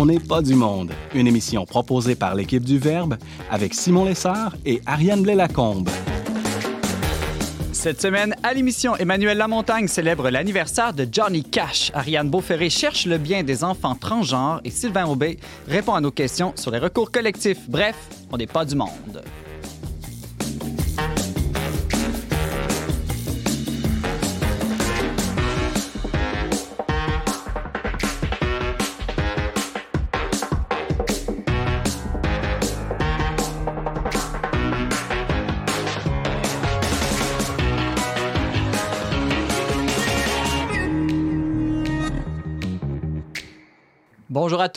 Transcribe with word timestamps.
On 0.00 0.06
n'est 0.06 0.20
pas 0.20 0.42
du 0.42 0.54
monde, 0.54 0.92
une 1.12 1.26
émission 1.26 1.66
proposée 1.66 2.14
par 2.14 2.36
l'équipe 2.36 2.62
du 2.62 2.78
Verbe 2.78 3.16
avec 3.50 3.74
Simon 3.74 4.04
Lessard 4.04 4.54
et 4.64 4.80
Ariane 4.86 5.22
Blais-Lacombe. 5.22 5.88
Cette 7.72 8.00
semaine, 8.00 8.36
à 8.44 8.54
l'émission, 8.54 8.94
Emmanuel 8.94 9.38
Lamontagne 9.38 9.88
célèbre 9.88 10.30
l'anniversaire 10.30 10.92
de 10.92 11.04
Johnny 11.10 11.42
Cash. 11.42 11.90
Ariane 11.94 12.30
Beauferré 12.30 12.70
cherche 12.70 13.06
le 13.06 13.18
bien 13.18 13.42
des 13.42 13.64
enfants 13.64 13.96
transgenres 13.96 14.60
et 14.62 14.70
Sylvain 14.70 15.08
Aubé 15.08 15.40
répond 15.66 15.94
à 15.94 16.00
nos 16.00 16.12
questions 16.12 16.52
sur 16.54 16.70
les 16.70 16.78
recours 16.78 17.10
collectifs. 17.10 17.68
Bref, 17.68 17.96
on 18.30 18.36
n'est 18.36 18.46
pas 18.46 18.64
du 18.64 18.76
monde. 18.76 19.24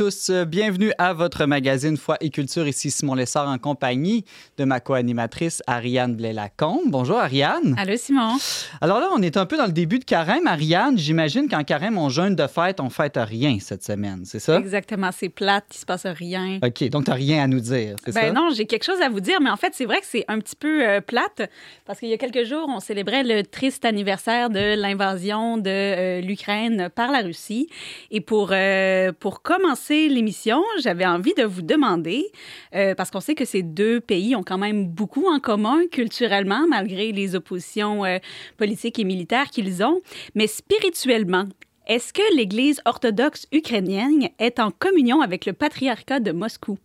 Tous, 0.02 0.32
bienvenue 0.48 0.92
à 0.98 1.14
votre 1.14 1.46
magazine 1.46 1.96
Foi 1.96 2.18
et 2.22 2.32
Culture. 2.32 2.68
Ici 2.68 2.90
Simon 2.90 3.14
Lessard 3.14 3.48
en 3.48 3.60
compagnie 3.60 4.26
de 4.58 4.64
ma 4.64 4.80
co-animatrice 4.80 5.62
Ariane 5.68 6.16
Blais-Lacombe. 6.16 6.86
Bonjour 6.88 7.20
Ariane. 7.20 7.76
Allô 7.78 7.96
Simon. 7.98 8.36
Alors 8.82 9.00
là, 9.00 9.10
on 9.14 9.22
est 9.22 9.38
un 9.38 9.46
peu 9.46 9.58
dans 9.58 9.68
le 9.68 9.72
début 9.72 10.00
de 10.00 10.04
carême. 10.04 10.48
Ariane, 10.48 10.98
j'imagine 10.98 11.48
qu'en 11.48 11.64
carême, 11.64 12.00
on 12.00 12.10
jeûne 12.10 12.36
de 12.36 12.48
fête, 12.48 12.80
on 12.80 12.90
fête 12.90 13.14
rien 13.16 13.60
cette 13.60 13.84
semaine, 13.84 14.24
c'est 14.26 14.40
ça? 14.40 14.58
Exactement, 14.58 15.12
c'est 15.16 15.30
plate, 15.30 15.66
il 15.76 15.78
se 15.78 15.86
passe 15.86 16.08
rien. 16.08 16.58
OK, 16.64 16.90
donc 16.90 17.04
tu 17.04 17.12
n'as 17.12 17.16
rien 17.16 17.44
à 17.44 17.48
nous 17.48 17.60
dire, 17.60 17.96
c'est 18.04 18.16
ben 18.16 18.30
ça? 18.30 18.32
non, 18.32 18.50
j'ai 18.56 18.66
quelque 18.66 18.86
chose 18.86 19.02
à 19.02 19.10
vous 19.10 19.20
dire, 19.20 19.40
mais 19.40 19.52
en 19.52 19.58
fait, 19.58 19.76
c'est 19.76 19.86
vrai 19.86 20.00
que 20.00 20.08
c'est 20.08 20.26
un 20.28 20.40
petit 20.40 20.56
peu 20.56 20.84
euh, 20.84 21.02
plate 21.02 21.48
parce 21.86 22.00
qu'il 22.00 22.10
y 22.10 22.14
a 22.14 22.18
quelques 22.18 22.46
jours, 22.46 22.66
on 22.76 22.80
célébrait 22.80 23.22
le 23.22 23.44
triste 23.44 23.86
anniversaire 23.86 24.50
de 24.50 24.74
l'invasion 24.82 25.60
de 25.60 25.70
euh, 25.70 26.22
l'Ukraine 26.22 26.90
par 26.96 27.12
la 27.12 27.20
Russie. 27.20 27.70
Et 28.10 28.20
pour, 28.20 28.50
euh, 28.52 29.12
pour 29.20 29.44
commencer 29.44 29.91
l'émission, 29.92 30.64
j'avais 30.80 31.06
envie 31.06 31.34
de 31.34 31.44
vous 31.44 31.62
demander, 31.62 32.26
euh, 32.76 32.96
parce 32.96 33.12
qu'on 33.12 33.20
sait 33.20 33.36
que 33.36 33.46
ces 33.46 33.64
deux 33.64 34.00
pays 34.00 34.36
ont 34.36 34.44
quand 34.44 34.58
même 34.58 34.88
beaucoup 34.88 35.28
en 35.28 35.40
commun 35.40 35.82
culturellement, 35.92 36.68
malgré 36.68 37.12
les 37.12 37.36
oppositions 37.36 38.06
euh, 38.06 38.18
politiques 38.58 39.00
et 39.00 39.04
militaires 39.04 39.50
qu'ils 39.50 39.84
ont, 39.84 40.02
mais 40.36 40.48
spirituellement, 40.48 41.48
est-ce 41.88 42.14
que 42.14 42.36
l'Église 42.36 42.82
orthodoxe 42.86 43.48
ukrainienne 43.52 44.30
est 44.40 44.60
en 44.60 44.72
communion 44.72 45.22
avec 45.22 45.46
le 45.46 45.54
patriarcat 45.54 46.20
de 46.20 46.32
Moscou? 46.32 46.78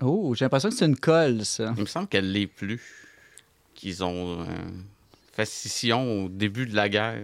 Oh, 0.00 0.34
j'ai 0.34 0.44
l'impression 0.44 0.70
que 0.70 0.74
c'est 0.74 0.86
une 0.86 0.96
colle, 0.96 1.44
ça. 1.44 1.74
Il 1.76 1.82
me 1.82 1.86
semble 1.86 2.08
qu'elle 2.08 2.32
l'est 2.32 2.46
plus. 2.46 2.80
Qu'ils 3.74 4.04
ont 4.04 4.40
euh, 4.40 4.44
fait 5.32 5.44
scission 5.44 6.24
au 6.24 6.28
début 6.28 6.66
de 6.66 6.74
la 6.76 6.88
guerre. 6.88 7.18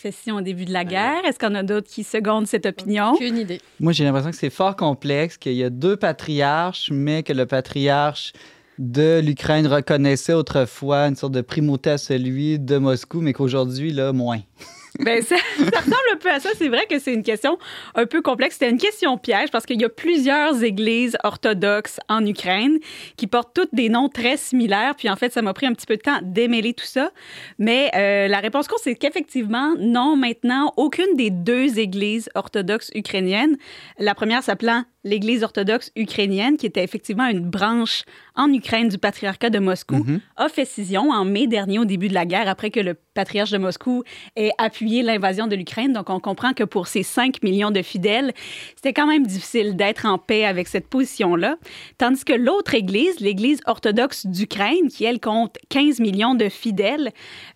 Session 0.00 0.36
au 0.36 0.40
début 0.40 0.64
de 0.64 0.72
la 0.72 0.86
guerre. 0.86 1.22
Est-ce 1.26 1.38
qu'on 1.38 1.54
a 1.54 1.62
d'autres 1.62 1.88
qui 1.88 2.04
secondent 2.04 2.46
cette 2.46 2.64
opinion? 2.64 3.12
Aucune 3.12 3.36
idée. 3.36 3.60
Moi, 3.80 3.92
j'ai 3.92 4.04
l'impression 4.04 4.30
que 4.30 4.36
c'est 4.36 4.48
fort 4.48 4.74
complexe, 4.74 5.36
qu'il 5.36 5.52
y 5.52 5.62
a 5.62 5.68
deux 5.68 5.94
patriarches, 5.94 6.90
mais 6.90 7.22
que 7.22 7.34
le 7.34 7.44
patriarche 7.44 8.32
de 8.78 9.20
l'Ukraine 9.20 9.66
reconnaissait 9.66 10.32
autrefois 10.32 11.08
une 11.08 11.16
sorte 11.16 11.34
de 11.34 11.42
primauté 11.42 11.90
à 11.90 11.98
celui 11.98 12.58
de 12.58 12.78
Moscou, 12.78 13.20
mais 13.20 13.34
qu'aujourd'hui, 13.34 13.92
là, 13.92 14.14
moins. 14.14 14.40
Ben, 15.04 15.22
ça, 15.22 15.36
ressemble 15.58 15.96
un 16.12 16.16
peu 16.16 16.30
à 16.30 16.40
ça. 16.40 16.50
C'est 16.56 16.68
vrai 16.68 16.86
que 16.88 16.98
c'est 16.98 17.14
une 17.14 17.22
question 17.22 17.58
un 17.94 18.06
peu 18.06 18.22
complexe. 18.22 18.54
C'était 18.54 18.70
une 18.70 18.78
question 18.78 19.16
piège 19.18 19.50
parce 19.50 19.66
qu'il 19.66 19.80
y 19.80 19.84
a 19.84 19.88
plusieurs 19.88 20.62
églises 20.62 21.16
orthodoxes 21.24 22.00
en 22.08 22.24
Ukraine 22.26 22.78
qui 23.16 23.26
portent 23.26 23.54
toutes 23.54 23.74
des 23.74 23.88
noms 23.88 24.08
très 24.08 24.36
similaires. 24.36 24.94
Puis 24.96 25.08
en 25.08 25.16
fait, 25.16 25.32
ça 25.32 25.42
m'a 25.42 25.54
pris 25.54 25.66
un 25.66 25.72
petit 25.72 25.86
peu 25.86 25.96
de 25.96 26.02
temps 26.02 26.20
démêler 26.22 26.74
tout 26.74 26.86
ça. 26.86 27.10
Mais 27.58 27.90
euh, 27.94 28.28
la 28.28 28.38
réponse 28.38 28.68
courte, 28.68 28.82
c'est 28.84 28.94
qu'effectivement, 28.94 29.74
non, 29.78 30.16
maintenant, 30.16 30.72
aucune 30.76 31.16
des 31.16 31.30
deux 31.30 31.78
églises 31.78 32.28
orthodoxes 32.34 32.90
ukrainiennes, 32.94 33.56
la 33.98 34.14
première 34.14 34.42
s'appelant 34.42 34.84
l'Église 35.04 35.42
orthodoxe 35.42 35.90
ukrainienne, 35.96 36.56
qui 36.56 36.66
était 36.66 36.84
effectivement 36.84 37.26
une 37.26 37.40
branche 37.40 38.02
en 38.34 38.52
Ukraine 38.52 38.88
du 38.88 38.98
patriarcat 38.98 39.50
de 39.50 39.58
Moscou, 39.58 39.96
Mhm. 39.96 40.20
a 40.36 40.48
fait 40.48 40.64
scission 40.64 41.10
en 41.10 41.24
mai 41.24 41.46
dernier 41.46 41.78
au 41.78 41.84
début 41.84 42.08
de 42.08 42.14
la 42.14 42.26
guerre, 42.26 42.48
après 42.48 42.70
que 42.70 42.80
le 42.80 42.94
patriarche 43.14 43.50
de 43.50 43.58
Moscou 43.58 44.02
ait 44.36 44.50
appuyé 44.58 45.02
l'invasion 45.02 45.46
de 45.46 45.56
l'Ukraine. 45.56 45.92
Donc, 45.92 46.10
on 46.10 46.20
comprend 46.20 46.52
que 46.52 46.64
pour 46.64 46.86
ces 46.86 47.02
5 47.02 47.42
millions 47.42 47.70
de 47.70 47.82
fidèles, 47.82 48.32
c'était 48.76 48.92
quand 48.92 49.06
même 49.06 49.26
difficile 49.26 49.76
d'être 49.76 50.06
en 50.06 50.18
paix 50.18 50.44
avec 50.44 50.68
cette 50.68 50.86
position-là. 50.88 51.56
Tandis 51.98 52.24
que 52.24 52.32
l'autre 52.32 52.74
Église, 52.74 53.20
l'Église 53.20 53.60
orthodoxe 53.66 54.26
d'Ukraine, 54.26 54.88
qui, 54.88 55.04
elle, 55.04 55.20
compte 55.20 55.56
15 55.70 56.00
millions 56.00 56.34
de 56.34 56.48
fidèles, 56.48 57.10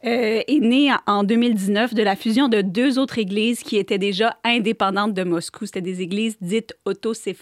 euh, 0.04 0.40
est 0.46 0.60
née 0.60 0.90
en 1.06 1.24
2019 1.24 1.94
de 1.94 2.02
la 2.02 2.16
fusion 2.16 2.48
de 2.48 2.60
deux 2.62 2.98
autres 2.98 3.18
églises 3.18 3.62
qui 3.62 3.76
étaient 3.76 3.98
déjà 3.98 4.36
indépendantes 4.44 5.14
de 5.14 5.24
Moscou. 5.24 5.66
C'était 5.66 5.80
des 5.80 6.00
églises 6.02 6.36
dites 6.40 6.74
autocéphales, 6.84 7.33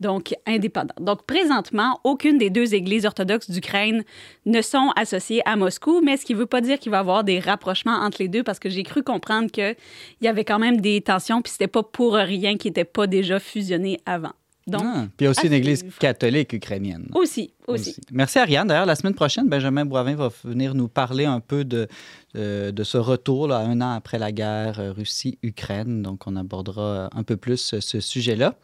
donc 0.00 0.34
indépendantes. 0.46 0.96
Donc, 1.00 1.24
présentement, 1.26 2.00
aucune 2.04 2.38
des 2.38 2.50
deux 2.50 2.74
églises 2.74 3.04
orthodoxes 3.06 3.50
d'Ukraine 3.50 4.04
ne 4.46 4.62
sont 4.62 4.90
associées 4.96 5.42
à 5.44 5.56
Moscou, 5.56 6.00
mais 6.02 6.16
ce 6.16 6.24
qui 6.24 6.34
ne 6.34 6.38
veut 6.38 6.46
pas 6.46 6.60
dire 6.60 6.78
qu'il 6.78 6.90
va 6.90 6.98
y 6.98 7.00
avoir 7.00 7.24
des 7.24 7.38
rapprochements 7.38 7.96
entre 8.00 8.22
les 8.22 8.28
deux, 8.28 8.42
parce 8.42 8.58
que 8.58 8.68
j'ai 8.68 8.82
cru 8.82 9.02
comprendre 9.02 9.50
qu'il 9.50 9.76
y 10.22 10.28
avait 10.28 10.44
quand 10.44 10.58
même 10.58 10.80
des 10.80 11.00
tensions, 11.00 11.42
puis 11.42 11.52
c'était 11.52 11.66
pas 11.66 11.82
pour 11.82 12.14
rien 12.14 12.56
qu'ils 12.56 12.70
n'étaient 12.70 12.84
pas 12.84 13.06
déjà 13.06 13.38
fusionnés 13.40 14.00
avant. 14.06 14.32
Donc, 14.66 14.82
Ah, 14.84 15.00
Puis 15.16 15.20
il 15.20 15.24
y 15.24 15.26
a 15.26 15.30
aussi 15.30 15.46
une 15.46 15.52
église 15.54 15.84
catholique 15.98 16.52
ukrainienne. 16.52 17.08
aussi, 17.14 17.52
aussi. 17.70 17.96
Merci 18.12 18.38
Ariane. 18.38 18.68
D'ailleurs, 18.68 18.86
la 18.86 18.94
semaine 18.94 19.14
prochaine, 19.14 19.48
Benjamin 19.48 19.84
Boivin 19.84 20.14
va 20.14 20.30
venir 20.44 20.74
nous 20.74 20.88
parler 20.88 21.24
un 21.24 21.40
peu 21.40 21.64
de, 21.64 21.88
euh, 22.36 22.72
de 22.72 22.84
ce 22.84 22.98
retour, 22.98 23.48
là, 23.48 23.58
un 23.58 23.80
an 23.80 23.92
après 23.92 24.18
la 24.18 24.32
guerre 24.32 24.78
euh, 24.78 24.92
Russie-Ukraine. 24.92 26.02
Donc, 26.02 26.26
on 26.26 26.36
abordera 26.36 26.82
euh, 26.82 27.08
un 27.14 27.22
peu 27.22 27.36
plus 27.36 27.74
ce, 27.80 28.00
sujet-là. 28.00 28.54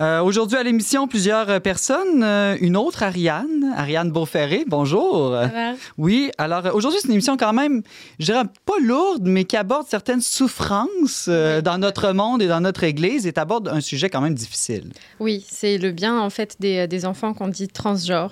Euh, 0.00 0.20
Aujourd'hui 0.22 0.56
à 0.56 0.62
l'émission, 0.62 1.08
plusieurs 1.08 1.60
personnes. 1.60 2.22
Euh, 2.22 2.56
une 2.60 2.76
autre, 2.76 3.02
Ariane, 3.02 3.72
Ariane 3.76 4.10
Beauferré. 4.10 4.64
Bonjour. 4.66 5.32
Ça 5.32 5.48
va? 5.48 5.72
Oui, 5.96 6.30
alors 6.38 6.74
aujourd'hui, 6.74 6.98
c'est 7.00 7.08
une 7.08 7.14
émission 7.14 7.36
quand 7.36 7.52
même, 7.52 7.82
je 8.18 8.26
dirais 8.26 8.44
pas 8.64 8.78
lourde, 8.82 9.22
mais 9.24 9.44
qui 9.44 9.56
aborde 9.56 9.86
certaines 9.88 10.20
souffrances 10.20 11.26
euh, 11.28 11.60
dans 11.60 11.78
notre 11.78 12.12
monde 12.12 12.42
et 12.42 12.48
dans 12.48 12.60
notre 12.60 12.84
Église 12.84 13.26
et 13.26 13.32
aborde 13.36 13.68
un 13.68 13.80
sujet 13.80 14.08
quand 14.10 14.20
même 14.20 14.34
difficile. 14.34 14.92
Oui, 15.20 15.44
c'est 15.48 15.78
le 15.78 15.92
bien 15.92 16.18
en 16.20 16.30
fait 16.30 16.56
des, 16.60 16.86
des 16.86 17.04
enfants 17.04 17.34
qu'on 17.34 17.48
dit 17.48 17.68
transgenres. 17.68 18.27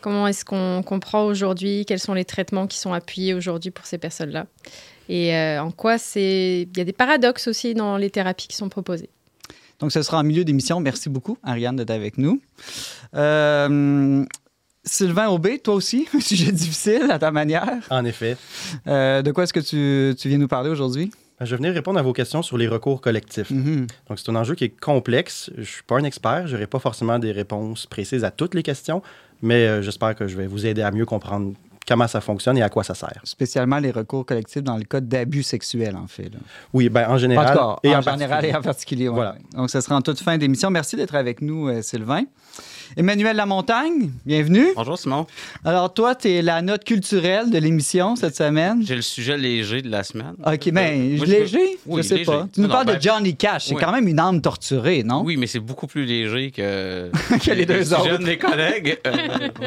Comment 0.00 0.26
est-ce 0.28 0.44
qu'on 0.44 0.82
comprend 0.82 1.24
aujourd'hui 1.24 1.84
Quels 1.86 1.98
sont 1.98 2.14
les 2.14 2.24
traitements 2.24 2.66
qui 2.66 2.78
sont 2.78 2.92
appuyés 2.92 3.34
aujourd'hui 3.34 3.70
pour 3.70 3.86
ces 3.86 3.98
personnes-là? 3.98 4.46
Et 5.08 5.34
euh, 5.34 5.62
en 5.62 5.70
quoi 5.70 5.98
c'est 5.98 6.68
Il 6.70 6.78
y 6.78 6.80
a 6.80 6.84
des 6.84 6.92
paradoxes 6.92 7.48
aussi 7.48 7.74
dans 7.74 7.96
les 7.96 8.10
thérapies 8.10 8.48
qui 8.48 8.56
sont 8.56 8.68
proposées. 8.68 9.10
Donc, 9.80 9.92
ce 9.92 10.02
sera 10.02 10.18
en 10.18 10.24
milieu 10.24 10.44
d'émission. 10.44 10.80
Merci 10.80 11.08
beaucoup, 11.08 11.38
Ariane, 11.42 11.76
d'être 11.76 11.90
avec 11.90 12.18
nous. 12.18 12.40
Euh, 13.14 14.24
Sylvain 14.84 15.28
Aubé, 15.28 15.58
toi 15.58 15.74
aussi, 15.74 16.08
un 16.14 16.20
sujet 16.20 16.52
difficile 16.52 17.10
à 17.10 17.18
ta 17.18 17.30
manière. 17.30 17.78
En 17.90 18.04
effet. 18.04 18.36
Euh, 18.86 19.22
de 19.22 19.30
quoi 19.30 19.44
est-ce 19.44 19.52
que 19.52 19.60
tu, 19.60 20.16
tu 20.16 20.28
viens 20.28 20.38
nous 20.38 20.48
parler 20.48 20.70
aujourd'hui? 20.70 21.10
Ben, 21.38 21.44
Je 21.46 21.52
vais 21.52 21.58
venir 21.58 21.72
répondre 21.72 21.98
à 21.98 22.02
vos 22.02 22.12
questions 22.12 22.42
sur 22.42 22.58
les 22.58 22.66
recours 22.66 23.00
collectifs. 23.00 23.50
Mhm. 23.50 23.86
Donc, 24.08 24.18
c'est 24.18 24.28
un 24.30 24.36
enjeu 24.36 24.56
qui 24.56 24.64
est 24.64 24.80
complexe. 24.80 25.50
Je 25.54 25.60
ne 25.60 25.66
suis 25.66 25.82
pas 25.84 25.96
un 25.96 26.04
expert. 26.04 26.48
Je 26.48 26.54
n'aurai 26.54 26.66
pas 26.66 26.80
forcément 26.80 27.18
des 27.18 27.30
réponses 27.30 27.86
précises 27.86 28.24
à 28.24 28.30
toutes 28.32 28.54
les 28.54 28.64
questions, 28.64 29.02
mais 29.42 29.66
euh, 29.66 29.82
j'espère 29.82 30.14
que 30.14 30.26
je 30.26 30.36
vais 30.36 30.46
vous 30.46 30.66
aider 30.66 30.82
à 30.82 30.90
mieux 30.90 31.06
comprendre 31.06 31.52
comment 31.86 32.06
ça 32.06 32.20
fonctionne 32.20 32.58
et 32.58 32.62
à 32.62 32.68
quoi 32.68 32.84
ça 32.84 32.94
sert. 32.94 33.20
Spécialement 33.24 33.78
les 33.78 33.90
recours 33.90 34.26
collectifs 34.26 34.62
dans 34.62 34.76
le 34.76 34.84
cas 34.84 35.00
d'abus 35.00 35.42
sexuels, 35.42 35.96
en 35.96 36.06
fait. 36.06 36.24
là. 36.24 36.38
Oui, 36.74 36.88
ben, 36.90 37.08
en 37.08 37.16
général. 37.16 37.54
cas, 37.56 37.76
et 37.82 37.94
en, 37.94 37.98
en 37.98 38.02
général 38.02 38.18
particulier. 38.28 38.48
et 38.52 38.56
en 38.56 38.62
particulier. 38.62 39.08
ouais. 39.08 39.14
Voilà. 39.14 39.36
Donc, 39.54 39.70
ce 39.70 39.80
sera 39.80 39.96
en 39.96 40.02
toute 40.02 40.20
fin 40.20 40.36
d'émission. 40.36 40.70
Merci 40.70 40.96
d'être 40.96 41.14
avec 41.14 41.40
nous, 41.40 41.68
euh, 41.68 41.80
Sylvain. 41.80 42.24
Emmanuel 42.96 43.36
Lamontagne, 43.36 44.10
bienvenue. 44.26 44.68
Bonjour 44.74 44.98
Simon. 44.98 45.26
Alors, 45.64 45.92
toi, 45.92 46.14
tu 46.14 46.28
es 46.30 46.42
la 46.42 46.62
note 46.62 46.84
culturelle 46.84 47.50
de 47.50 47.58
l'émission 47.58 48.16
cette 48.16 48.34
semaine. 48.36 48.82
J'ai 48.84 48.96
le 48.96 49.02
sujet 49.02 49.36
léger 49.36 49.82
de 49.82 49.90
la 49.90 50.02
semaine. 50.02 50.34
OK, 50.44 50.68
mais 50.72 50.92
Euh, 50.96 51.16
moi, 51.18 51.26
je 51.26 51.30
léger? 51.30 51.58
veux- 51.58 51.78
Oui, 51.86 52.02
je 52.02 52.08
sais 52.08 52.14
léger. 52.16 52.24
pas. 52.26 52.48
Tu 52.52 52.60
nous 52.60 52.66
Non, 52.66 52.72
parles 52.72 52.86
ben, 52.86 52.96
de 52.96 53.02
Johnny 53.02 53.36
Cash. 53.36 53.66
C'est 53.66 53.74
quand 53.74 53.92
même 53.92 54.08
une 54.08 54.18
âme 54.18 54.40
torturée, 54.40 55.02
non? 55.04 55.22
Oui, 55.24 55.36
mais 55.36 55.46
c'est 55.46 55.60
beaucoup 55.60 55.86
plus 55.86 56.04
léger 56.06 56.50
que, 56.50 57.10
Que 57.44 57.52
les 57.52 57.66
deux 57.66 57.92
autres. 57.94 58.18
de 58.18 58.24
mes 58.24 58.38
collègues. 58.38 58.98
Euh, 59.06 59.12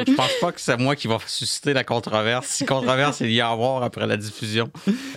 je 0.06 0.12
pense 0.12 0.32
pas 0.40 0.52
que 0.52 0.60
c'est 0.60 0.76
moi 0.78 0.96
qui 0.96 1.06
va 1.06 1.18
susciter 1.26 1.72
la 1.72 1.84
controverse. 1.84 2.46
Si 2.46 2.66
controverse 2.66 3.20
il 3.20 3.30
y 3.32 3.40
a 3.40 3.48
à 3.48 3.52
avoir 3.52 3.82
après 3.82 4.06
la 4.06 4.16
diffusion 4.16 4.68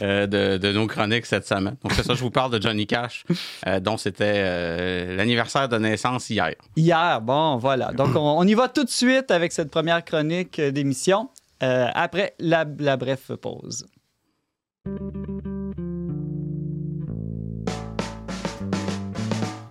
euh, 0.02 0.26
de, 0.28 0.58
de 0.58 0.72
nos 0.72 0.88
chroniques 0.88 1.26
cette 1.26 1.48
semaine. 1.48 1.76
Donc 1.84 1.94
c'est 1.94 2.04
ça, 2.04 2.14
je 2.14 2.22
vous 2.22 2.32
parle 2.32 2.52
de 2.52 2.62
Johnny 2.62 2.86
Cash, 2.88 3.24
euh, 3.68 3.80
dont 3.80 3.98
c'était 3.98 4.24
euh, 4.36 5.16
l'anniversaire 5.16 5.68
de 5.70 5.78
naissance 5.78 6.30
hier. 6.30 6.52
Hier, 6.76 7.20
bon, 7.22 7.58
voilà. 7.58 7.92
Donc, 7.98 8.16
on, 8.16 8.46
y 8.46 8.54
va 8.54 8.68
tout 8.68 8.84
de 8.84 8.90
suite 8.90 9.32
avec 9.32 9.52
cette 9.52 9.70
première 9.70 10.04
chronique 10.04 10.60
euh, 10.60 10.72
d'émission, 10.72 11.30
euh, 11.64 11.88
après 11.94 12.36
la, 12.40 12.66
la 12.80 12.98
brève 12.98 13.38
pause. 13.38 13.86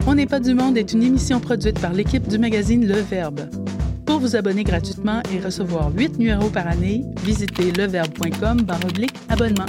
On 0.06 0.15
n'est 0.15 0.26
pas 0.26 0.41
du 0.41 0.55
monde 0.55 0.76
est 0.76 0.93
une 0.93 1.03
émission 1.03 1.41
produite 1.41 1.81
par 1.81 1.93
l'équipe 1.93 2.29
du 2.29 2.38
magazine 2.38 2.87
Le 2.87 3.00
Verbe. 3.00 3.49
Pour 4.06 4.19
vous 4.21 4.37
abonner 4.37 4.65
gratuitement 4.65 5.23
et 5.32 5.41
recevoir 5.41 5.91
8 5.93 6.19
numéros 6.19 6.50
par 6.50 6.67
année, 6.67 7.03
visitez 7.25 7.73
leverbe.com 7.73 8.67
abonnement. 9.29 9.67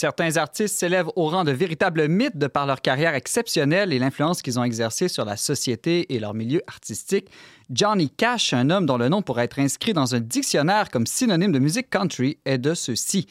Certains 0.00 0.38
artistes 0.38 0.78
s'élèvent 0.78 1.10
au 1.14 1.26
rang 1.26 1.44
de 1.44 1.52
véritables 1.52 2.08
mythes 2.08 2.38
de 2.38 2.46
par 2.46 2.64
leur 2.64 2.80
carrière 2.80 3.14
exceptionnelle 3.14 3.92
et 3.92 3.98
l'influence 3.98 4.40
qu'ils 4.40 4.58
ont 4.58 4.64
exercée 4.64 5.08
sur 5.08 5.26
la 5.26 5.36
société 5.36 6.14
et 6.14 6.18
leur 6.18 6.32
milieu 6.32 6.62
artistique. 6.66 7.28
Johnny 7.68 8.08
Cash, 8.08 8.54
un 8.54 8.70
homme 8.70 8.86
dont 8.86 8.96
le 8.96 9.10
nom 9.10 9.20
pourrait 9.20 9.44
être 9.44 9.58
inscrit 9.58 9.92
dans 9.92 10.14
un 10.14 10.20
dictionnaire 10.20 10.88
comme 10.88 11.06
synonyme 11.06 11.52
de 11.52 11.58
musique 11.58 11.90
country, 11.90 12.38
est 12.46 12.56
de 12.56 12.72
ceux-ci. 12.72 13.26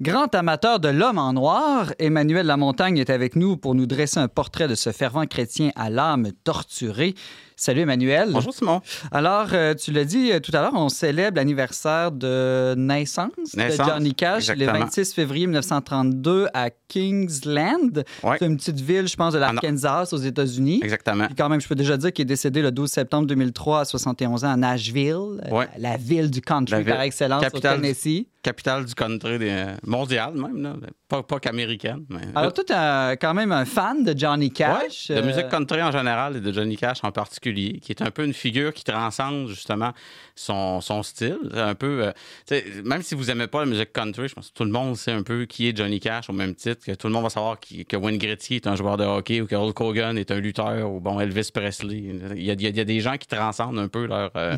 Grand 0.00 0.32
amateur 0.36 0.78
de 0.78 0.88
l'homme 0.88 1.18
en 1.18 1.32
noir, 1.32 1.92
Emmanuel 1.98 2.46
Lamontagne 2.46 2.98
est 2.98 3.10
avec 3.10 3.34
nous 3.34 3.56
pour 3.56 3.74
nous 3.74 3.86
dresser 3.86 4.20
un 4.20 4.28
portrait 4.28 4.68
de 4.68 4.76
ce 4.76 4.92
fervent 4.92 5.26
chrétien 5.26 5.70
à 5.74 5.90
l'âme 5.90 6.30
torturée. 6.44 7.14
Salut 7.64 7.82
Emmanuel. 7.82 8.30
Bonjour 8.32 8.52
Simon. 8.52 8.80
Alors, 9.12 9.46
euh, 9.52 9.72
tu 9.74 9.92
l'as 9.92 10.04
dit 10.04 10.32
euh, 10.32 10.40
tout 10.40 10.50
à 10.52 10.60
l'heure, 10.62 10.72
on 10.74 10.88
célèbre 10.88 11.36
l'anniversaire 11.36 12.10
de 12.10 12.74
naissance, 12.76 13.30
Naissance, 13.56 13.86
de 13.86 13.92
Johnny 13.92 14.14
Cash 14.16 14.48
le 14.48 14.54
exactement. 14.54 14.84
26 14.86 15.14
février 15.14 15.46
1932 15.46 16.48
à 16.54 16.70
Kingsland. 16.88 18.02
Ouais. 18.24 18.36
C'est 18.40 18.46
une 18.46 18.56
petite 18.56 18.80
ville, 18.80 19.06
je 19.06 19.14
pense, 19.14 19.34
de 19.34 19.38
Ah 19.38 19.52
l'Arkansas 19.52 20.08
aux 20.10 20.16
États-Unis. 20.16 20.80
Exactement. 20.82 21.26
Puis 21.26 21.36
quand 21.36 21.48
même, 21.48 21.60
je 21.60 21.68
peux 21.68 21.76
déjà 21.76 21.96
dire 21.96 22.12
qu'il 22.12 22.24
est 22.24 22.26
décédé 22.26 22.62
le 22.62 22.72
12 22.72 22.90
septembre 22.90 23.28
2003 23.28 23.82
à 23.82 23.84
71 23.84 24.44
ans 24.44 24.50
à 24.50 24.56
Nashville, 24.56 25.14
euh, 25.46 25.50
Ouais. 25.52 25.68
la 25.78 25.96
ville 25.96 26.32
du 26.32 26.40
country 26.40 26.72
La 26.72 26.82
ville- 26.82 26.92
par 26.92 27.02
excellence 27.02 27.42
capitale 27.44 27.74
au 27.74 27.76
du- 27.76 27.82
Tennessee. 27.82 28.26
Capitale 28.42 28.84
du 28.86 28.94
country 28.96 29.38
des- 29.38 29.66
mondial 29.86 30.34
même, 30.34 30.60
là. 30.60 30.74
Pas, 31.12 31.22
pas 31.22 31.40
qu'américaine. 31.40 32.06
Mais... 32.08 32.20
Alors, 32.34 32.54
toi, 32.54 32.64
tu 32.66 32.72
es 32.72 33.16
quand 33.18 33.34
même 33.34 33.52
un 33.52 33.66
fan 33.66 34.02
de 34.02 34.18
Johnny 34.18 34.50
Cash. 34.50 35.10
Ouais, 35.10 35.16
de 35.16 35.20
euh, 35.20 35.26
musique 35.26 35.48
country 35.50 35.82
en 35.82 35.92
général 35.92 36.36
et 36.36 36.40
de 36.40 36.52
Johnny 36.52 36.76
Cash 36.78 37.00
en 37.02 37.12
particulier, 37.12 37.80
qui 37.80 37.92
est 37.92 38.00
un 38.00 38.10
peu 38.10 38.24
une 38.24 38.32
figure 38.32 38.72
qui 38.72 38.82
transcende 38.82 39.48
justement 39.48 39.92
son, 40.34 40.80
son 40.80 41.02
style. 41.02 41.36
Un 41.54 41.74
peu, 41.74 42.10
euh, 42.50 42.60
même 42.82 43.02
si 43.02 43.14
vous 43.14 43.30
aimez 43.30 43.46
pas 43.46 43.60
la 43.60 43.66
musique 43.66 43.92
country, 43.92 44.28
je 44.28 44.34
pense 44.34 44.48
que 44.48 44.54
tout 44.54 44.64
le 44.64 44.70
monde 44.70 44.96
sait 44.96 45.12
un 45.12 45.22
peu 45.22 45.44
qui 45.44 45.68
est 45.68 45.76
Johnny 45.76 46.00
Cash 46.00 46.30
au 46.30 46.32
même 46.32 46.54
titre, 46.54 46.86
que 46.86 46.92
tout 46.92 47.08
le 47.08 47.12
monde 47.12 47.24
va 47.24 47.30
savoir 47.30 47.60
qui- 47.60 47.84
que 47.84 47.96
Wayne 47.98 48.16
Gretzky 48.16 48.54
est 48.56 48.66
un 48.66 48.74
joueur 48.76 48.96
de 48.96 49.04
hockey 49.04 49.42
ou 49.42 49.46
que 49.46 49.54
Hulk 49.54 49.78
Hogan 49.82 50.16
est 50.16 50.30
un 50.30 50.40
lutteur 50.40 50.90
ou 50.90 50.98
bon 51.00 51.20
Elvis 51.20 51.50
Presley. 51.52 52.04
Il 52.36 52.42
y 52.42 52.50
a, 52.50 52.54
il 52.54 52.62
y 52.62 52.66
a- 52.66 52.70
il 52.70 52.76
y 52.76 52.80
a 52.80 52.84
des 52.84 53.00
gens 53.00 53.18
qui 53.18 53.26
transcendent 53.28 53.78
un 53.78 53.88
peu 53.88 54.06
leur 54.06 54.30
euh, 54.36 54.56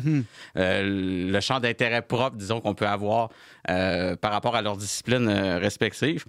euh, 0.57 1.29
le 1.31 1.39
champ 1.41 1.59
d'intérêt 1.59 2.01
propre, 2.01 2.37
disons, 2.37 2.61
qu'on 2.61 2.75
peut 2.75 2.87
avoir 2.87 3.29
par 3.67 4.31
rapport 4.31 4.55
à 4.55 4.61
leur 4.61 4.77
discipline 4.77 5.27
respective. 5.27 6.23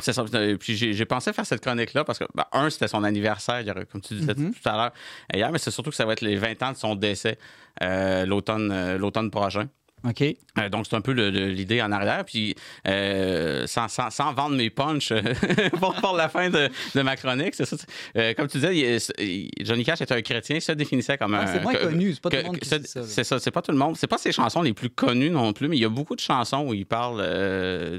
Ça. 0.00 0.24
Euh, 0.34 0.56
Puis 0.56 0.76
j'ai 0.76 1.04
pensé 1.04 1.32
faire 1.32 1.46
cette 1.46 1.60
chronique-là 1.62 2.04
parce 2.04 2.18
que, 2.18 2.24
ben, 2.34 2.44
un, 2.52 2.70
c'était 2.70 2.88
son 2.88 3.04
anniversaire, 3.04 3.64
comme 3.90 4.00
tu 4.00 4.14
disais 4.14 4.34
tout 4.34 4.68
à 4.68 4.76
l'heure 4.76 4.92
hier, 5.32 5.50
mais 5.52 5.58
c'est 5.58 5.70
surtout 5.70 5.90
que 5.90 5.96
ça 5.96 6.04
va 6.04 6.12
être 6.12 6.20
les 6.20 6.36
20 6.36 6.62
ans 6.62 6.72
de 6.72 6.76
son 6.76 6.94
décès 6.94 7.38
euh, 7.82 8.26
l'automne 8.26 8.70
euh, 8.72 8.98
l'automne 8.98 9.30
prochain. 9.30 9.68
OK. 10.08 10.22
Euh, 10.58 10.68
donc, 10.68 10.86
c'est 10.88 10.96
un 10.96 11.00
peu 11.00 11.12
l'idée 11.12 11.80
en 11.82 11.92
arrière. 11.92 12.24
Puis, 12.24 12.54
euh, 12.88 13.66
sans, 13.66 13.88
sans- 13.88 14.10
sans 14.10 14.32
vendre 14.32 14.56
mes 14.56 14.70
punchs 14.70 15.12
euh, 15.12 15.20
pour, 15.78 15.94
pour 15.94 16.16
la 16.16 16.28
fin 16.28 16.48
de, 16.50 16.68
de 16.94 17.02
ma 17.02 17.16
chronique, 17.16 17.54
c'est 17.54 17.64
ça. 17.66 17.76
Euh, 18.16 18.34
comme 18.34 18.48
tu 18.48 18.58
disais, 18.58 19.00
il 19.18 19.50
Johnny 19.64 19.84
Cash 19.84 20.00
est 20.00 20.10
un 20.12 20.22
chrétien, 20.22 20.56
il 20.56 20.62
se 20.62 20.72
définissait 20.72 21.18
comme 21.18 21.34
un. 21.34 21.40
Ah, 21.42 21.46
c'est 21.46 21.62
moins 21.62 21.74
que- 21.74 21.84
connu, 21.84 22.12
c'est 22.14 22.20
pas 22.20 22.30
tout 22.30 22.36
que- 22.36 22.40
le 22.42 22.46
monde 22.48 22.58
qui 22.58 22.68
c'est- 22.68 22.86
ça. 22.86 23.02
C'est 23.04 23.24
ça, 23.24 23.38
c'est 23.38 23.50
pas 23.50 23.62
tout 23.62 23.72
le 23.72 23.78
monde. 23.78 23.96
C'est 23.96 24.06
pas 24.06 24.18
ses 24.18 24.32
chansons 24.32 24.62
les 24.62 24.72
plus 24.72 24.90
connues 24.90 25.30
non 25.30 25.52
plus, 25.52 25.68
mais 25.68 25.76
il 25.76 25.80
y 25.82 25.84
a 25.84 25.88
beaucoup 25.90 26.16
de 26.16 26.20
chansons 26.20 26.64
où 26.66 26.74
il 26.74 26.86
parle 26.86 27.20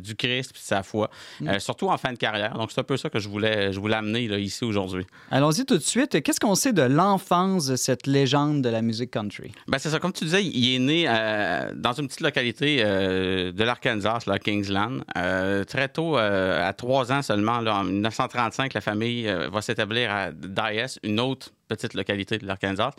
du 0.01 0.15
Christ 0.15 0.51
puis 0.53 0.61
de 0.61 0.65
sa 0.67 0.83
foi, 0.83 1.09
Mm. 1.39 1.59
surtout 1.59 1.87
en 1.89 1.97
fin 1.97 2.11
de 2.13 2.17
carrière. 2.17 2.53
Donc, 2.57 2.71
c'est 2.71 2.79
un 2.81 2.83
peu 2.83 2.97
ça 2.97 3.09
que 3.09 3.19
je 3.19 3.29
voulais, 3.29 3.71
je 3.73 3.79
voulais 3.79 3.95
amener 3.95 4.27
là, 4.27 4.37
ici 4.39 4.63
aujourd'hui. 4.63 5.05
Allons-y 5.29 5.65
tout 5.65 5.77
de 5.77 5.83
suite. 5.83 6.21
Qu'est-ce 6.23 6.39
qu'on 6.39 6.55
sait 6.55 6.73
de 6.73 6.81
l'enfance 6.81 7.67
de 7.67 7.75
cette 7.75 8.07
légende 8.07 8.61
de 8.61 8.69
la 8.69 8.81
musique 8.81 9.11
country? 9.11 9.51
Ben, 9.67 9.77
c'est 9.77 9.89
ça. 9.89 9.99
Comme 9.99 10.13
tu 10.13 10.25
disais, 10.25 10.43
il 10.43 10.75
est 10.75 10.79
né 10.79 11.05
euh, 11.07 11.71
dans 11.91 12.01
une 12.01 12.07
petite 12.07 12.21
localité 12.21 12.77
euh, 12.79 13.51
de 13.51 13.63
l'Arkansas, 13.65 14.19
là, 14.25 14.39
Kingsland. 14.39 15.03
Euh, 15.17 15.65
très 15.65 15.89
tôt, 15.89 16.17
euh, 16.17 16.67
à 16.67 16.71
trois 16.71 17.11
ans 17.11 17.21
seulement, 17.21 17.57
en 17.57 17.83
1935, 17.83 18.73
la 18.73 18.81
famille 18.81 19.29
va 19.51 19.61
s'établir 19.61 20.09
à 20.09 20.31
Dyess, 20.31 20.99
une 21.03 21.19
autre 21.19 21.49
petite 21.67 21.93
localité 21.93 22.37
de 22.37 22.45
l'Arkansas, 22.45 22.91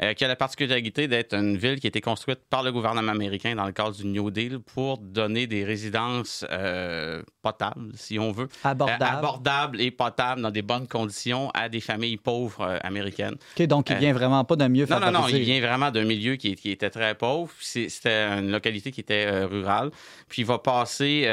euh, 0.00 0.14
qui 0.14 0.24
a 0.24 0.28
la 0.28 0.36
particularité 0.36 1.08
d'être 1.08 1.34
une 1.34 1.56
ville 1.56 1.80
qui 1.80 1.86
a 1.86 1.88
été 1.88 2.00
construite 2.00 2.38
par 2.48 2.62
le 2.62 2.70
gouvernement 2.70 3.10
américain 3.10 3.56
dans 3.56 3.66
le 3.66 3.72
cadre 3.72 3.96
du 3.96 4.06
New 4.06 4.30
Deal 4.30 4.60
pour 4.60 4.98
donner 4.98 5.48
des 5.48 5.64
résidences 5.64 6.46
euh, 6.52 7.20
potables, 7.42 7.90
si 7.94 8.16
on 8.16 8.30
veut. 8.30 8.48
Euh, 8.64 8.74
abordables 9.00 9.80
et 9.80 9.90
potables 9.90 10.40
dans 10.40 10.52
des 10.52 10.62
bonnes 10.62 10.86
conditions 10.86 11.50
à 11.52 11.68
des 11.68 11.80
familles 11.80 12.16
pauvres 12.16 12.78
américaines. 12.84 13.34
OK, 13.58 13.66
donc 13.66 13.90
il 13.90 13.96
vient 13.96 14.12
vraiment 14.12 14.44
pas 14.44 14.54
d'un 14.54 14.68
milieu 14.68 14.86
Non, 14.88 15.00
non, 15.00 15.06
favorisé. 15.06 15.32
non, 15.32 15.38
il 15.38 15.44
vient 15.44 15.60
vraiment 15.60 15.90
d'un 15.90 16.04
milieu 16.04 16.36
qui, 16.36 16.54
qui 16.54 16.70
était 16.70 16.90
très 16.90 17.16
pauvre. 17.16 17.52
C'était 17.60 18.38
une 18.38 18.52
localité 18.52 18.92
qui 18.92 19.00
était 19.00 19.44
rurale. 19.44 19.90
Puis 20.28 20.42
il 20.42 20.46
va 20.46 20.58
passer, 20.58 21.24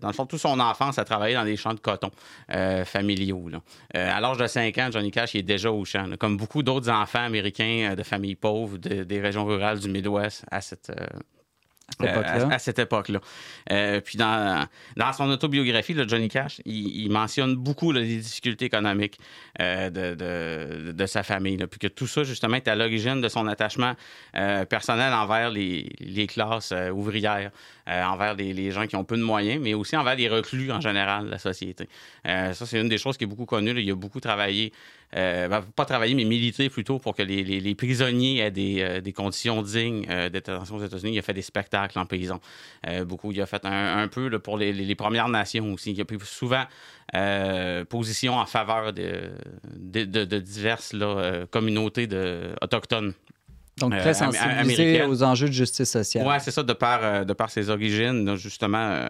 dans 0.00 0.08
le 0.08 0.14
fond, 0.14 0.26
toute 0.26 0.40
son 0.40 0.60
enfance 0.60 0.98
à 0.98 1.04
travailler 1.04 1.34
dans 1.34 1.44
des 1.44 1.56
champs 1.56 1.74
de 1.74 1.80
coton 1.80 2.10
familiaux. 2.84 3.48
là. 3.48 3.60
À 3.94 4.20
l'âge 4.20 4.38
de 4.38 4.46
5 4.46 4.78
ans, 4.78 4.88
Johnny 4.92 5.10
Cash 5.10 5.34
il 5.34 5.38
est 5.38 5.42
déjà 5.42 5.72
au 5.72 5.84
champ. 5.84 6.06
là. 6.06 6.16
Comme 6.16 6.36
beaucoup 6.36 6.62
d'autres 6.62 6.90
enfants 6.90 7.24
américains 7.24 7.55
euh, 7.64 7.94
de 7.94 8.02
familles 8.02 8.36
pauvres, 8.36 8.78
de- 8.78 9.04
des 9.04 9.20
régions 9.20 9.44
rurales 9.44 9.80
du 9.80 9.88
Midwest 9.88 10.44
à 10.50 10.60
cette, 10.60 10.90
euh, 10.90 11.06
euh, 12.02 12.22
à, 12.50 12.54
à 12.54 12.58
cette 12.58 12.80
époque-là. 12.80 13.20
Euh, 13.70 14.00
puis 14.00 14.18
dans, 14.18 14.66
dans 14.96 15.12
son 15.12 15.30
autobiographie, 15.30 15.94
là, 15.94 16.04
Johnny 16.06 16.28
Cash, 16.28 16.60
il, 16.64 17.04
il 17.04 17.10
mentionne 17.10 17.54
beaucoup 17.54 17.92
là, 17.92 18.00
les 18.00 18.16
difficultés 18.16 18.64
économiques 18.64 19.18
euh, 19.60 19.88
de, 19.90 20.14
de- 20.16 20.92
de 20.92 21.06
sa 21.06 21.22
famille. 21.22 21.56
là. 21.56 21.68
puis 21.68 21.78
que 21.78 21.86
tout 21.86 22.08
ça, 22.08 22.24
justement, 22.24 22.56
est 22.56 22.66
à 22.66 22.74
l'origine 22.74 23.20
de 23.20 23.28
son 23.28 23.46
attachement 23.46 23.94
personnel 24.68 25.12
envers 25.14 25.50
les, 25.50 25.88
les 26.00 26.26
classes 26.26 26.74
ouvrières, 26.92 27.50
envers 27.86 28.34
les, 28.34 28.52
les 28.52 28.70
gens 28.72 28.86
qui 28.86 28.96
ont 28.96 29.04
peu 29.04 29.16
de 29.16 29.22
moyens, 29.22 29.60
mais 29.62 29.72
aussi 29.74 29.96
envers 29.96 30.16
les 30.16 30.28
reclus 30.28 30.72
en 30.72 30.80
général 30.80 31.26
de 31.26 31.30
la 31.30 31.38
société. 31.38 31.88
Ça, 32.24 32.52
c'est 32.66 32.80
une 32.80 32.88
des 32.88 32.98
choses 32.98 33.16
qui 33.16 33.24
est 33.24 33.28
beaucoup 33.28 33.46
connue. 33.46 33.80
Il 33.80 33.90
a 33.90 33.94
beaucoup 33.94 34.20
travaillé, 34.20 34.72
euh, 35.14 35.48
ben, 35.48 35.62
pas 35.74 35.84
travaillé, 35.84 36.14
mais 36.14 36.24
milité 36.24 36.68
plutôt 36.68 36.98
pour 36.98 37.14
que 37.14 37.22
les, 37.22 37.44
les- 37.44 37.60
prisonniers 37.74 38.38
aient 38.38 38.50
des, 38.50 38.80
euh, 38.80 39.00
des 39.00 39.12
conditions 39.12 39.62
dignes 39.62 40.06
euh, 40.10 40.24
de 40.24 40.30
détention 40.40 40.76
aux 40.76 40.84
États-Unis. 40.84 41.12
Il 41.14 41.18
a 41.18 41.22
fait 41.22 41.32
des 41.34 41.42
spectacles 41.42 41.98
en 41.98 42.06
prison. 42.06 42.40
Euh, 42.86 43.04
beaucoup. 43.04 43.30
Il 43.32 43.40
a 43.40 43.46
fait 43.46 43.64
un, 43.64 44.08
peu 44.08 44.38
pour 44.38 44.58
les, 44.58 44.72
les- 44.72 44.94
Premières 44.96 45.28
Nations 45.28 45.72
aussi. 45.72 45.92
Il 45.92 46.00
a 46.00 46.04
pris 46.04 46.18
souvent 46.24 46.64
position 47.88 48.34
en 48.34 48.46
faveur 48.46 48.92
de, 48.92 49.30
de, 49.76 50.04
de- 50.04 50.38
diverses 50.40 50.94
communautés 51.50 52.08
autochtones. 52.60 53.14
Donc 53.78 53.92
euh, 53.92 53.98
très 54.00 54.14
sensibilisé 54.14 55.02
aux 55.02 55.22
enjeux 55.22 55.48
de 55.48 55.52
justice 55.52 55.90
sociale. 55.90 56.26
Ouais, 56.26 56.38
c'est 56.40 56.50
ça, 56.50 56.62
de 56.62 56.72
par, 56.72 57.00
euh, 57.04 57.24
de 57.24 57.32
par 57.34 57.50
ses 57.50 57.68
origines, 57.68 58.34
justement, 58.36 58.78
euh, 58.78 59.08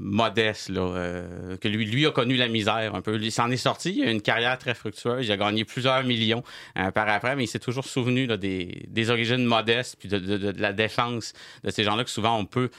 modestes, 0.00 0.70
là, 0.70 0.80
euh, 0.80 1.56
que 1.56 1.68
lui, 1.68 1.86
lui 1.86 2.04
a 2.06 2.10
connu 2.10 2.36
la 2.36 2.48
misère 2.48 2.94
un 2.96 3.00
peu. 3.00 3.16
Il 3.20 3.30
s'en 3.30 3.48
est 3.50 3.56
sorti, 3.56 3.94
il 3.98 4.08
a 4.08 4.10
une 4.10 4.20
carrière 4.22 4.58
très 4.58 4.74
fructueuse, 4.74 5.26
il 5.26 5.30
a 5.32 5.36
gagné 5.36 5.64
plusieurs 5.64 6.02
millions 6.02 6.42
euh, 6.78 6.90
par 6.90 7.08
après, 7.08 7.36
mais 7.36 7.44
il 7.44 7.48
s'est 7.48 7.60
toujours 7.60 7.84
souvenu 7.84 8.26
là, 8.26 8.36
des, 8.36 8.86
des 8.88 9.10
origines 9.10 9.44
modestes, 9.44 9.96
puis 10.00 10.08
de, 10.08 10.18
de- 10.18 10.36
de- 10.36 10.52
de 10.52 10.60
la 10.60 10.72
défense 10.72 11.32
de 11.62 11.70
ces 11.70 11.84
gens-là, 11.84 12.02
que 12.02 12.10
souvent 12.10 12.36
on 12.36 12.44
peut, 12.44 12.70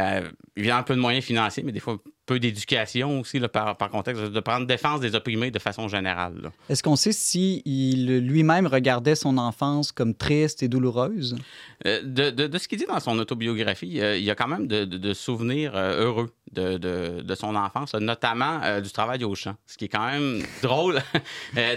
euh, 0.00 0.28
évidemment, 0.56 0.80
un 0.80 0.84
peu 0.84 0.94
de 0.94 1.00
moyens 1.00 1.24
financiers, 1.24 1.62
mais 1.62 1.72
des 1.72 1.80
fois 1.80 1.98
peu 2.24 2.38
d'éducation 2.38 3.18
aussi, 3.20 3.40
là, 3.40 3.48
par, 3.48 3.76
par 3.76 3.90
contexte, 3.90 4.22
de 4.22 4.40
prendre 4.40 4.64
défense 4.64 5.00
des 5.00 5.16
opprimés 5.16 5.50
de 5.50 5.58
façon 5.58 5.88
générale. 5.88 6.52
Est-ce 6.68 6.80
qu'on 6.82 6.94
sait 6.94 7.10
si 7.12 7.62
il 7.64 8.18
lui-même 8.20 8.68
regardait 8.68 9.16
son 9.16 9.38
enfance 9.38 9.90
comme 9.90 10.14
triste 10.14 10.62
et 10.62 10.68
douloureuse? 10.68 11.36
Euh, 11.84 12.00
de, 12.04 12.30
de- 12.30 12.46
de 12.46 12.58
ce 12.58 12.68
qu'il 12.68 12.78
dit 12.78 12.86
dans 12.86 13.00
son 13.00 13.18
autobiographie, 13.18 14.00
euh, 14.00 14.16
il 14.16 14.22
y 14.22 14.30
a 14.30 14.36
quand 14.36 14.46
même 14.46 14.68
de, 14.68 15.12
souvenirs 15.14 15.72
euh, 15.74 16.04
heureux 16.04 16.30
de, 16.52 17.34
son 17.34 17.56
enfance, 17.56 17.94
notamment 17.94 18.80
du 18.80 18.90
travail 18.92 19.24
au 19.24 19.34
champ. 19.34 19.56
Ce 19.66 19.76
qui 19.76 19.86
est 19.86 19.88
quand 19.88 20.06
même 20.06 20.42
drôle, 20.62 21.00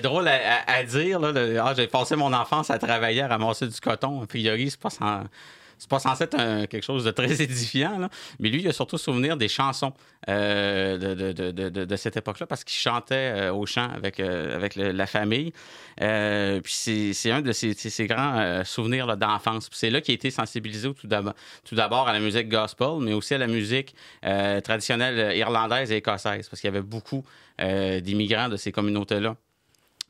drôle 0.03 0.27
à, 0.27 0.33
à- 0.67 0.71
à 0.77 0.83
dire. 0.83 1.19
Là, 1.19 1.33
ah, 1.65 1.73
j'ai 1.75 1.87
passé 1.87 2.15
mon 2.15 2.31
enfance 2.33 2.69
à 2.69 2.77
travailler, 2.77 3.21
à 3.21 3.27
ramasser 3.29 3.67
du 3.67 3.79
coton. 3.79 4.21
A 4.21 4.27
priori, 4.27 4.69
c'est 4.69 4.79
pas 4.79 4.89
sans- 4.91 5.23
c'est 5.77 5.89
pas 5.89 5.99
censé 5.99 6.23
être 6.25 6.65
quelque 6.65 6.83
chose 6.83 7.03
de 7.03 7.11
très 7.11 7.41
édifiant, 7.41 7.97
là. 7.99 8.09
mais 8.39 8.49
lui, 8.49 8.61
il 8.61 8.67
a 8.67 8.73
surtout 8.73 8.97
souvenir 8.97 9.37
des 9.37 9.47
chansons 9.47 9.93
euh, 10.29 10.97
de, 10.97 11.31
de- 11.31 11.51
de- 11.51 11.85
de- 11.85 11.95
cette 11.95 12.17
époque-là 12.17 12.47
parce 12.47 12.63
qu'il 12.63 12.77
chantait 12.79 13.15
euh, 13.15 13.53
au 13.53 13.65
chant 13.65 13.89
avec, 13.93 14.19
euh, 14.19 14.55
avec 14.55 14.75
la 14.75 15.05
famille. 15.07 15.53
Euh, 16.01 16.59
puis 16.61 16.73
c'est 17.13 17.31
un 17.31 17.41
de 17.41 17.51
ses, 17.51 17.73
ses- 17.73 18.07
grands 18.07 18.63
souvenirs 18.65 19.05
là, 19.05 19.15
d'enfance. 19.15 19.69
C'est 19.71 19.89
là 19.89 20.01
qu'il 20.01 20.13
a 20.13 20.15
été 20.15 20.31
sensibilisé 20.31 20.91
tout 20.93 21.07
d'abord, 21.07 22.07
à 22.07 22.13
la 22.13 22.19
musique 22.19 22.49
gospel, 22.49 22.97
mais 23.01 23.13
aussi 23.13 23.33
à 23.33 23.37
la 23.37 23.47
musique 23.47 23.95
traditionnelle 24.63 25.35
irlandaise 25.37 25.91
et 25.91 25.97
écossaise, 25.97 26.47
parce 26.49 26.61
qu'il 26.61 26.67
y 26.67 26.73
avait 26.73 26.81
beaucoup 26.81 27.23
d'immigrants 27.59 28.49
de 28.49 28.57
ces 28.57 28.71
communautés-là 28.71 29.35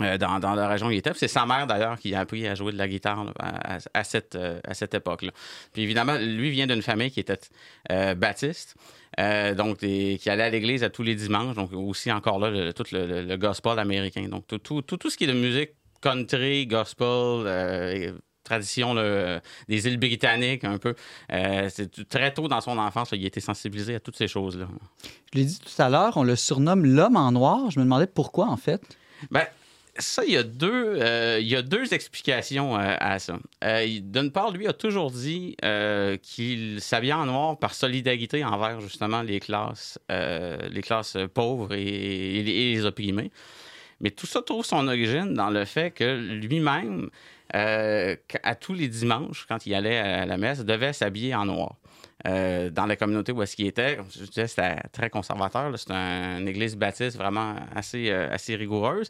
euh, 0.01 0.17
dans, 0.17 0.39
dans 0.39 0.53
la 0.55 0.67
région 0.67 0.87
où 0.87 0.91
il 0.91 0.97
était. 0.97 1.11
C'est 1.15 1.27
sa 1.27 1.45
mère, 1.45 1.67
d'ailleurs, 1.67 1.97
qui 1.97 2.13
a 2.15 2.19
appris 2.19 2.47
à 2.47 2.55
jouer 2.55 2.71
de 2.71 2.77
la 2.77 2.87
guitare 2.87 3.23
là, 3.25 3.31
à, 3.39 3.77
à 3.93 4.03
cette, 4.03 4.35
euh, 4.35 4.59
à 4.65 4.73
cette 4.73 4.93
époque-là. 4.93 5.31
Puis 5.73 5.83
évidemment, 5.83 6.15
lui 6.15 6.49
vient 6.51 6.67
d'une 6.67 6.81
famille 6.81 7.11
qui 7.11 7.19
était 7.19 7.39
euh, 7.91 8.13
baptiste, 8.15 8.75
donc 9.55 9.79
des- 9.79 10.17
qui 10.21 10.29
allait 10.29 10.43
à 10.43 10.49
l'église 10.49 10.83
à 10.83 10.89
tous 10.89 11.03
les 11.03 11.15
dimanches, 11.15 11.55
donc 11.55 11.71
aussi 11.73 12.11
encore 12.11 12.39
là, 12.39 12.49
le- 12.49 12.73
tout 12.73 12.83
le, 12.91 13.05
le- 13.07 13.21
le 13.23 13.37
gospel 13.37 13.79
américain. 13.79 14.27
Donc 14.27 14.45
tout, 14.47 14.57
tout, 14.57 14.81
tout, 14.81 14.97
tout 14.97 15.09
ce 15.09 15.15
qui 15.17 15.23
est 15.23 15.27
de 15.27 15.33
musique 15.33 15.71
country, 16.01 16.67
gospel, 16.67 18.13
tradition 18.43 18.93
là, 18.93 19.39
des 19.67 19.87
îles 19.87 19.97
britanniques 19.97 20.63
un 20.63 20.77
peu. 20.77 20.93
Euh, 21.31 21.67
c'est 21.71 22.07
très 22.07 22.31
tôt 22.33 22.47
dans 22.47 22.61
son 22.61 22.77
enfance, 22.77 23.11
là, 23.11 23.17
il 23.17 23.23
a 23.23 23.27
été 23.27 23.39
sensibilisé 23.39 23.95
à 23.95 23.99
toutes 23.99 24.15
ces 24.17 24.27
choses-là. 24.27 24.67
Je 25.33 25.39
l'ai 25.39 25.45
dit 25.45 25.59
tout 25.59 25.81
à 25.81 25.89
l'heure, 25.89 26.15
on 26.17 26.23
le 26.23 26.35
surnomme 26.35 26.85
l'homme 26.85 27.15
en 27.15 27.31
noir. 27.31 27.71
Je 27.71 27.79
me 27.79 27.85
demandais 27.85 28.05
pourquoi, 28.07 28.47
en 28.47 28.57
fait. 28.57 28.81
Ben, 29.31 29.45
ça, 29.97 30.23
il 30.25 30.33
y 30.33 30.37
a 30.37 30.43
deux, 30.43 30.97
euh, 31.01 31.37
il 31.39 31.47
y 31.47 31.55
a 31.55 31.61
deux 31.61 31.93
explications 31.93 32.77
euh, 32.77 32.95
à 32.99 33.17
ça. 33.19 33.37
Euh, 33.63 33.99
D'une 34.01 34.31
part, 34.31 34.51
lui 34.51 34.67
a 34.67 34.73
toujours 34.73 35.11
dit 35.11 35.55
qu'il 36.21 36.81
s'habillait 36.81 37.13
en 37.13 37.25
noir 37.25 37.57
par 37.57 37.73
solidarité 37.73 38.43
envers 38.43 38.81
justement 38.81 39.21
les 39.21 39.39
classes, 39.39 39.97
les 40.09 40.81
classes 40.81 41.17
pauvres 41.33 41.73
et, 41.73 42.43
les- 42.43 42.85
opprimées. 42.85 43.31
Mais 44.01 44.11
tout 44.11 44.25
ça 44.25 44.41
trouve 44.41 44.65
son 44.65 44.87
origine 44.87 45.33
dans 45.33 45.49
le 45.49 45.63
fait 45.63 45.91
que 45.91 46.17
lui-même, 46.17 47.09
à 47.53 48.55
tous 48.59 48.73
les 48.73 48.89
dimanches, 48.89 49.45
quand 49.47 49.65
il 49.65 49.73
allait 49.73 49.97
à 49.97 50.25
la 50.25 50.37
messe, 50.37 50.65
devait 50.65 50.93
s'habiller 50.93 51.33
en 51.33 51.45
noir. 51.45 51.75
Dans 52.25 52.85
la 52.87 52.95
communauté 52.97 53.31
où 53.31 53.41
est-ce 53.41 53.55
qu'il 53.55 53.67
était, 53.67 53.95
comme 53.95 54.07
je 54.11 54.25
disais, 54.25 54.47
c'était 54.47 54.75
très 54.91 55.09
conservateur. 55.09 55.71
un- 55.89 56.39
une 56.39 56.47
église 56.47 56.75
baptiste 56.75 57.17
vraiment 57.17 57.55
assez, 57.73 58.11
assez 58.11 58.55
rigoureuse. 58.57 59.09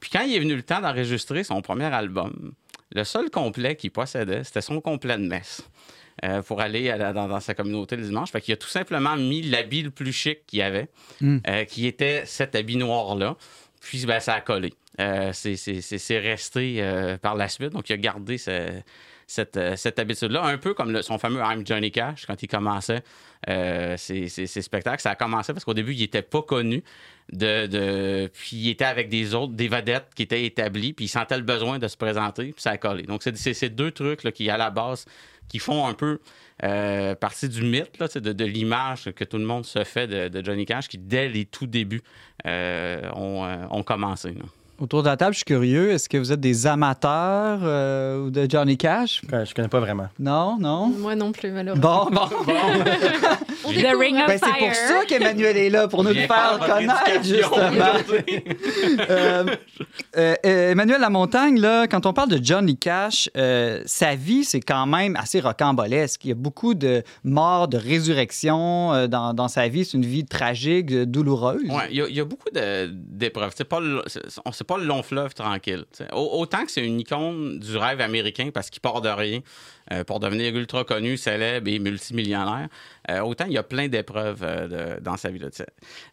Puis 0.00 0.10
quand 0.10 0.22
il 0.22 0.34
est 0.34 0.40
venu 0.40 0.56
le 0.56 0.62
temps 0.62 0.80
d'enregistrer 0.80 1.44
son 1.44 1.60
premier 1.62 1.84
album, 1.84 2.52
le 2.92 3.04
seul 3.04 3.30
complet 3.30 3.76
qu'il 3.76 3.90
possédait, 3.92 4.42
c'était 4.44 4.62
son 4.62 4.80
complet 4.80 5.16
de 5.18 5.26
messe. 5.26 5.62
euh, 6.24 6.42
pour 6.42 6.60
aller 6.60 6.90
à 6.90 6.98
la- 6.98 7.14
dans, 7.14 7.28
dans 7.28 7.40
sa 7.40 7.54
communauté 7.54 7.96
le 7.96 8.02
dimanche. 8.02 8.30
Fait 8.30 8.42
qu'il 8.42 8.52
a 8.52 8.56
tout 8.58 8.68
simplement 8.68 9.16
mis 9.16 9.40
l'habit 9.40 9.80
le 9.82 9.90
plus 9.90 10.12
chic 10.12 10.44
qu'il 10.46 10.58
y 10.58 10.62
avait, 10.62 10.88
Mm. 11.22 11.38
euh, 11.48 11.64
qui 11.64 11.86
était 11.86 12.26
cet 12.26 12.54
habit 12.54 12.76
noir-là. 12.76 13.36
Puis 13.80 14.04
ben, 14.04 14.20
ça 14.20 14.34
a 14.34 14.40
collé. 14.42 14.74
Euh, 15.00 15.30
c'est- 15.32 16.18
resté 16.18 16.84
par 17.22 17.36
la 17.36 17.48
suite. 17.48 17.70
Donc 17.70 17.88
il 17.88 17.94
a 17.94 17.96
gardé 17.96 18.36
ce- 18.36 18.82
cette, 19.26 19.58
cette 19.76 19.98
habitude-là, 19.98 20.42
un 20.44 20.58
peu 20.58 20.74
comme 20.74 20.90
le- 20.92 21.00
son 21.00 21.16
fameux 21.16 21.40
I'm 21.40 21.64
Johnny 21.66 21.90
Cash 21.90 22.26
quand 22.26 22.42
il 22.42 22.48
commençait 22.48 23.02
ses, 23.96 24.28
ses- 24.28 24.46
ses 24.46 24.62
spectacles. 24.62 25.00
Ça 25.00 25.12
a 25.12 25.14
commencé 25.14 25.54
parce 25.54 25.64
qu'au 25.64 25.72
début, 25.74 25.94
il 25.94 26.00
n'était 26.00 26.20
pas 26.22 26.42
connu. 26.42 26.82
De, 27.32 27.66
de- 27.66 28.30
Puis 28.32 28.56
il 28.56 28.68
était 28.70 28.84
avec 28.84 29.08
des 29.08 29.34
autres, 29.34 29.52
des 29.52 29.68
vedettes 29.68 30.08
qui 30.16 30.22
étaient 30.22 30.44
établies, 30.44 30.92
puis 30.92 31.04
il 31.04 31.08
sentait 31.08 31.36
le 31.36 31.44
besoin 31.44 31.78
de 31.78 31.86
se 31.86 31.96
présenter, 31.96 32.52
puis 32.52 32.60
ça 32.62 32.70
a 32.70 32.76
collé. 32.76 33.04
Donc 33.04 33.22
c'est 33.22 33.36
ces 33.54 33.68
deux 33.68 33.92
trucs 33.92 34.24
là, 34.24 34.32
qui, 34.32 34.50
à 34.50 34.56
la 34.56 34.70
base, 34.70 35.04
qui 35.48 35.58
font 35.60 35.86
un 35.86 35.94
peu 35.94 36.18
euh, 36.64 37.14
partie 37.14 37.48
du 37.48 37.62
mythe, 37.62 37.98
là, 37.98 38.08
de, 38.08 38.32
de 38.32 38.44
l'image 38.44 39.10
que 39.12 39.24
tout 39.24 39.38
le 39.38 39.44
monde 39.44 39.64
se 39.64 39.84
fait 39.84 40.06
de, 40.06 40.44
Johnny 40.44 40.66
Cash, 40.66 40.88
qui, 40.88 40.98
dès 40.98 41.28
les 41.28 41.44
tout 41.44 41.66
débuts, 41.66 42.02
euh, 42.46 43.00
ont, 43.14 43.44
euh, 43.44 43.64
ont 43.70 43.82
commencé. 43.82 44.34
Autour 44.80 45.02
de 45.02 45.08
la 45.08 45.16
table, 45.18 45.32
je 45.34 45.38
suis 45.38 45.44
curieux. 45.44 45.90
Est-ce 45.90 46.08
que 46.08 46.16
vous 46.16 46.32
êtes 46.32 46.40
des 46.40 46.66
amateurs 46.66 47.60
euh, 47.62 48.24
ou 48.24 48.30
de 48.30 48.46
Johnny 48.48 48.78
Cash? 48.78 49.20
Je 49.30 49.44
je 49.44 49.54
connais 49.54 49.68
pas 49.68 49.78
vraiment. 49.80 50.08
Non, 50.18 50.56
non? 50.58 50.86
Moi 50.88 51.14
non 51.14 51.32
plus, 51.32 51.50
malheureusement. 51.50 52.08
Bon, 52.10 52.16
bon. 52.16 52.52
On 53.66 53.72
The 53.72 53.94
Ring 53.98 54.16
of 54.16 54.26
Ben, 54.26 54.38
c'est 54.42 54.46
Fire. 54.46 54.56
pour 54.58 54.74
ça 54.74 55.04
qu'Emmanuel 55.06 55.56
est 55.58 55.68
là, 55.68 55.86
pour 55.86 56.02
nous 56.02 56.10
le 56.14 56.22
faire 56.26 56.58
connaître, 56.58 57.22
justement. 57.22 57.60
Euh, 59.10 59.44
euh, 60.16 60.34
euh, 60.46 60.70
Emmanuel 60.72 61.00
Lamontagne, 61.00 61.60
là, 61.60 61.86
quand 61.86 62.06
on 62.06 62.12
parle 62.12 62.28
de 62.30 62.42
Johnny 62.42 62.76
Cash, 62.76 63.28
euh, 63.36 63.82
sa 63.86 64.14
vie, 64.14 64.44
c'est 64.44 64.60
quand 64.60 64.86
même 64.86 65.16
assez 65.16 65.40
rocambolesque. 65.40 66.24
Il 66.24 66.28
y 66.28 66.32
a 66.32 66.34
beaucoup 66.34 66.74
de 66.74 67.02
morts, 67.24 67.68
de 67.68 67.76
résurrections 67.76 68.92
euh, 68.92 69.06
dans, 69.06 69.34
dans 69.34 69.48
sa 69.48 69.68
vie. 69.68 69.84
C'est 69.84 69.96
une 69.96 70.04
vie 70.06 70.24
tragique, 70.24 70.90
euh, 70.92 71.06
douloureuse. 71.06 71.62
Ouais, 71.68 71.88
il 71.90 71.96
y, 71.96 72.02
a- 72.02 72.08
il 72.08 72.14
y 72.16 72.20
a 72.20 72.24
beaucoup 72.24 72.48
de- 72.54 72.86
d'épreuves. 72.92 73.52
C'est 73.56 73.64
pas, 73.64 73.80
le- 73.80 74.02
c'est 74.06 74.20
c'est 74.52 74.64
pas 74.70 74.78
le 74.78 74.84
long 74.84 75.02
fleuve 75.02 75.34
tranquille. 75.34 75.84
Autant 76.12 76.64
que 76.64 76.70
c'est 76.70 76.86
une 76.86 77.00
icône 77.00 77.58
du 77.58 77.76
rêve 77.76 78.00
américain 78.00 78.50
parce 78.54 78.70
qu'il 78.70 78.80
part 78.80 79.00
de 79.00 79.08
rien 79.08 79.40
pour 80.06 80.20
devenir 80.20 80.54
ultra 80.56 80.84
connu, 80.84 81.16
célèbre 81.16 81.68
et 81.68 81.78
multimillionnaire, 81.78 82.68
euh, 83.10 83.20
autant 83.20 83.46
il 83.46 83.52
y 83.52 83.58
a 83.58 83.62
plein 83.62 83.88
d'épreuves 83.88 84.42
euh, 84.42 85.00
dans 85.00 85.16
sa 85.16 85.30
vie. 85.30 85.38
là. 85.38 85.48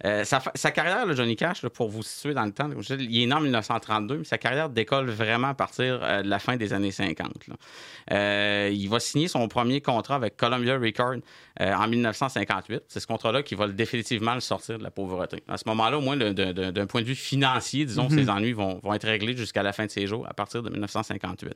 Euh, 0.05 0.23
sa, 0.23 0.41
sa 0.55 0.71
carrière, 0.71 1.11
Johnny 1.13 1.35
Cash, 1.35 1.61
là, 1.63 1.69
pour 1.69 1.89
vous 1.89 2.03
situer 2.03 2.33
dans 2.33 2.45
le 2.45 2.51
temps, 2.51 2.69
je 2.79 2.95
il 2.95 3.23
est 3.23 3.25
né 3.25 3.33
en 3.33 3.41
1932, 3.41 4.19
mais 4.19 4.23
sa 4.23 4.37
carrière 4.37 4.69
décolle 4.69 5.09
vraiment 5.09 5.49
à 5.49 5.53
partir 5.53 5.99
euh, 6.01 6.21
de 6.23 6.29
la 6.29 6.39
fin 6.39 6.55
des 6.55 6.73
années 6.73 6.91
50. 6.91 7.47
là. 7.47 7.55
Euh, 8.11 8.69
il 8.73 8.87
va 8.89 8.99
signer 8.99 9.27
son 9.27 9.47
premier 9.47 9.81
contrat 9.81 10.15
avec 10.15 10.37
Columbia 10.37 10.77
Records 10.77 11.21
euh, 11.61 11.73
en 11.73 11.87
1958. 11.87 12.83
C'est 12.87 12.99
ce 12.99 13.07
contrat-là 13.07 13.43
qui 13.43 13.55
va 13.55 13.67
définitivement 13.67 14.33
le 14.33 14.39
sortir 14.39 14.77
de 14.77 14.83
la 14.83 14.91
pauvreté. 14.91 15.43
À 15.47 15.57
ce 15.57 15.63
moment-là, 15.67 15.97
au 15.97 16.01
moins, 16.01 16.15
d'un 16.15 16.85
point 16.87 17.01
de 17.01 17.07
vue 17.07 17.15
financier, 17.15 17.85
disons, 17.85 18.09
ses 18.09 18.29
ennuis 18.29 18.53
vont, 18.53 18.79
vont 18.83 18.93
être 18.93 19.07
réglés 19.07 19.35
jusqu'à 19.35 19.63
la 19.63 19.73
fin 19.73 19.85
de 19.85 19.91
ses 19.91 20.07
jours, 20.07 20.25
à 20.29 20.33
partir 20.33 20.63
de 20.63 20.69
1958. 20.69 21.55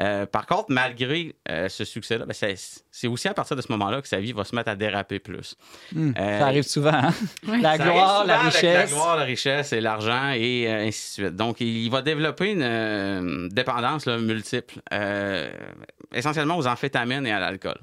Euh, 0.00 0.26
par 0.26 0.46
contre, 0.46 0.66
malgré 0.70 1.34
euh, 1.50 1.68
ce 1.68 1.84
succès-là, 1.84 2.26
ben, 2.26 2.32
c'est 2.32 2.54
c'est 2.90 3.06
aussi 3.08 3.28
à 3.28 3.34
partir 3.34 3.56
de 3.56 3.62
ce 3.62 3.70
moment-là 3.72 4.02
que 4.02 4.08
sa 4.08 4.18
vie 4.18 4.32
va 4.32 4.44
se 4.44 4.54
mettre 4.54 4.70
à 4.70 4.76
déraper 4.76 5.18
plus. 5.18 5.54
Hmm, 5.92 6.12
Euh, 6.18 6.38
ça 6.38 6.46
arrive 6.46 6.62
souvent. 6.64 6.90
hein? 6.92 7.12
La 7.60 7.76
ça 7.76 7.84
gloire, 7.84 8.24
la 8.26 8.38
richesse. 8.40 8.62
La 8.74 8.86
gloire, 8.86 9.16
la 9.16 9.24
richesse 9.24 9.72
et 9.72 9.80
l'argent 9.80 10.30
et 10.34 10.66
euh, 10.68 10.86
ainsi 10.86 11.20
de 11.20 11.26
suite. 11.26 11.36
Donc, 11.36 11.60
il 11.60 11.88
va 11.90 12.02
développer 12.02 12.50
une 12.52 12.62
euh, 12.62 13.48
dépendance 13.50 14.06
là, 14.06 14.18
multiple, 14.18 14.76
euh, 14.92 15.50
essentiellement 16.12 16.56
aux 16.58 16.66
amphétamines 16.66 17.26
et 17.26 17.32
à 17.32 17.38
l'alcool. 17.40 17.78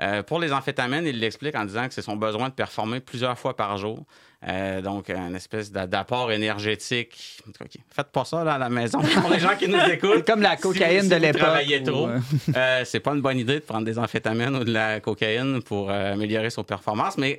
Euh, 0.00 0.22
pour 0.22 0.38
les 0.40 0.52
amphétamines, 0.52 1.06
il 1.06 1.20
l'explique 1.20 1.54
en 1.54 1.64
disant 1.64 1.88
que 1.88 1.94
c'est 1.94 2.02
son 2.02 2.16
besoin 2.16 2.48
de 2.50 2.54
performer 2.54 3.00
plusieurs 3.00 3.38
fois 3.38 3.56
par 3.56 3.76
jour. 3.78 4.04
Euh, 4.46 4.80
donc, 4.82 5.08
une 5.08 5.34
espèce 5.34 5.72
d'a- 5.72 5.86
d'apport 5.86 6.30
énergétique. 6.30 7.40
OK. 7.60 7.70
Faites 7.90 8.08
pas 8.08 8.24
ça 8.24 8.44
là, 8.44 8.54
à 8.54 8.58
la 8.58 8.68
maison 8.68 9.00
pour 9.20 9.30
les 9.30 9.38
gens 9.40 9.56
qui 9.58 9.66
nous 9.66 9.78
écoutent. 9.90 10.24
Comme 10.26 10.42
la 10.42 10.56
cocaïne 10.56 11.08
de 11.08 11.14
si 11.14 11.20
l'époque. 11.20 11.64
ou, 11.66 11.84
trop. 11.84 12.08
euh, 12.08 12.18
Euh, 12.54 12.82
c'est 12.84 13.00
pas 13.00 13.12
une 13.14 13.22
bonne 13.22 13.38
idée 13.38 13.54
de 13.54 13.64
prendre 13.64 13.84
des 13.86 13.98
amphétamines 13.98 14.54
ou 14.56 14.64
de 14.64 14.72
la 14.72 15.00
cocaïne 15.00 15.62
pour 15.62 15.90
euh, 15.90 16.12
améliorer 16.12 16.50
son 16.50 16.64
performance, 16.64 17.16
mais 17.18 17.38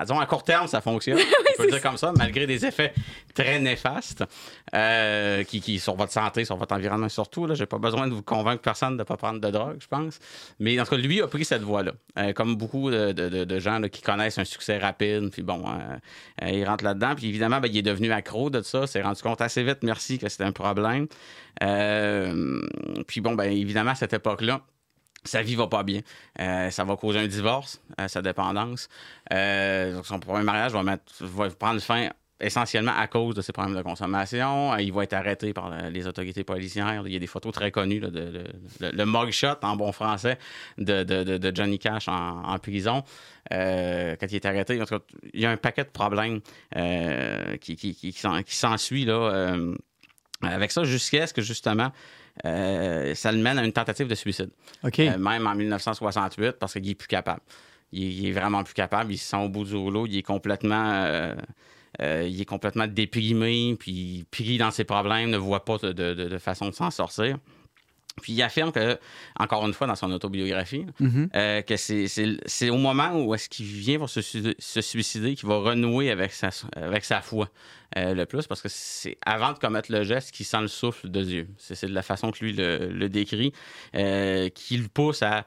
disons, 0.00 0.20
à 0.20 0.26
court 0.26 0.44
terme, 0.44 0.68
ça 0.68 0.80
fonctionne. 0.80 1.18
On 1.50 1.56
peut 1.62 1.64
le 1.66 1.72
dire 1.72 1.82
comme 1.82 1.96
ça, 1.98 2.12
malgré 2.16 2.46
des 2.46 2.64
effets 2.64 2.92
très 3.34 3.58
néfastes 3.58 4.24
qui, 5.48 5.60
qui, 5.60 5.78
sur 5.78 5.96
votre 5.96 6.12
santé, 6.12 6.44
sur 6.44 6.56
votre 6.56 6.74
environnement 6.74 7.08
surtout. 7.08 7.46
Là, 7.46 7.54
j'ai 7.54 7.66
pas 7.66 7.78
besoin 7.78 8.06
de 8.06 8.14
vous 8.14 8.22
convaincre 8.22 8.62
personne 8.62 8.92
de 8.92 8.98
ne 8.98 9.04
pas 9.04 9.16
prendre 9.16 9.40
de 9.40 9.50
drogue, 9.50 9.76
je 9.80 9.86
pense. 9.88 10.18
Mais 10.60 10.78
en 10.80 10.84
tout 10.84 10.90
cas, 10.90 10.96
lui 10.96 11.20
a 11.20 11.26
pris 11.26 11.44
cette 11.44 11.62
voie-là. 11.62 11.92
Comme 12.34 12.56
beaucoup 12.56 12.90
de, 12.90 13.12
de- 13.12 13.28
de- 13.28 13.44
de 13.44 13.58
gens 13.58 13.78
là, 13.78 13.88
qui 13.88 14.02
connaissent 14.02 14.38
un 14.38 14.44
succès 14.44 14.78
rapide, 14.78 15.30
puis 15.30 15.42
bon, 15.42 15.64
euh, 16.42 16.50
il 16.50 16.64
rentre 16.64 16.84
là-dedans. 16.84 17.14
Puis 17.14 17.28
évidemment, 17.28 17.60
ben, 17.60 17.68
il 17.70 17.76
est 17.76 17.82
devenu 17.82 18.12
accro 18.12 18.50
de 18.50 18.62
ça, 18.62 18.86
s'est 18.86 19.02
rendu 19.02 19.22
compte 19.22 19.40
assez 19.40 19.62
vite, 19.62 19.78
merci, 19.82 20.18
que 20.18 20.28
c'était 20.28 20.44
un 20.44 20.52
problème. 20.52 21.06
Euh, 21.62 22.60
puis 23.06 23.20
bon, 23.20 23.34
ben 23.34 23.50
évidemment, 23.50 23.92
à 23.92 23.94
cette 23.94 24.12
époque-là, 24.12 24.62
sa 25.24 25.42
vie 25.42 25.56
va 25.56 25.66
pas 25.66 25.82
bien. 25.82 26.00
Euh, 26.40 26.70
ça 26.70 26.84
va 26.84 26.96
causer 26.96 27.18
un 27.18 27.26
divorce, 27.26 27.80
sa 28.06 28.22
dépendance. 28.22 28.88
Donc 29.30 30.06
son 30.06 30.20
premier 30.20 30.44
mariage 30.44 30.72
va, 30.72 30.82
mettre, 30.82 31.12
va 31.20 31.50
prendre 31.50 31.80
fin 31.80 32.08
essentiellement 32.40 32.92
à 32.96 33.06
cause 33.08 33.34
de 33.34 33.40
ses 33.42 33.52
problèmes 33.52 33.76
de 33.76 33.82
consommation. 33.82 34.72
Euh, 34.72 34.80
il 34.80 34.92
va 34.92 35.04
être 35.04 35.12
arrêté 35.14 35.52
par 35.52 35.70
les 35.90 36.06
autorités 36.06 36.44
policières. 36.44 37.02
Il 37.06 37.12
y 37.12 37.16
a 37.16 37.18
des 37.18 37.26
photos 37.26 37.52
très 37.52 37.70
connues, 37.70 38.00
là, 38.00 38.08
de, 38.10 38.20
de- 38.20 38.44
le, 38.80 38.90
le 38.92 39.04
mugshot 39.06 39.56
en 39.62 39.76
bon 39.76 39.90
français 39.92 40.38
de, 40.78 41.50
Johnny 41.54 41.78
Cash 41.78 42.08
en, 42.08 42.42
en 42.44 42.58
prison. 42.58 43.02
Euh, 43.52 44.14
quand 44.20 44.26
il 44.30 44.36
est 44.36 44.46
arrêté, 44.46 44.80
en 44.80 44.84
tout 44.84 44.98
cas, 44.98 45.04
il 45.32 45.40
y 45.40 45.46
a 45.46 45.50
un 45.50 45.56
paquet 45.56 45.84
de 45.84 45.88
problèmes 45.90 46.40
euh, 46.76 47.56
qui, 47.56 47.76
qui, 47.76 47.94
qui, 47.94 48.12
qui 48.12 48.18
s'en- 48.20 48.42
qui 48.42 48.54
s'ensuit 48.54 49.04
là, 49.04 49.14
euh, 49.32 49.74
avec 50.42 50.70
ça 50.70 50.84
jusqu'à 50.84 51.26
ce 51.26 51.34
que 51.34 51.42
justement 51.42 51.90
ça 52.44 53.32
le 53.32 53.38
mène 53.38 53.58
à 53.58 53.64
une 53.64 53.72
tentative 53.72 54.06
de 54.06 54.14
suicide. 54.14 54.50
OK. 54.84 55.00
Euh, 55.00 55.18
même 55.18 55.44
en 55.46 55.56
1968, 55.56 56.52
parce 56.52 56.74
qu'il 56.74 56.88
est 56.88 56.94
plus 56.94 57.08
capable. 57.08 57.40
Il 57.90 58.02
il 58.12 58.28
est 58.28 58.32
vraiment 58.32 58.62
plus 58.62 58.74
capable. 58.74 59.12
Il 59.12 59.18
se 59.18 59.28
sent 59.30 59.36
au 59.38 59.48
bout 59.48 59.64
du 59.64 59.74
rouleau. 59.74 60.06
Il 60.06 60.16
est 60.16 60.22
complètement, 60.22 60.92
euh, 62.00 62.26
il 62.28 62.40
est 62.40 62.44
complètement 62.44 62.86
déprimé, 62.86 63.76
puis 63.78 64.24
pris 64.30 64.58
dans 64.58 64.70
ses 64.70 64.84
problèmes, 64.84 65.30
ne 65.30 65.36
voit 65.36 65.64
pas 65.64 65.78
de, 65.78 65.92
de- 65.92 66.14
de 66.14 66.38
façon 66.38 66.68
de 66.68 66.74
s'en 66.74 66.90
sortir. 66.90 67.38
Puis 68.20 68.32
il 68.32 68.42
affirme 68.42 68.72
que, 68.72 68.98
encore 69.38 69.64
une 69.64 69.72
fois, 69.72 69.86
dans 69.86 69.94
son 69.94 70.10
autobiographie, 70.10 70.84
Mhm. 70.98 71.30
euh, 71.36 71.62
que 71.62 71.76
c'est- 71.76 72.68
au 72.70 72.76
moment 72.76 73.12
où 73.14 73.32
est-ce 73.32 73.48
qu'il 73.48 73.66
vient 73.66 73.98
pour 73.98 74.10
se, 74.10 74.20
su- 74.22 74.56
se 74.58 74.80
suicider 74.80 75.36
qu'il 75.36 75.48
va 75.48 75.58
renouer 75.58 76.10
avec 76.10 76.32
sa, 76.32 76.50
avec 76.74 77.04
sa 77.04 77.20
foi 77.20 77.48
euh, 77.96 78.14
le 78.14 78.26
plus, 78.26 78.46
parce 78.48 78.60
que 78.60 78.68
c'est 78.68 79.16
avant 79.24 79.52
de 79.52 79.58
commettre 79.58 79.92
le 79.92 80.02
geste 80.02 80.32
qu'il 80.32 80.44
sent 80.46 80.60
le 80.60 80.66
souffle 80.68 81.08
de 81.08 81.22
Dieu. 81.22 81.48
C'est 81.58 81.86
de 81.86 81.94
la 81.94 82.02
façon 82.02 82.32
que 82.32 82.44
lui 82.44 82.52
le, 82.52 82.88
le 82.88 83.08
décrit, 83.08 83.52
qui 83.92 84.76
le 84.76 84.88
pousse 84.92 85.22
à 85.22 85.46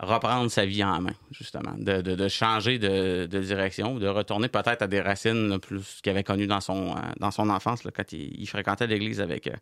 reprendre 0.00 0.50
sa 0.50 0.64
vie 0.64 0.82
en 0.82 1.00
main, 1.00 1.14
justement, 1.30 1.74
de, 1.76 2.28
changer 2.28 2.78
de, 2.78 3.26
direction, 3.26 3.96
de 3.96 4.08
retourner 4.08 4.48
peut-être 4.48 4.82
à 4.82 4.86
des 4.86 5.00
racines 5.00 5.58
plus 5.58 6.00
qu'il 6.02 6.10
avait 6.10 6.24
connues 6.24 6.46
dans 6.46 6.60
son, 6.60 6.96
euh, 6.96 7.00
dans 7.18 7.30
son 7.30 7.50
enfance, 7.50 7.82
quand 7.94 8.12
il, 8.12 8.46
fréquentait 8.48 8.86
l'église 8.86 9.20
avec, 9.20 9.46
euh, 9.46 9.54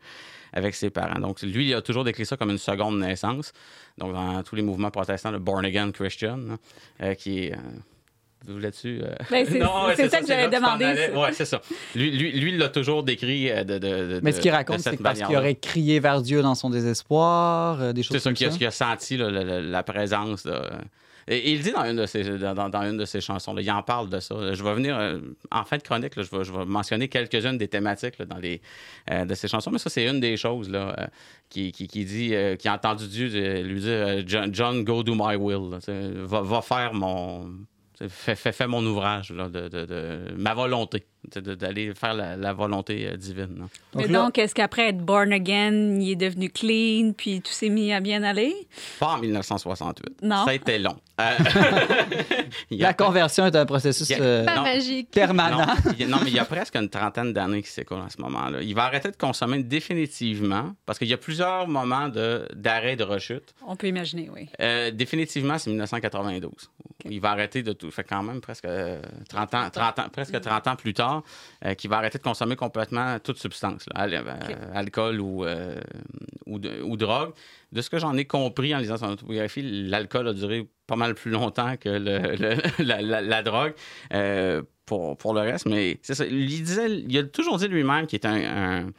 avec 0.53 0.75
ses 0.75 0.91
parents. 0.91 1.19
Donc, 1.19 1.43
lui, 1.43 1.69
il 1.69 1.75
a 1.75 1.83
toujours 1.83 2.05
décrit 2.05 2.25
ça 2.25 2.37
comme 2.37 2.51
une 2.51 2.59
seconde 2.59 3.01
naissance. 3.01 3.53
Donc, 3.99 4.13
dans 4.13 4.43
tous 4.45 4.55
les 4.55 4.63
mouvements 4.63 4.93
protestants, 4.93 5.33
le 5.33 5.41
Born 5.41 5.65
Again 5.65 5.91
Christian, 5.91 6.37
là, 6.37 6.57
euh, 7.03 7.15
qui 7.15 7.41
est. 7.41 7.57
là-dessus? 8.47 9.01
euh, 9.03 9.15
Ben, 9.31 9.45
c'est- 9.47 9.61
c'est 9.97 10.09
ça 10.09 10.21
que 10.21 10.27
c'est 10.27 10.33
allais. 10.35 11.09
ça. 11.13 11.19
Ouais, 11.19 11.33
c'est 11.33 11.45
ça. 11.45 11.61
Lui, 11.95 12.11
lui, 12.11 12.33
lui, 12.33 12.51
il 12.53 12.59
l'a 12.59 12.69
toujours 12.69 13.03
décrit 13.03 13.51
euh, 13.51 13.65
de, 13.65 13.75
de, 13.75 13.79
de- 13.79 14.21
Mais 14.23 14.33
ce 14.33 14.41
qu'il 14.41 14.51
raconte, 14.51 14.81
c'est 14.81 15.03
parce 15.03 15.21
qu'il 15.21 15.37
aurait 15.37 15.55
crié 15.57 16.01
vers 16.01 16.23
Dieu 16.23 16.43
dans 16.43 16.55
son 16.55 16.71
désespoir, 16.71 17.81
euh, 17.81 17.93
des 17.93 18.03
choses 18.03 18.17
C'est 18.17 18.23
ça 18.23 18.31
comme 18.31 18.35
qu'il 18.37 18.47
a, 18.47 18.51
ça. 18.51 18.57
qu'il 18.59 18.67
a 18.67 18.71
senti, 18.71 19.17
là, 19.17 19.31
la, 19.31 19.45
la- 19.45 19.61
la 19.61 19.83
présence. 19.83 20.45
là. 20.45 20.63
Et 21.31 21.53
il 21.53 21.61
dit 21.61 21.73
dans 21.73 21.85
une 21.85 21.97
de 21.97 22.07
ses, 22.07 22.25
dans, 22.39 22.55
dans- 22.55 22.71
dans 22.71 22.83
une 22.85 22.97
de 22.97 23.05
ses 23.05 23.21
chansons, 23.21 23.53
là, 23.53 23.61
il 23.61 23.71
en 23.71 23.83
parle 23.83 24.09
de 24.09 24.19
ça. 24.19 24.35
Je 24.55 24.65
vais 24.65 24.73
venir, 24.75 24.97
euh, 24.99 25.19
en 25.51 25.63
fin 25.65 25.77
de 25.77 25.83
chronique, 25.83 26.17
là, 26.17 26.23
je, 26.23 26.35
vais, 26.35 26.43
je 26.43 26.51
vais 26.51 26.65
mentionner 26.65 27.09
quelques-unes 27.09 27.59
des 27.59 27.69
thématiques 27.69 28.19
là, 28.19 28.25
dans 28.25 28.39
les, 28.39 28.63
euh, 29.11 29.27
de 29.27 29.35
ses 29.35 29.47
chansons. 29.47 29.71
Mais 29.71 29.77
ça, 29.79 29.91
c'est 29.91 30.07
une 30.07 30.21
des 30.21 30.39
choses 30.39 30.71
là, 30.71 30.97
euh, 30.99 31.07
qui, 31.51 31.71
qui, 31.73 31.87
qui 31.87 32.07
dit, 32.07 32.35
euh, 32.35 32.57
qui 32.57 32.67
a 32.67 32.73
entendu 32.75 33.07
Dieu 33.09 33.27
lui 33.61 33.79
dire 33.81 33.91
euh, 33.93 34.23
John, 34.27 34.55
John, 34.55 34.85
go 34.85 35.03
do 35.03 35.15
my 35.15 35.37
will. 35.37 35.79
va 36.23 36.63
faire 36.63 36.95
mon. 36.95 37.51
Fais 38.09 38.67
mon 38.69 38.85
ouvrage, 38.87 39.33
là, 39.33 39.49
de, 39.49 39.69
de- 39.69 40.35
ma 40.37 40.55
volonté, 40.55 41.07
d'aller 41.35 41.93
faire 41.95 42.15
la, 42.15 42.37
la 42.37 42.53
volonté 42.53 43.09
euh, 43.09 43.17
divine. 43.17 43.67
Mais 43.95 44.07
là- 44.07 44.23
donc, 44.25 44.39
est-ce 44.39 44.55
qu'après 44.55 44.89
être 44.91 44.99
born 44.99 45.33
again, 45.33 45.99
il 46.01 46.11
est 46.13 46.17
devenu 46.17 46.49
clean, 46.51 47.13
puis 47.17 47.41
tout 47.43 47.53
s'est 47.53 47.69
mis 47.69 47.93
à 47.93 48.01
bien 48.01 48.23
aller? 48.23 48.55
Pas 49.01 49.15
en 49.15 49.19
1968. 49.19 50.23
Non. 50.23 50.45
Ça 50.45 50.51
a 50.51 50.55
été 50.55 50.79
long. 50.79 50.97
Euh, 51.21 51.25
La 52.71 52.95
conversion 52.95 53.47
est 53.47 53.57
un 53.57 53.67
processus 53.67 54.11
a- 54.11 54.21
euh, 54.21 54.45
Non. 54.45 54.63
magique. 54.63 55.11
permanent. 55.11 55.59
Non, 55.67 55.93
il 55.93 56.01
y 56.01 56.05
a- 56.05 56.07
non, 56.07 56.19
mais 56.23 56.31
il 56.31 56.37
y 56.37 56.39
a 56.39 56.45
presque 56.45 56.77
une 56.77 56.89
trentaine 56.89 57.33
d'années 57.33 57.63
qui 57.63 57.71
s'écoulent 57.71 57.99
en 57.99 58.09
ce 58.09 58.21
moment-là. 58.21 58.63
Il 58.63 58.75
va 58.75 58.85
arrêter 58.85 59.11
de 59.11 59.17
consommer 59.17 59.63
définitivement, 59.63 60.73
parce 60.87 60.99
qu'il 60.99 61.09
y 61.09 61.13
a 61.15 61.19
plusieurs 61.19 61.67
moments 61.67 62.09
de- 62.09 62.47
d'arrêt 62.55 62.97
de, 62.97 63.05
rechute. 63.05 63.55
On 63.67 63.75
peut 63.77 63.87
imaginer, 63.89 64.29
oui. 64.35 64.49
Euh, 64.61 64.91
définitivement, 64.91 65.59
c'est 65.59 65.71
1992. 65.71 66.53
Il 67.09 67.21
va 67.21 67.31
arrêter 67.31 67.63
de 67.63 67.73
tout. 67.73 67.91
Fait 67.91 68.05
quand 68.05 68.23
même 68.23 68.41
presque 68.41 68.65
euh, 68.67 69.01
30 69.29 69.55
ans, 69.55 69.71
30 69.73 69.99
ans, 70.01 70.07
presque 70.13 70.39
30 70.41 70.67
ans 70.67 70.77
plus 70.77 70.93
tard, 70.95 71.08
euh, 71.65 71.75
qu'il 71.75 71.91
va 71.91 71.99
arrêter 71.99 72.19
de 72.19 72.23
consommer 72.23 72.57
complètement 72.57 73.19
toute 73.21 73.39
substance, 73.39 73.85
là, 73.95 74.01
al- 74.03 74.15
euh, 74.15 74.71
alcool 74.75 75.21
ou, 75.21 75.45
euh, 75.45 75.77
ou, 76.47 76.59
de- 76.59 76.83
ou 76.83 76.97
drogue. 76.97 77.33
De 77.73 77.81
ce 77.83 77.91
que 77.91 77.99
j'en 77.99 78.17
ai 78.17 78.25
compris 78.25 78.75
en 78.75 78.79
lisant 78.79 78.97
son 78.97 79.11
autobiographie, 79.11 79.63
l'alcool 79.63 80.29
a 80.29 80.33
duré 80.33 80.69
pas 80.87 80.97
mal 80.97 81.15
plus 81.15 81.31
longtemps 81.31 81.77
que 81.77 81.89
le- 81.91 82.37
le- 82.79 82.83
la, 82.85 83.03
la- 83.03 83.21
la 83.23 83.43
drogue. 83.43 83.75
euh, 84.13 84.63
pour, 84.87 85.19
pour 85.19 85.35
le 85.35 85.41
reste, 85.41 85.67
mais 85.67 85.99
c'est 86.01 86.15
ça. 86.15 86.25
Il, 86.25 86.47
disait, 86.47 86.89
il 86.91 87.19
a 87.19 87.23
toujours 87.25 87.59
dit 87.59 87.69
lui-même 87.69 88.07
qu'il 88.07 88.17
était 88.17 88.27
un, 88.29 88.87
un- 88.87 88.91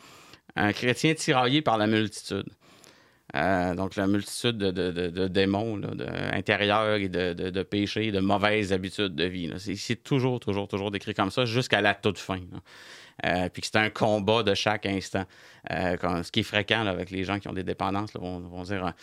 un 0.56 0.72
chrétien 0.72 1.16
tiraillé 1.16 1.64
par 1.64 1.80
la 1.80 1.88
multitude. 1.88 2.46
Euh, 3.36 3.76
donc, 3.76 3.96
la 3.96 4.08
multitude 4.08 4.58
de, 4.58 4.72
de- 4.72 5.28
démons 5.28 5.80
intérieurs 6.32 6.96
et 6.96 7.10
de, 7.10 7.64
péchés, 7.64 8.12
de 8.12 8.20
mauvaises 8.20 8.74
habitudes 8.74 9.16
de 9.16 9.26
vie. 9.26 9.52
C'est, 9.58 10.04
toujours, 10.04 10.40
toujours, 10.40 10.68
toujours 10.68 10.92
décrit 10.92 11.14
comme 11.14 11.30
ça 11.30 11.46
jusqu'à 11.46 11.82
la 11.82 11.94
toute 11.94 12.18
fin. 12.18 12.40
Euh, 13.26 13.50
puis 13.50 13.62
que 13.62 13.68
c'est 13.68 13.78
un 13.78 13.90
combat 13.90 14.44
de 14.44 14.54
chaque 14.54 14.86
instant. 14.86 15.26
Euh, 15.72 16.24
ce 16.24 16.32
qui 16.32 16.40
est 16.40 16.44
fréquent 16.44 16.86
avec 16.88 17.12
les 17.12 17.24
gens 17.24 17.38
qui 17.38 17.50
ont 17.50 17.54
des 17.54 17.64
dépendances, 17.64 18.14
là, 18.14 18.22
vont 18.22 18.64
dire 18.64 18.94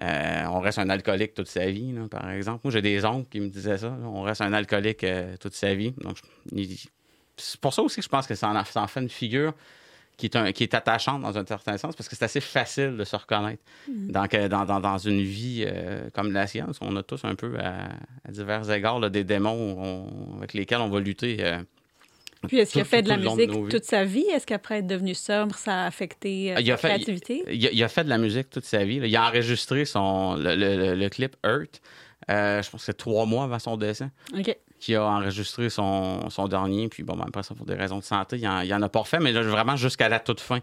on 0.00 0.60
reste 0.60 0.78
un 0.78 0.90
alcoolique 0.90 1.34
toute 1.34 1.48
sa 1.48 1.66
vie, 1.66 1.94
par 2.10 2.30
exemple. 2.30 2.62
Moi, 2.64 2.72
j'ai 2.72 2.82
des 2.82 3.04
oncles 3.04 3.28
qui 3.30 3.40
me 3.40 3.48
disaient 3.48 3.78
ça. 3.78 3.96
on 4.04 4.22
reste 4.22 4.40
un 4.40 4.52
alcoolique 4.52 5.06
toute 5.38 5.54
sa 5.54 5.74
vie. 5.74 5.94
C'est 7.36 7.60
pour 7.60 7.74
ça 7.74 7.82
aussi 7.82 7.96
que 7.96 8.02
je 8.04 8.08
pense 8.08 8.26
que 8.26 8.34
ça 8.34 8.50
en 8.50 8.86
fait 8.86 9.00
une 9.00 9.10
figure 9.10 9.52
qui 10.16 10.26
est, 10.26 10.36
un- 10.36 10.52
qui 10.52 10.62
est 10.62 10.72
attachante 10.74 11.20
dans 11.22 11.36
un 11.36 11.44
certain 11.44 11.76
sens, 11.76 11.94
parce 11.94 12.08
que 12.08 12.16
c'est 12.16 12.24
assez 12.24 12.40
facile 12.40 12.96
de 12.96 13.04
se 13.04 13.14
reconnaître 13.16 13.62
dans, 13.88 14.26
que- 14.26 14.48
dans, 14.48 14.64
dans- 14.64 14.80
dans 14.80 14.98
une 14.98 15.20
vie 15.22 15.64
euh, 15.66 16.08
comme 16.14 16.32
la 16.32 16.46
sienne. 16.46 16.72
On 16.80 16.96
a 16.96 17.02
tous 17.02 17.24
un 17.24 17.34
peu, 17.34 17.58
à, 17.58 17.88
à 18.26 18.30
divers 18.32 18.70
égards, 18.70 18.98
là, 18.98 19.10
des 19.10 19.24
démons 19.24 19.76
on- 19.78 20.36
avec 20.38 20.54
lesquels 20.54 20.78
on 20.80 20.88
va 20.88 21.00
lutter. 21.00 21.36
euh, 21.40 21.58
Puis, 22.48 22.58
est-ce 22.58 22.72
qu'il 22.72 22.80
a 22.80 22.84
fait 22.84 23.02
de 23.02 23.08
la 23.08 23.16
de 23.18 23.28
musique 23.28 23.68
toute 23.68 23.84
sa 23.84 24.04
vie? 24.04 24.24
Est-ce 24.32 24.46
qu'après 24.46 24.78
être 24.78 24.86
devenu 24.86 25.14
sobre, 25.14 25.54
ça 25.56 25.82
a 25.82 25.86
affecté 25.86 26.54
euh, 26.54 26.60
Il 26.60 26.70
a 26.72 26.76
sa 26.76 26.88
fait- 26.88 26.94
créativité? 26.94 27.44
Il 27.52 27.66
a, 27.66 27.70
il 27.72 27.82
a 27.84 27.88
fait 27.88 28.04
de 28.04 28.08
la 28.08 28.18
musique 28.18 28.48
toute 28.50 28.64
sa 28.64 28.84
vie. 28.84 29.00
là. 29.00 29.06
Il 29.06 29.16
a 29.16 29.26
enregistré 29.28 29.84
son, 29.84 30.34
le, 30.36 30.54
le- 30.54 30.76
le- 30.76 30.94
le 30.94 31.08
clip 31.10 31.36
Earth, 31.44 31.80
euh, 32.30 32.62
je 32.62 32.70
pense 32.70 32.80
que 32.80 32.86
c'est 32.86 32.96
trois 32.96 33.26
mois 33.26 33.44
avant 33.44 33.58
son 33.58 33.76
décès, 33.76 34.06
OK. 34.36 34.56
Qui 34.86 34.94
a 34.94 35.04
enregistré 35.04 35.68
son, 35.68 36.30
son 36.30 36.46
dernier. 36.46 36.88
Puis 36.88 37.02
bon, 37.02 37.16
ben, 37.16 37.24
après 37.26 37.42
ça, 37.42 37.56
pour 37.56 37.66
des 37.66 37.74
raisons 37.74 37.98
de 37.98 38.04
santé, 38.04 38.36
il 38.38 38.46
en, 38.46 38.60
il 38.60 38.72
en 38.72 38.80
a 38.82 38.88
pas 38.88 39.00
refait, 39.00 39.18
mais 39.18 39.32
là, 39.32 39.42
vraiment 39.42 39.74
jusqu'à 39.74 40.08
la 40.08 40.20
toute 40.20 40.38
fin, 40.40 40.60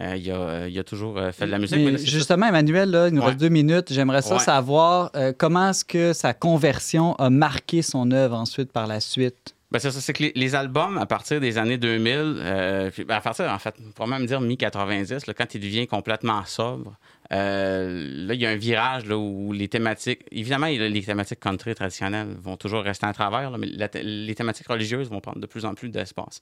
euh, 0.00 0.16
il, 0.16 0.28
a, 0.32 0.66
il 0.66 0.76
a 0.76 0.82
toujours 0.82 1.18
euh, 1.18 1.30
fait 1.30 1.46
de 1.46 1.52
la 1.52 1.58
musique. 1.60 1.76
Mais 1.78 1.92
là, 1.92 1.98
justement, 1.98 2.46
Emmanuel, 2.46 2.90
là, 2.90 3.06
il 3.06 3.14
nous 3.14 3.20
Ouais. 3.20 3.28
reste 3.28 3.38
deux 3.38 3.48
minutes. 3.48 3.92
J'aimerais 3.92 4.22
ça 4.22 4.34
Ouais. 4.34 4.40
savoir 4.40 5.10
euh, 5.14 5.32
comment 5.36 5.70
est-ce 5.70 5.84
que 5.84 6.12
sa 6.12 6.34
conversion 6.34 7.14
a 7.14 7.30
marqué 7.30 7.80
son 7.82 8.10
œuvre 8.10 8.36
ensuite 8.36 8.72
par 8.72 8.88
la 8.88 8.98
suite? 8.98 9.54
Ben, 9.72 9.78
c'est 9.78 9.92
ça, 9.92 10.00
c'est 10.00 10.12
que 10.12 10.24
les, 10.34 10.54
albums, 10.56 10.98
à 10.98 11.06
partir 11.06 11.40
des 11.40 11.56
années 11.56 11.78
2000, 11.78 12.12
euh, 12.38 12.90
ben, 13.06 13.14
à 13.14 13.20
partir, 13.20 13.48
en 13.48 13.58
fait, 13.60 13.76
pourrait 13.94 14.08
même 14.08 14.26
dire 14.26 14.40
mi-90, 14.40 15.28
là, 15.28 15.34
quand 15.34 15.54
il 15.54 15.60
devient 15.60 15.86
complètement 15.86 16.44
sobre, 16.44 16.96
euh, 17.32 18.26
là, 18.26 18.34
il 18.34 18.40
y 18.40 18.46
a 18.46 18.50
un 18.50 18.56
virage 18.56 19.06
là, 19.06 19.16
où 19.16 19.52
les 19.52 19.68
thématiques, 19.68 20.22
évidemment, 20.32 20.66
les 20.66 21.02
thématiques 21.02 21.38
country 21.38 21.76
traditionnelles 21.76 22.34
vont 22.42 22.56
toujours 22.56 22.82
rester 22.82 23.06
à 23.06 23.12
travers, 23.12 23.52
là, 23.52 23.58
mais 23.58 23.68
les 24.02 24.34
thématiques 24.34 24.66
religieuses 24.66 25.08
vont 25.08 25.20
prendre 25.20 25.38
de 25.38 25.46
plus 25.46 25.64
en 25.64 25.74
plus 25.74 25.88
d'espace. 25.90 26.40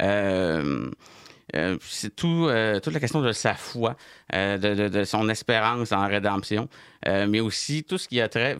Euh, 0.00 0.88
euh, 1.56 1.76
c'est 1.82 2.14
tout, 2.14 2.46
euh, 2.48 2.78
toute 2.78 2.94
la 2.94 3.00
question 3.00 3.20
de 3.20 3.32
sa 3.32 3.54
foi, 3.54 3.96
euh, 4.32 4.56
de, 4.58 4.74
de- 4.74 4.88
de 4.88 5.02
son 5.02 5.28
espérance 5.28 5.90
en 5.90 6.06
rédemption, 6.06 6.68
euh, 7.08 7.26
mais 7.26 7.40
aussi 7.40 7.82
tout 7.82 7.98
ce 7.98 8.06
qui 8.06 8.20
a 8.20 8.28
trait, 8.28 8.56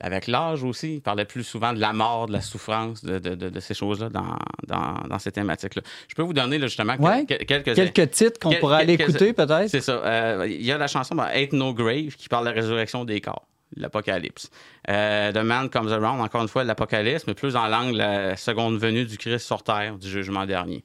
avec 0.00 0.26
l'âge 0.26 0.62
aussi, 0.64 0.96
il 0.96 1.00
parlait 1.00 1.24
plus 1.24 1.42
souvent 1.44 1.72
de 1.72 1.80
la 1.80 1.92
mort, 1.92 2.26
de 2.26 2.32
la 2.32 2.40
souffrance, 2.40 3.02
de, 3.04 3.18
de- 3.18 3.34
de- 3.34 3.48
de 3.48 3.60
ces 3.60 3.74
choses-là 3.74 4.08
dans, 4.10 4.36
dans, 4.66 4.94
dans 5.08 5.18
ces 5.18 5.32
thématiques-là. 5.32 5.82
Je 6.08 6.14
peux 6.14 6.22
vous 6.22 6.32
donner 6.34 6.58
là, 6.58 6.66
justement 6.66 6.96
Ouais. 6.98 7.24
quelques... 7.26 7.74
Quelques 7.74 8.10
titres 8.10 8.38
qu'on 8.40 8.50
Quel- 8.50 8.60
pourrait 8.60 8.82
aller 8.82 8.96
quelques- 8.96 9.10
écouter, 9.10 9.32
peut-être. 9.32 9.68
C'est 9.68 9.80
ça. 9.80 10.02
Euh, 10.04 10.46
Il 10.48 10.64
y 10.64 10.72
a 10.72 10.78
la 10.78 10.86
chanson 10.86 11.14
ben, 11.14 11.28
Ain't 11.32 11.52
No 11.52 11.72
Grave 11.72 12.14
qui 12.16 12.28
parle 12.28 12.44
de 12.46 12.50
la 12.50 12.54
résurrection 12.54 13.04
des 13.04 13.20
corps, 13.20 13.46
l'Apocalypse. 13.76 14.50
Euh, 14.88 15.32
The 15.32 15.38
Man 15.44 15.70
Comes 15.70 15.92
Around, 15.92 16.20
encore 16.20 16.42
une 16.42 16.48
fois, 16.48 16.64
l'Apocalypse, 16.64 17.26
mais 17.26 17.34
plus 17.34 17.54
dans 17.54 17.66
l'angle 17.66 17.96
la 17.96 18.36
seconde 18.36 18.78
venue 18.78 19.04
du 19.04 19.16
Christ 19.18 19.46
sur 19.46 19.62
terre, 19.62 19.96
du 19.98 20.08
jugement 20.08 20.46
dernier. 20.46 20.84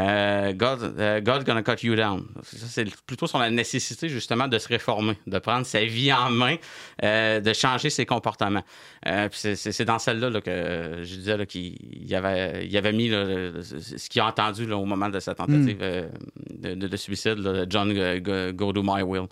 Euh, 0.00 0.52
God, 0.52 0.94
euh, 0.98 1.20
God's 1.20 1.44
gonna 1.44 1.62
cut 1.62 1.84
you 1.86 1.94
down. 1.94 2.26
Ça, 2.42 2.66
c'est 2.68 2.84
plutôt 3.06 3.26
sur 3.28 3.38
la 3.38 3.48
nécessité, 3.50 4.08
justement, 4.08 4.48
de 4.48 4.58
se 4.58 4.66
réformer, 4.68 5.16
de 5.26 5.38
prendre 5.38 5.64
sa 5.66 5.84
vie 5.84 6.12
en 6.12 6.30
main, 6.30 6.56
euh, 7.04 7.40
de 7.40 7.52
changer 7.52 7.90
ses 7.90 8.04
comportements. 8.04 8.64
Euh, 9.06 9.28
puis 9.28 9.38
c'est- 9.38 9.54
c'est 9.56 9.70
c'est 9.72 9.84
dans 9.84 9.98
celle-là 10.00 10.30
là, 10.30 10.40
que 10.40 11.02
je 11.02 11.14
disais 11.16 11.36
là, 11.36 11.46
qu'il 11.46 11.76
il 11.92 12.14
avait, 12.14 12.66
il 12.66 12.76
avait 12.76 12.92
mis 12.92 13.08
là, 13.08 13.24
ce 13.62 14.08
qu'il 14.08 14.20
a 14.20 14.26
entendu 14.26 14.70
au 14.72 14.84
moment 14.84 15.08
de 15.10 15.20
sa 15.20 15.34
tentative 15.34 15.78
euh, 15.82 16.08
de, 16.50 16.74
de- 16.74 16.88
de 16.88 16.96
suicide, 16.96 17.66
John 17.68 17.92
Go, 18.52 18.72
Do 18.72 18.82
My 18.82 19.02
Will. 19.02 19.26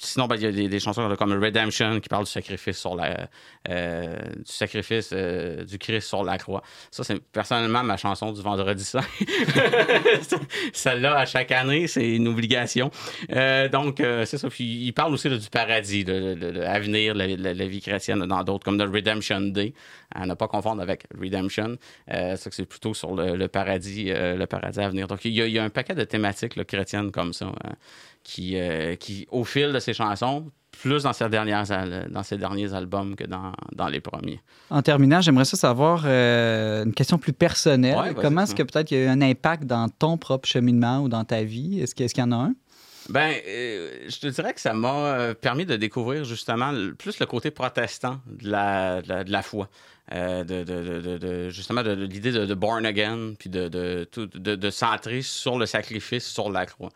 Sinon, 0.00 0.26
ben, 0.26 0.36
il 0.36 0.42
y 0.42 0.46
a 0.46 0.52
des, 0.52 0.68
des 0.68 0.80
chansons 0.80 1.14
comme 1.18 1.32
Redemption 1.42 1.98
qui 2.00 2.08
parle 2.08 2.24
du 2.24 2.30
sacrifice 2.30 2.78
sur 2.78 2.94
la, 2.94 3.28
du 3.66 4.42
sacrifice 4.44 5.12
du 5.12 5.78
Christ 5.78 6.06
sur 6.08 6.22
la 6.24 6.38
croix. 6.38 6.62
Ça, 6.90 7.02
c'est 7.04 7.20
personnellement 7.20 7.82
ma 7.82 7.96
chanson 7.96 8.32
du 8.32 8.40
Vendredi 8.42 8.84
Saint. 8.92 9.00
Celle-là, 10.72 11.18
à 11.18 11.26
chaque 11.26 11.52
année, 11.52 11.86
c'est 11.86 12.16
une 12.16 12.28
obligation. 12.28 12.90
Euh, 13.32 13.68
donc, 13.68 14.00
euh, 14.00 14.24
c'est 14.24 14.38
ça. 14.38 14.48
Puis, 14.48 14.64
il 14.64 14.92
parle 14.92 15.12
aussi 15.14 15.28
du 15.28 15.48
paradis, 15.50 16.04
l'avenir, 16.04 17.14
la, 17.14 17.26
la- 17.26 17.66
vie 17.66 17.80
chrétienne 17.80 18.24
dans 18.26 18.42
d'autres, 18.44 18.64
comme 18.64 18.78
The 18.78 18.92
Redemption 18.92 19.40
Day, 19.40 19.72
à 20.14 20.26
ne 20.26 20.34
pas 20.34 20.48
confondre 20.48 20.82
avec 20.82 21.04
Redemption. 21.18 21.76
Euh, 22.10 22.36
c'est 22.36 22.66
plutôt 22.66 22.94
sur 22.94 23.14
le, 23.14 23.36
le 23.36 23.48
paradis, 23.48 24.06
le 24.06 24.44
paradis 24.46 24.80
à 24.80 24.88
venir. 24.88 25.06
Donc, 25.08 25.24
il 25.24 25.32
y 25.32 25.58
a, 25.58 25.62
un 25.64 25.70
paquet 25.70 25.94
de 25.94 26.04
thématiques 26.04 26.62
chrétiennes 26.64 27.10
comme 27.10 27.32
ça, 27.32 27.46
hein, 27.46 27.72
qui, 28.24 28.56
qui, 28.98 29.26
au 29.30 29.44
fil 29.44 29.72
de 29.72 29.78
ses 29.78 29.94
chansons, 29.94 30.50
plus 30.82 31.02
dans 31.04 31.12
dernières, 31.28 31.64
ses 32.22 32.36
derniers 32.36 32.74
albums 32.74 33.16
que 33.16 33.24
dans, 33.24 33.52
dans 33.72 33.88
les 33.88 34.00
premiers. 34.00 34.40
En 34.70 34.82
terminant, 34.82 35.20
j'aimerais 35.20 35.44
ça 35.44 35.56
savoir 35.56 36.02
euh, 36.04 36.84
une 36.84 36.92
question 36.92 37.18
plus 37.18 37.32
personnelle. 37.32 37.96
Ouais. 37.96 38.14
Comment 38.20 38.42
est-ce 38.42 38.54
que 38.54 38.62
peut-être 38.62 38.90
il 38.90 38.98
y 38.98 39.00
a 39.00 39.04
eu 39.04 39.08
un 39.08 39.22
impact 39.22 39.64
dans 39.64 39.88
ton 39.88 40.18
propre 40.18 40.48
cheminement 40.48 41.00
ou 41.00 41.08
dans 41.08 41.24
ta 41.24 41.42
vie? 41.42 41.80
Est-ce 41.80 41.94
qu'il 41.94 42.08
y 42.18 42.22
en 42.22 42.32
a 42.32 42.36
un? 42.36 42.54
Ben, 43.08 43.34
euh, 43.48 43.90
je 44.08 44.18
te 44.20 44.26
dirais 44.28 44.54
que 44.54 44.60
ça 44.60 44.74
m'a 44.74 44.94
euh, 44.94 45.34
permis 45.34 45.66
de 45.66 45.76
découvrir 45.76 46.24
justement 46.24 46.70
le- 46.70 46.94
plus 46.94 47.18
le 47.18 47.26
côté 47.26 47.50
protestant 47.50 48.20
de 48.26 48.48
la, 48.50 49.02
de 49.02 49.08
la, 49.08 49.24
de 49.24 49.32
la 49.32 49.42
foi. 49.42 49.68
Euh, 50.12 50.44
de, 50.44 50.62
de- 50.64 50.82
de- 50.82 51.00
de- 51.00 51.18
de- 51.18 51.48
justement, 51.50 51.82
de, 51.82 51.92
l'idée 51.92 52.32
de, 52.32 52.44
born 52.54 52.84
again, 52.84 53.34
puis 53.38 53.48
de, 53.50 53.68
de, 53.68 54.04
tout- 54.10 54.26
de, 54.26 54.56
de 54.56 54.70
centrer 54.70 55.22
sur 55.22 55.58
le 55.58 55.66
sacrifice, 55.66 56.26
sur 56.26 56.50
la 56.50 56.66
croix. 56.66 56.90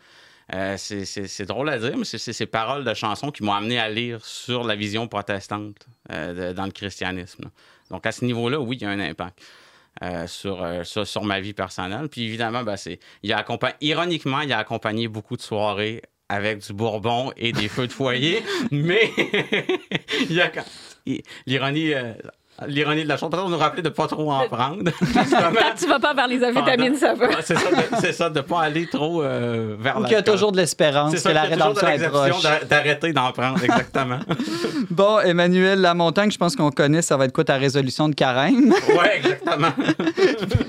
Euh, 0.55 0.77
c'est 0.79 1.47
drôle 1.47 1.69
à 1.71 1.79
dire, 1.79 1.97
mais 1.97 2.05
c'est 2.05 2.19
ces 2.19 2.47
paroles 2.47 2.85
de 2.85 2.95
chansons 2.95 3.31
qui 3.31 3.43
m'ont 3.43 3.53
amené 3.53 3.79
à 3.79 3.89
lire 3.89 4.25
sur 4.25 4.63
la 4.63 4.77
vision 4.77 5.09
protestante 5.09 5.87
euh, 6.13 6.53
dans 6.53 6.67
le 6.67 6.71
christianisme. 6.71 7.51
Donc, 7.91 8.07
à 8.07 8.13
ce 8.13 8.25
niveau-là, 8.25 8.61
oui, 8.61 8.77
il 8.77 8.83
y 8.83 8.87
a 8.87 8.91
un 8.91 9.01
impact. 9.01 9.41
Euh, 10.03 10.27
sur, 10.27 10.63
sur, 10.85 11.25
ma 11.25 11.41
vie 11.41 11.55
personnelle. 11.55 12.11
Puis 12.11 12.25
évidemment, 12.25 12.63
ben, 12.63 12.77
il 13.23 13.33
a 13.33 13.47
ironiquement, 13.81 14.43
il 14.43 14.53
a 14.53 14.59
accompagné 14.59 15.09
beaucoup 15.09 15.39
de 15.39 15.41
soirées 15.41 16.03
avec 16.29 16.59
du 16.59 16.75
bourbon 16.75 17.33
et 17.39 17.53
des 17.53 17.67
feux 17.67 17.87
de 17.87 17.93
foyer, 17.93 18.43
mais 18.71 19.11
l'ironie 21.47 21.95
L'ironie 22.67 23.05
de 23.05 23.09
la 23.09 23.19
chose, 23.19 23.29
peut-être 23.29 23.49
nous 23.49 23.59
rappeler 23.59 23.83
de 23.83 23.89
ne 23.89 23.93
pas 23.93 24.07
trop 24.07 24.33
en 24.33 24.49
prendre. 24.49 24.83
tu 25.79 25.87
vas 25.87 26.01
pas 26.01 26.15
vers 26.15 26.27
les 26.27 26.43
amphétamines, 26.43 26.97
ça 26.97 27.13
va. 27.13 27.29
c'est 27.43 28.13
ça, 28.13 28.31
de 28.31 28.39
ne 28.39 28.43
pas 28.43 28.63
aller 28.63 28.87
trop 28.87 29.23
euh, 29.23 29.77
vers 29.79 30.01
la. 30.01 30.09
Il 30.09 30.13
y 30.13 30.15
a 30.15 30.23
toujours 30.23 30.53
de 30.53 30.57
l'espérance 30.57 31.23
que 31.23 31.29
la 31.29 31.43
rédemption 31.43 31.87
est 31.87 32.09
proche. 32.09 32.43
d'arrêter 32.69 33.13
d'en 33.13 33.31
prendre, 33.33 33.63
exactement. 33.63 34.21
bon, 34.91 35.21
Emmanuel 35.21 35.81
Lamontagne, 35.81 36.31
je 36.31 36.39
pense 36.39 36.57
qu'on 36.57 36.71
connaît, 36.71 37.03
ça 37.03 37.19
va 37.19 37.27
être 37.27 37.33
quoi 37.33 37.45
ta 37.45 37.57
résolution 37.57 38.09
de 38.09 38.15
carême? 38.15 38.73
oui, 38.89 39.07
exactement. 39.17 39.73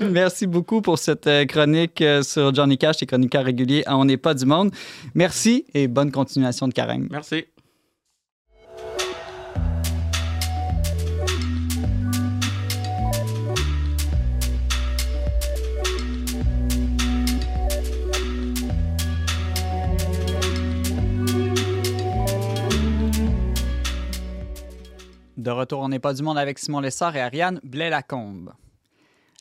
Merci 0.10 0.46
beaucoup 0.46 0.82
pour 0.82 0.98
cette 0.98 1.26
euh, 1.26 1.46
chronique 1.46 2.02
euh, 2.02 2.22
sur 2.22 2.54
Johnny 2.54 2.76
Cash, 2.76 3.02
et 3.02 3.06
chroniqueur 3.06 3.44
régulier 3.44 3.82
à 3.86 3.96
On 3.96 4.04
n'est 4.04 4.16
pas 4.18 4.34
du 4.34 4.44
monde. 4.44 4.70
Merci 5.14 5.64
et 5.72 5.88
bonne 5.88 6.12
continuation 6.12 6.68
de 6.68 6.74
carême. 6.74 7.08
Merci. 7.10 7.46
De 25.38 25.52
retour 25.52 25.78
On 25.78 25.88
n'est 25.88 26.00
pas 26.00 26.14
du 26.14 26.24
monde 26.24 26.36
avec 26.36 26.58
Simon 26.58 26.80
Lessard 26.80 27.14
et 27.14 27.20
Ariane 27.20 27.60
Blais-Lacombe. 27.62 28.50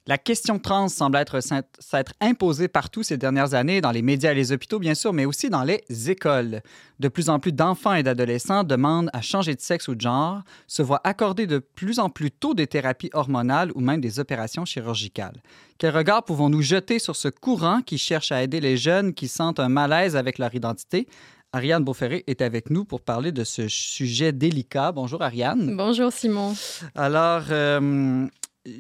La 0.06 0.20
question 0.20 0.60
trans 0.60 0.88
semble 0.90 1.18
être 1.18 1.40
s'être 1.42 2.14
imposée 2.22 2.68
partout 2.68 3.02
ces 3.04 3.18
dernières 3.18 3.56
années, 3.56 3.82
dans 3.82 3.92
les 3.92 4.04
médias 4.04 4.32
et 4.32 4.36
les 4.36 4.52
hôpitaux, 4.54 4.80
bien 4.80 4.94
sûr, 4.94 5.12
mais 5.12 5.26
aussi 5.26 5.50
dans 5.50 5.64
les 5.64 5.84
écoles. 6.10 6.62
De 7.00 7.10
plus 7.10 7.30
en 7.30 7.40
plus 7.40 7.52
d'enfants 7.52 7.96
et 7.96 8.04
d'adolescents 8.04 8.64
demandent 8.64 9.10
à 9.12 9.22
changer 9.22 9.54
de 9.56 9.60
sexe 9.60 9.90
ou 9.90 9.96
de 9.96 10.02
genre, 10.02 10.44
se 10.68 10.82
voient 10.84 11.02
accorder 11.04 11.46
de 11.46 11.58
plus 11.58 12.00
en 12.00 12.10
plus 12.10 12.32
tôt 12.32 12.54
des 12.54 12.68
thérapies 12.68 13.10
hormonales 13.12 13.72
ou 13.76 13.82
même 13.82 14.00
des 14.00 14.20
opérations 14.20 14.64
chirurgicales. 14.64 15.42
Quel 15.78 15.98
regard 15.98 16.24
pouvons-nous 16.24 16.62
jeter 16.62 17.00
sur 17.00 17.16
ce 17.16 17.28
courant 17.28 17.82
qui 17.82 17.98
cherche 17.98 18.32
à 18.32 18.42
aider 18.42 18.62
les 18.62 18.78
jeunes 18.78 19.14
qui 19.14 19.28
sentent 19.28 19.60
un 19.60 19.68
malaise 19.68 20.16
avec 20.16 20.38
leur 20.38 20.56
identité, 20.56 21.08
Ariane 21.54 21.84
Beauferré 21.84 22.24
est 22.28 22.42
avec 22.42 22.70
nous 22.70 22.84
pour 22.84 23.02
parler 23.02 23.32
de 23.32 23.44
ce 23.44 23.68
sujet 23.68 24.32
délicat. 24.32 24.92
Bonjour 24.92 25.22
Ariane. 25.22 25.76
Bonjour 25.78 26.12
Simon. 26.12 26.54
Alors, 26.94 27.44
euh, 27.52 28.28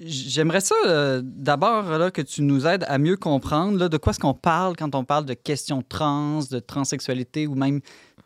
j'aimerais 0.05 0.59
ça 0.59 0.75
euh, 0.85 1.21
d'abord 1.23 2.11
que 2.11 2.21
tu 2.21 2.41
nous 2.41 2.67
aides 2.67 2.85
à 2.87 2.97
mieux 2.97 3.15
comprendre 3.15 3.79
là, 3.79 3.89
de 3.89 3.97
quoi 3.97 4.11
est-ce 4.11 4.19
qu'on 4.19 4.33
parle 4.33 4.75
quand 4.75 4.95
on 4.95 5.05
parle 5.05 5.25
de 5.25 5.33
questions 5.33 5.81
trans, 5.81 6.39
de 6.51 6.59
transsexualité 6.59 7.47
ou 7.47 7.55
même 7.55 7.79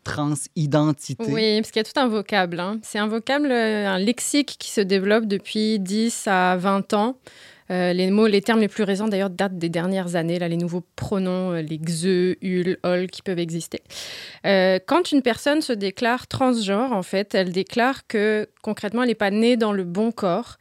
transidentité. 0.04 1.24
Oui, 1.32 1.62
parce 1.62 1.72
qu'il 1.72 1.80
y 1.80 1.86
a 1.88 1.92
tout 1.92 2.00
un 2.00 2.08
vocable. 2.08 2.60
Hein. 2.60 2.80
C'est 2.82 2.98
un 2.98 3.08
vocable, 3.08 3.52
euh, 3.52 3.88
un 3.88 4.00
lexique 4.00 4.56
qui 4.58 4.72
se 4.72 4.82
développe 4.82 5.26
depuis 5.26 5.80
10 5.80 6.28
à 6.28 6.58
20 6.58 6.94
ans. 6.94 7.18
Euh, 7.70 7.94
les 7.94 8.10
mots, 8.12 8.28
les 8.28 8.42
termes 8.42 8.60
les 8.60 8.68
plus 8.68 8.84
récents 8.84 9.08
d'ailleurs 9.08 9.30
datent 9.30 9.58
des 9.58 9.70
dernières 9.70 10.16
années, 10.16 10.40
là, 10.40 10.48
les 10.48 10.58
nouveaux 10.58 10.84
pronoms, 10.96 11.54
euh, 11.54 11.62
les 11.62 11.78
xe, 11.78 12.36
ul, 12.42 12.78
ol 12.84 13.08
qui 13.08 13.22
peuvent 13.22 13.40
exister. 13.40 13.82
Euh, 14.46 14.80
quand 14.86 15.12
une 15.12 15.22
personne 15.22 15.62
se 15.62 15.74
déclare 15.74 16.28
transgenre, 16.28 16.92
en 16.92 17.04
fait, 17.04 17.36
elle 17.36 17.52
déclare 17.52 18.08
que 18.08 18.50
concrètement, 18.62 19.04
elle 19.04 19.10
n'est 19.10 19.16
pas 19.16 19.32
née 19.32 19.58
dans 19.58 19.72
le 19.72 19.84
bon 19.84 20.12
corps, 20.12 20.58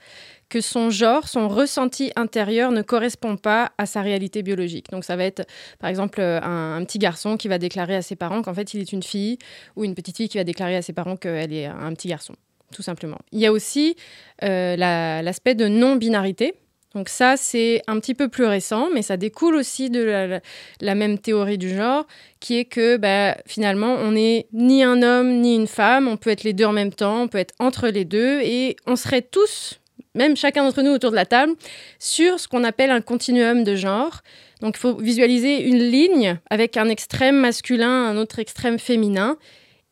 que 0.48 0.60
son 0.60 0.90
genre, 0.90 1.28
son 1.28 1.48
ressenti 1.48 2.10
intérieur 2.16 2.72
ne 2.72 2.82
correspond 2.82 3.36
pas 3.36 3.70
à 3.78 3.86
sa 3.86 4.02
réalité 4.02 4.42
biologique. 4.42 4.90
Donc 4.90 5.04
ça 5.04 5.14
va 5.14 5.24
être 5.24 5.46
par 5.78 5.88
exemple 5.88 6.20
un, 6.20 6.84
petit 6.84 6.98
garçon 6.98 7.36
qui 7.36 7.46
va 7.46 7.58
déclarer 7.58 7.94
à 7.94 8.02
ses 8.02 8.16
parents 8.16 8.42
qu'en 8.42 8.52
fait 8.52 8.74
il 8.74 8.80
est 8.80 8.92
une 8.92 9.04
fille 9.04 9.38
ou 9.76 9.84
une 9.84 9.94
petite 9.94 10.16
fille 10.16 10.28
qui 10.28 10.38
va 10.38 10.44
déclarer 10.44 10.74
à 10.74 10.82
ses 10.82 10.92
parents 10.92 11.16
qu'elle 11.16 11.52
est 11.52 11.66
un 11.66 11.94
petit 11.94 12.08
garçon, 12.08 12.34
tout 12.72 12.82
simplement. 12.82 13.18
Il 13.30 13.38
y 13.38 13.46
a 13.46 13.52
aussi 13.52 13.94
l'aspect 14.40 15.54
de 15.54 15.68
non-binarité. 15.68 16.54
Donc 16.94 17.08
ça, 17.08 17.36
c'est 17.36 17.82
un 17.86 18.00
petit 18.00 18.14
peu 18.14 18.28
plus 18.28 18.44
récent, 18.44 18.88
mais 18.92 19.02
ça 19.02 19.16
découle 19.16 19.54
aussi 19.54 19.90
de 19.90 20.40
la, 20.80 20.94
même 20.94 21.18
théorie 21.18 21.58
du 21.58 21.74
genre, 21.74 22.04
qui 22.40 22.58
est 22.58 22.64
que 22.64 22.96
bah, 22.96 23.36
finalement, 23.46 23.94
on 23.94 24.12
n'est 24.12 24.46
ni 24.52 24.82
un 24.82 25.02
homme 25.02 25.40
ni 25.40 25.54
une 25.54 25.68
femme, 25.68 26.08
on 26.08 26.16
peut 26.16 26.30
être 26.30 26.42
les 26.42 26.52
deux 26.52 26.64
en 26.64 26.72
même 26.72 26.92
temps, 26.92 27.22
on 27.22 27.28
peut 27.28 27.38
être 27.38 27.54
entre 27.60 27.88
les 27.88 28.04
deux, 28.04 28.40
et 28.40 28.76
on 28.86 28.96
serait 28.96 29.22
tous, 29.22 29.78
même 30.16 30.36
chacun 30.36 30.64
d'entre 30.64 30.82
nous 30.82 30.90
autour 30.90 31.12
de 31.12 31.16
la 31.16 31.26
table, 31.26 31.52
sur 32.00 32.40
ce 32.40 32.48
qu'on 32.48 32.64
appelle 32.64 32.90
un 32.90 33.00
continuum 33.00 33.62
de 33.62 33.76
genre. 33.76 34.22
Donc 34.60 34.74
il 34.76 34.80
faut 34.80 34.94
visualiser 34.94 35.62
une 35.62 35.78
ligne 35.78 36.38
avec 36.50 36.76
un 36.76 36.88
extrême 36.88 37.36
masculin, 37.36 38.08
un 38.08 38.16
autre 38.16 38.40
extrême 38.40 38.80
féminin, 38.80 39.38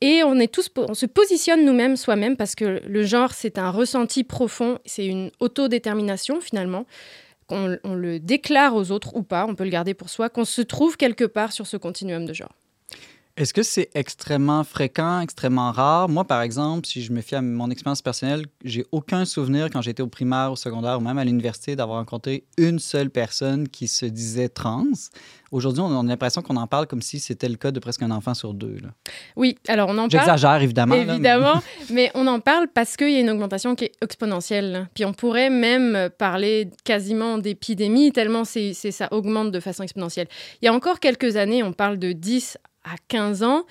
et 0.01 0.23
on, 0.23 0.37
est 0.37 0.53
tous, 0.53 0.71
on 0.77 0.95
se 0.95 1.07
positionne 1.07 1.65
nous-mêmes 1.65 1.97
soi-même 1.97 2.37
parce 2.37 2.55
que 2.55 2.81
le 2.87 3.03
genre, 3.05 3.33
c'est 3.33 3.59
un 3.59 3.71
ressenti 3.71 4.23
profond, 4.23 4.79
c'est 4.85 5.07
une 5.07 5.31
autodétermination 5.41 6.41
finalement. 6.41 6.87
qu'on 7.49 7.79
on 7.83 7.95
le 7.95 8.21
déclare 8.21 8.77
aux 8.77 8.93
autres 8.93 9.17
ou 9.17 9.23
pas, 9.23 9.47
on 9.47 9.55
peut 9.55 9.65
le 9.65 9.71
garder 9.71 9.95
pour 9.95 10.09
soi, 10.09 10.29
qu'on 10.29 10.45
se 10.45 10.63
trouve 10.63 10.97
quelque 10.97 11.25
part 11.25 11.53
sur 11.53 11.67
ce 11.67 11.77
continuum 11.77 12.27
de 12.27 12.33
genre. 12.33 12.55
Est-ce 13.39 13.55
que 13.55 13.63
c'est 13.63 13.89
extrêmement 13.95 14.65
fréquent, 14.65 15.21
extrêmement 15.21 15.71
rare? 15.71 16.09
Moi, 16.09 16.25
par 16.25 16.43
exemple, 16.43 16.89
si 16.89 17.03
je 17.03 17.13
me 17.13 17.21
fie 17.21 17.37
à 17.37 17.41
mon 17.41 17.71
expérience 17.71 18.03
personnelle, 18.03 18.47
j'ai 18.65 18.85
aucun 18.91 19.25
souvenir 19.25 19.71
quand 19.71 19.81
j'étais 19.81 20.03
au 20.03 20.09
primaire, 20.09 20.51
au 20.51 20.57
secondaire 20.57 20.99
ou 20.99 21.01
même 21.01 21.19
à 21.19 21.25
l'université 21.25 21.77
d'avoir 21.77 21.99
rencontré 21.99 22.43
une 22.57 22.81
seule 22.81 23.11
personne 23.11 23.69
qui 23.69 23.87
se 23.87 24.07
disait 24.07 24.49
trans. 24.49 24.87
Aujourd'hui, 25.53 25.81
on 25.83 26.01
a 26.01 26.03
l'impression 26.03 26.43
qu'on 26.43 26.57
en 26.57 26.67
parle 26.67 26.89
comme 26.89 27.01
si 27.01 27.21
c'était 27.21 27.49
le 27.49 27.55
cas 27.55 27.71
de 27.71 27.79
presque 27.79 28.03
un 28.03 28.11
enfant 28.11 28.35
sur 28.35 28.55
deux. 28.55 28.79
Oui, 29.37 29.57
alors 29.69 29.89
on 29.89 29.93
en 29.93 30.09
parle. 30.09 30.11
J'exagère, 30.11 30.61
évidemment. 30.61 30.97
Évidemment, 30.97 31.63
mais... 31.91 32.11
on 32.15 32.27
en 32.27 32.41
parle 32.41 32.67
parce 32.67 32.97
qu'il 32.97 33.13
y 33.13 33.17
a 33.19 33.21
une 33.21 33.31
augmentation 33.31 33.77
qui 33.77 33.85
est 33.85 33.93
exponentielle. 34.03 34.89
Puis 34.95 35.05
on 35.05 35.13
pourrait 35.13 35.49
même 35.49 36.11
parler 36.19 36.71
quasiment 36.83 37.39
d'épidémie, 37.39 38.11
tellement 38.11 38.45
c'est, 38.45 38.75
ça 38.75 39.07
augmente 39.13 39.53
de 39.53 39.61
façon 39.61 39.85
exponentielle. 39.85 40.27
Il 40.61 40.65
y 40.65 40.69
a 40.69 40.75
encore 40.75 40.99
quelques 40.99 41.37
années, 41.37 41.63
on 41.63 41.73
parle 41.73 41.99
de 42.01 42.11
10 42.11 42.59
à 42.93 42.97
15 43.09 43.43
ans, 43.43 43.65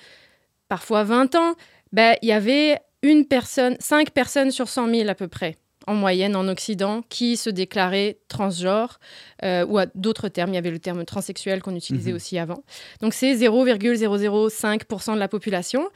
parfois 0.68 1.04
20 1.04 1.34
ans, 1.34 1.54
ben, 1.92 2.16
il 2.22 2.28
y 2.28 2.32
avait 2.32 2.78
une 3.02 3.26
personne, 3.26 3.76
5 3.80 4.10
personnes 4.10 4.50
sur 4.50 4.68
100 4.68 4.90
000 4.90 5.08
à 5.08 5.14
peu 5.14 5.28
près, 5.28 5.56
en 5.86 5.94
moyenne 5.94 6.36
en 6.36 6.48
Occident, 6.48 7.02
qui 7.08 7.36
se 7.36 7.50
déclaraient 7.50 8.18
transgenres, 8.28 8.98
euh, 9.44 9.64
ou 9.66 9.78
à 9.78 9.86
d'autres 9.94 10.28
termes, 10.28 10.50
il 10.50 10.54
y 10.54 10.58
avait 10.58 10.70
le 10.70 10.78
terme 10.78 11.04
transsexuel 11.04 11.62
qu'on 11.62 11.74
utilisait 11.74 12.10
mhm. 12.10 12.16
aussi 12.16 12.38
avant. 12.38 12.62
Donc 13.00 13.14
c'est 13.14 13.34
0,005% 13.34 15.14
de 15.14 15.18
la 15.18 15.28
population. 15.28 15.88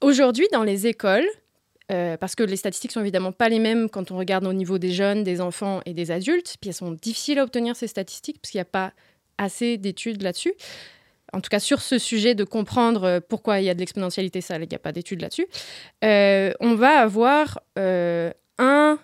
Aujourd'hui, 0.00 0.46
dans 0.52 0.64
les 0.64 0.86
écoles, 0.86 1.26
euh, 1.90 2.16
parce 2.16 2.34
que 2.34 2.42
les 2.42 2.56
statistiques 2.56 2.92
sont 2.92 3.00
évidemment 3.00 3.32
pas 3.32 3.48
les 3.48 3.58
mêmes 3.58 3.88
quand 3.90 4.10
on 4.10 4.16
regarde 4.16 4.46
au 4.46 4.52
niveau 4.52 4.78
des 4.78 4.92
jeunes, 4.92 5.24
des 5.24 5.40
enfants 5.40 5.80
et 5.84 5.94
des 5.94 6.10
adultes, 6.10 6.56
puis 6.60 6.70
elles 6.70 6.74
sont 6.74 6.92
difficiles 6.92 7.38
à 7.38 7.44
obtenir 7.44 7.76
ces 7.76 7.86
statistiques 7.86 8.38
parce 8.40 8.50
qu'il 8.50 8.58
n'y 8.58 8.62
a 8.62 8.66
pas 8.66 8.92
assez 9.36 9.76
d'études 9.76 10.22
là-dessus 10.22 10.54
en 11.32 11.40
tout 11.40 11.48
cas 11.48 11.60
sur 11.60 11.80
ce 11.80 11.98
sujet, 11.98 12.34
de 12.34 12.44
comprendre 12.44 13.04
euh, 13.04 13.20
pourquoi 13.26 13.60
il 13.60 13.64
y 13.64 13.70
a 13.70 13.74
de 13.74 13.78
l'exponentialité, 13.78 14.40
ça, 14.40 14.56
il 14.56 14.68
n'y 14.68 14.74
a 14.74 14.78
pas 14.78 14.92
d'études 14.92 15.22
là-dessus, 15.22 15.46
euh, 16.04 16.52
on 16.60 16.74
va 16.74 16.98
avoir 16.98 17.60
1%, 17.76 17.80
euh, 18.58 18.96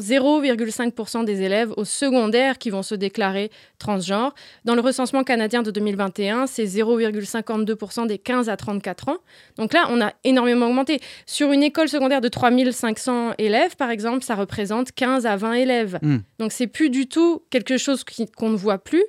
0,5% 0.00 1.24
des 1.24 1.42
élèves 1.42 1.72
au 1.76 1.84
secondaire 1.84 2.58
qui 2.58 2.70
vont 2.70 2.82
se 2.82 2.94
déclarer 2.94 3.50
transgenres. 3.78 4.34
Dans 4.64 4.74
le 4.74 4.80
recensement 4.80 5.24
canadien 5.24 5.62
de 5.62 5.70
2021, 5.70 6.46
c'est 6.46 6.64
0,52% 6.64 8.06
des 8.06 8.18
15 8.18 8.48
à 8.48 8.56
34 8.56 9.08
ans. 9.08 9.18
Donc 9.56 9.72
là, 9.72 9.86
on 9.90 10.00
a 10.02 10.12
énormément 10.24 10.66
augmenté. 10.66 11.00
Sur 11.26 11.52
une 11.52 11.62
école 11.62 11.88
secondaire 11.88 12.20
de 12.20 12.28
3500 12.28 13.34
élèves, 13.38 13.76
par 13.76 13.90
exemple, 13.90 14.24
ça 14.24 14.34
représente 14.34 14.92
15 14.92 15.26
à 15.26 15.36
20 15.36 15.52
élèves. 15.54 15.98
Hmm. 16.02 16.18
Donc 16.38 16.52
c'est 16.52 16.66
plus 16.66 16.90
du 16.90 17.06
tout 17.06 17.42
quelque 17.50 17.78
chose 17.78 18.04
qu'on 18.36 18.50
ne 18.50 18.56
voit 18.56 18.78
plus. 18.78 19.04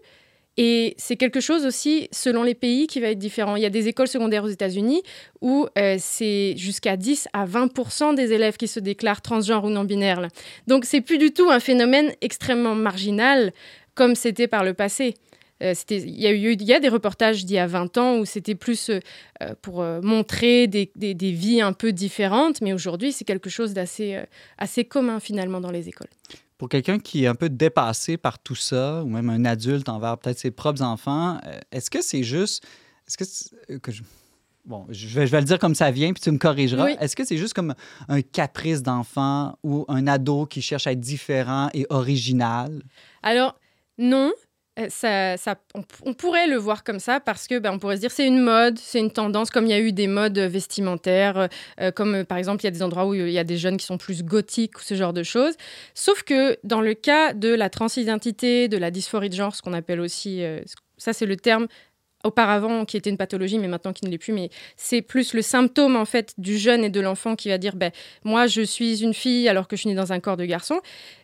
Et 0.58 0.96
c'est 0.98 1.18
quelque 1.18 1.42
chose 1.42 1.66
aussi, 1.66 2.08
selon 2.12 2.44
les 2.44 2.56
pays, 2.56 2.88
qui 2.88 3.02
va 3.02 3.10
être 3.10 3.20
différent. 3.20 3.58
Il 3.58 3.64
y 3.64 3.66
a 3.66 3.70
des 3.70 3.88
écoles 3.88 4.08
secondaires 4.08 4.46
aux 4.46 4.50
États-Unis 4.50 5.04
où 5.42 5.68
euh, 5.78 5.98
c'est 6.00 6.56
jusqu'à 6.56 6.96
10 6.96 7.28
à 7.34 7.46
20% 7.46 8.16
des 8.16 8.32
élèves 8.32 8.56
qui 8.56 8.68
se 8.68 8.80
déclarent 8.80 9.22
transgenres 9.22 9.66
ou 9.66 9.70
non-binaires. 9.70 10.28
Donc, 10.68 10.86
c'est 10.86 11.02
plus 11.02 11.18
du 11.18 11.34
tout 11.34 11.50
un 11.50 11.60
phénomène 11.60 12.14
extrêmement 12.22 12.76
marginal 12.76 13.52
comme 13.96 14.16
c'était 14.16 14.48
par 14.48 14.64
le 14.64 14.74
passé. 14.74 15.16
Euh, 15.64 15.74
il, 15.90 16.22
y 16.22 16.28
a 16.28 16.32
eu, 16.32 16.56
y 16.56 16.74
a 16.74 16.80
des 16.80 16.90
reportages 16.90 17.46
d'il 17.46 17.56
y 17.56 17.60
a 17.60 17.68
20 17.68 17.98
ans 17.98 18.18
où 18.18 18.26
c'était 18.26 18.56
plus 18.56 18.90
euh, 18.90 19.00
pour 19.62 19.84
montrer 19.84 20.68
des, 20.68 20.90
des, 20.96 21.14
des, 21.14 21.32
vies 21.32 21.62
un 21.62 21.74
peu 21.74 21.92
différentes, 21.92 22.62
mais 22.62 22.74
aujourd'hui, 22.74 23.12
c'est 23.12 23.26
quelque 23.26 23.50
chose 23.50 23.74
d'assez 23.74 24.20
assez 24.58 24.86
commun 24.86 25.20
finalement 25.20 25.60
dans 25.60 25.72
les 25.72 25.88
écoles 25.90 26.10
pour 26.66 26.70
quelqu'un 26.72 26.98
qui 26.98 27.26
est 27.26 27.28
un 27.28 27.36
peu 27.36 27.48
dépassé 27.48 28.18
par 28.18 28.40
tout 28.40 28.56
ça, 28.56 29.04
ou 29.04 29.08
même 29.08 29.30
un 29.30 29.46
adulte 29.46 29.88
envers 29.88 30.18
peut-être 30.18 30.40
ses 30.40 30.50
propres 30.50 30.82
enfants, 30.82 31.38
euh, 31.46 31.60
est-ce 31.72 31.92
que 31.92 32.02
c'est 32.02 32.24
juste 32.24 32.66
Est-ce 33.08 33.18
que, 33.20 33.74
euh, 33.74 33.78
que 33.78 33.92
je... 33.92 34.02
Bon, 34.66 34.88
je 34.90 35.08
vais, 35.10 35.28
je 35.28 35.32
vais 35.32 35.42
le 35.42 35.46
dire 35.46 35.60
comme 35.60 35.76
ça 35.76 35.92
vient, 35.92 36.12
puis 36.12 36.24
tu 36.24 36.32
me 36.32 36.40
corrigeras. 36.40 36.86
Oui. 36.86 36.96
Est-ce 37.00 37.16
que 37.16 37.24
c'est 37.24 37.38
juste 37.38 37.54
comme 37.54 37.76
un 38.08 38.24
caprice 38.24 38.82
d'enfant 38.82 39.60
ou 39.62 39.86
un 39.90 40.08
ado 40.08 40.48
qui 40.48 40.64
cherche 40.64 40.88
à 40.88 40.94
être 40.94 41.00
différent 41.00 41.70
et 41.76 41.86
original? 41.92 42.82
Alors, 43.22 43.60
non. 44.00 44.34
Euh, 44.78 45.38
on, 46.04 46.14
pourrait 46.14 46.48
le 46.48 46.58
voir 46.58 46.84
comme 46.84 47.00
ça 47.00 47.20
parce 47.20 47.48
que 47.48 47.60
ben, 47.60 47.72
on 47.72 47.80
pourrait 47.80 47.96
se 47.96 48.02
dire 48.02 48.12
c'est 48.12 48.28
une 48.28 48.42
mode, 48.42 48.78
c'est 48.78 49.00
une 49.00 49.12
tendance, 49.12 49.50
comme 49.50 49.66
il 49.66 49.70
y 49.70 49.74
a 49.74 49.80
eu 49.80 49.94
des 49.94 50.08
modes 50.08 50.38
vestimentaires, 50.38 51.38
euh, 51.38 51.48
euh, 51.80 51.92
comme 51.92 52.16
euh, 52.16 52.24
par 52.26 52.38
exemple 52.38 52.62
il 52.64 52.66
y 52.66 52.68
a 52.68 52.72
des 52.72 52.84
endroits 52.84 53.06
où 53.06 53.14
il 53.14 53.30
y 53.30 53.40
a 53.40 53.44
des 53.46 53.58
jeunes 53.58 53.78
qui 53.78 53.86
sont 53.86 53.98
plus 53.98 54.24
gothiques 54.24 54.78
ou 54.78 54.82
ce 54.82 54.96
genre 54.96 55.14
de 55.14 55.24
choses. 55.24 55.56
Sauf 55.94 56.24
que 56.24 56.58
dans 56.64 56.82
le 56.82 56.94
cas 56.94 57.34
de 57.34 57.54
la 57.54 57.70
transidentité, 57.70 58.68
de 58.68 58.78
la 58.78 58.92
dysphorie 58.92 59.30
de 59.30 59.36
genre, 59.36 59.56
ce 59.56 59.62
qu'on 59.62 59.74
appelle 59.74 60.02
aussi, 60.02 60.44
euh, 60.44 60.60
ça 60.98 61.14
c'est 61.14 61.26
le 61.26 61.38
terme 61.38 61.68
auparavant 62.26 62.86
qui 62.86 62.98
était 62.98 63.10
une 63.10 63.18
pathologie 63.18 63.60
mais 63.60 63.68
maintenant 63.68 63.94
qui 63.94 64.06
ne 64.06 64.10
l'est 64.10 64.18
plus 64.18 64.34
mais 64.34 64.50
c'est 64.78 65.02
plus 65.02 65.34
le 65.34 65.42
symptôme 65.42 65.96
en 65.96 66.06
fait 66.06 66.34
du 66.38 66.58
jeune 66.58 66.84
et 66.84 66.90
de 66.90 67.00
l'enfant 67.00 67.36
qui 67.36 67.50
va 67.50 67.58
dire 67.58 67.76
ben 67.76 67.92
moi 68.24 68.48
je 68.48 68.62
suis 68.62 69.04
une 69.04 69.14
fille 69.14 69.48
alors 69.48 69.68
que 69.68 69.76
je 69.76 69.82
suis 69.82 69.90
née 69.90 69.96
dans 69.96 70.14
un 70.14 70.20
corps 70.20 70.38
de 70.38 70.46
garçon 70.46 70.82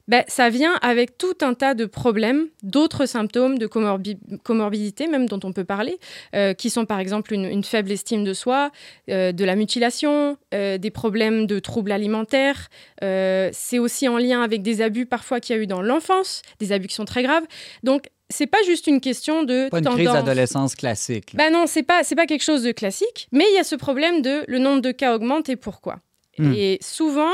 ben, 0.07 0.25
ça 0.27 0.49
vient 0.49 0.73
avec 0.81 1.17
tout 1.17 1.37
un 1.41 1.53
tas 1.53 1.73
de 1.73 1.85
problèmes, 1.85 2.47
d'autres 2.63 3.05
symptômes 3.05 3.57
de 3.57 3.67
comorbi- 3.67 4.19
comorbidité 4.43 5.07
même 5.07 5.27
dont 5.27 5.39
on 5.43 5.53
peut 5.53 5.63
parler, 5.63 5.99
euh, 6.35 6.53
qui 6.53 6.69
sont 6.69 6.85
par 6.85 6.99
exemple 6.99 7.33
une, 7.33 7.63
faible 7.63 7.91
estime 7.91 8.25
de 8.25 8.33
soi, 8.33 8.71
euh, 9.09 9.31
de 9.31 9.45
la 9.45 9.55
mutilation, 9.55 10.37
euh, 10.53 10.77
des 10.77 10.91
problèmes 10.91 11.45
de 11.45 11.59
troubles 11.59 11.91
alimentaires. 11.93 12.69
C'est 13.01 13.79
aussi 13.79 14.07
en 14.07 14.17
lien 14.17 14.41
avec 14.41 14.61
des 14.61 14.81
abus 14.81 15.05
parfois 15.05 15.39
qu'il 15.39 15.55
y 15.55 15.59
a 15.59 15.61
eu 15.61 15.67
dans 15.67 15.81
l'enfance, 15.81 16.41
des 16.59 16.71
abus 16.71 16.87
qui 16.87 16.95
sont 16.95 17.05
très 17.05 17.23
graves. 17.23 17.45
Donc 17.83 18.09
c'est 18.31 18.47
pas 18.47 18.61
juste 18.65 18.87
une 18.87 18.99
question 19.01 19.43
de 19.43 19.69
Pas 19.69 19.77
une 19.77 19.83
tendance. 19.83 19.99
crise 19.99 20.11
d'adolescence 20.11 20.75
classique. 20.75 21.31
Bah 21.35 21.49
non, 21.51 21.65
c'est 21.67 21.83
pas 21.83 22.03
c'est 22.03 22.15
pas 22.15 22.25
quelque 22.25 22.43
chose 22.43 22.63
de 22.63 22.71
classique, 22.71 23.27
mais 23.31 23.45
il 23.51 23.55
y 23.55 23.59
a 23.59 23.63
ce 23.63 23.75
problème 23.75 24.21
de 24.21 24.43
le 24.47 24.57
nombre 24.57 24.81
de 24.81 24.91
cas 24.91 25.13
augmente 25.15 25.49
et 25.49 25.55
pourquoi. 25.55 25.99
Hmm. 26.39 26.53
Et 26.55 26.79
souvent 26.81 27.31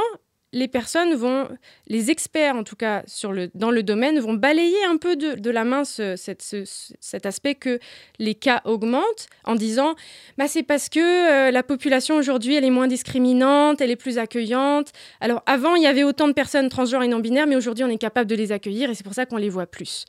les 0.54 0.70
personnes 0.70 1.14
vont, 1.14 1.50
les 1.88 2.10
experts 2.10 2.56
en 2.56 2.64
tout 2.64 2.78
cas 2.78 3.04
sur 3.06 3.34
le, 3.34 3.52
dans 3.54 3.70
le 3.70 3.84
domaine, 3.84 4.18
vont 4.20 4.34
balayer 4.34 4.82
un 4.86 4.96
peu 4.96 5.18
de, 5.18 5.34
de 5.36 5.50
la 5.52 5.66
main 5.66 5.84
ce- 5.84 6.16
cette- 6.16 6.42
ce- 6.42 6.64
ce- 6.64 6.94
cet 7.02 7.26
aspect 7.26 7.54
que 7.54 7.80
les 8.18 8.34
cas 8.34 8.62
augmentent 8.64 9.28
en 9.44 9.56
disant 9.56 9.94
bah, 10.38 10.48
c'est 10.48 10.64
parce 10.64 10.88
que 10.88 11.00
euh, 11.00 11.52
la 11.52 11.64
population 11.64 12.16
aujourd'hui 12.16 12.56
elle 12.56 12.64
est 12.64 12.70
moins 12.72 12.88
discriminante, 12.88 13.82
elle 13.82 13.92
est 13.92 13.98
plus 13.98 14.18
accueillante. 14.18 14.94
Alors 15.20 15.44
avant 15.48 15.76
il 15.76 15.84
y 15.84 15.88
avait 15.88 16.06
autant 16.06 16.30
de 16.30 16.34
personnes 16.34 16.70
transgenres 16.70 17.04
et 17.04 17.10
non 17.10 17.20
binaires, 17.20 17.46
mais 17.46 17.58
aujourd'hui 17.58 17.84
on 17.84 17.90
est 17.90 17.98
capable 17.98 18.30
de 18.30 18.36
les 18.36 18.54
accueillir 18.54 18.90
et 18.90 18.96
c'est 18.96 19.04
pour 19.04 19.14
ça 19.14 19.26
qu'on 19.26 19.38
les 19.38 19.50
voit 19.50 19.68
plus. 19.68 20.06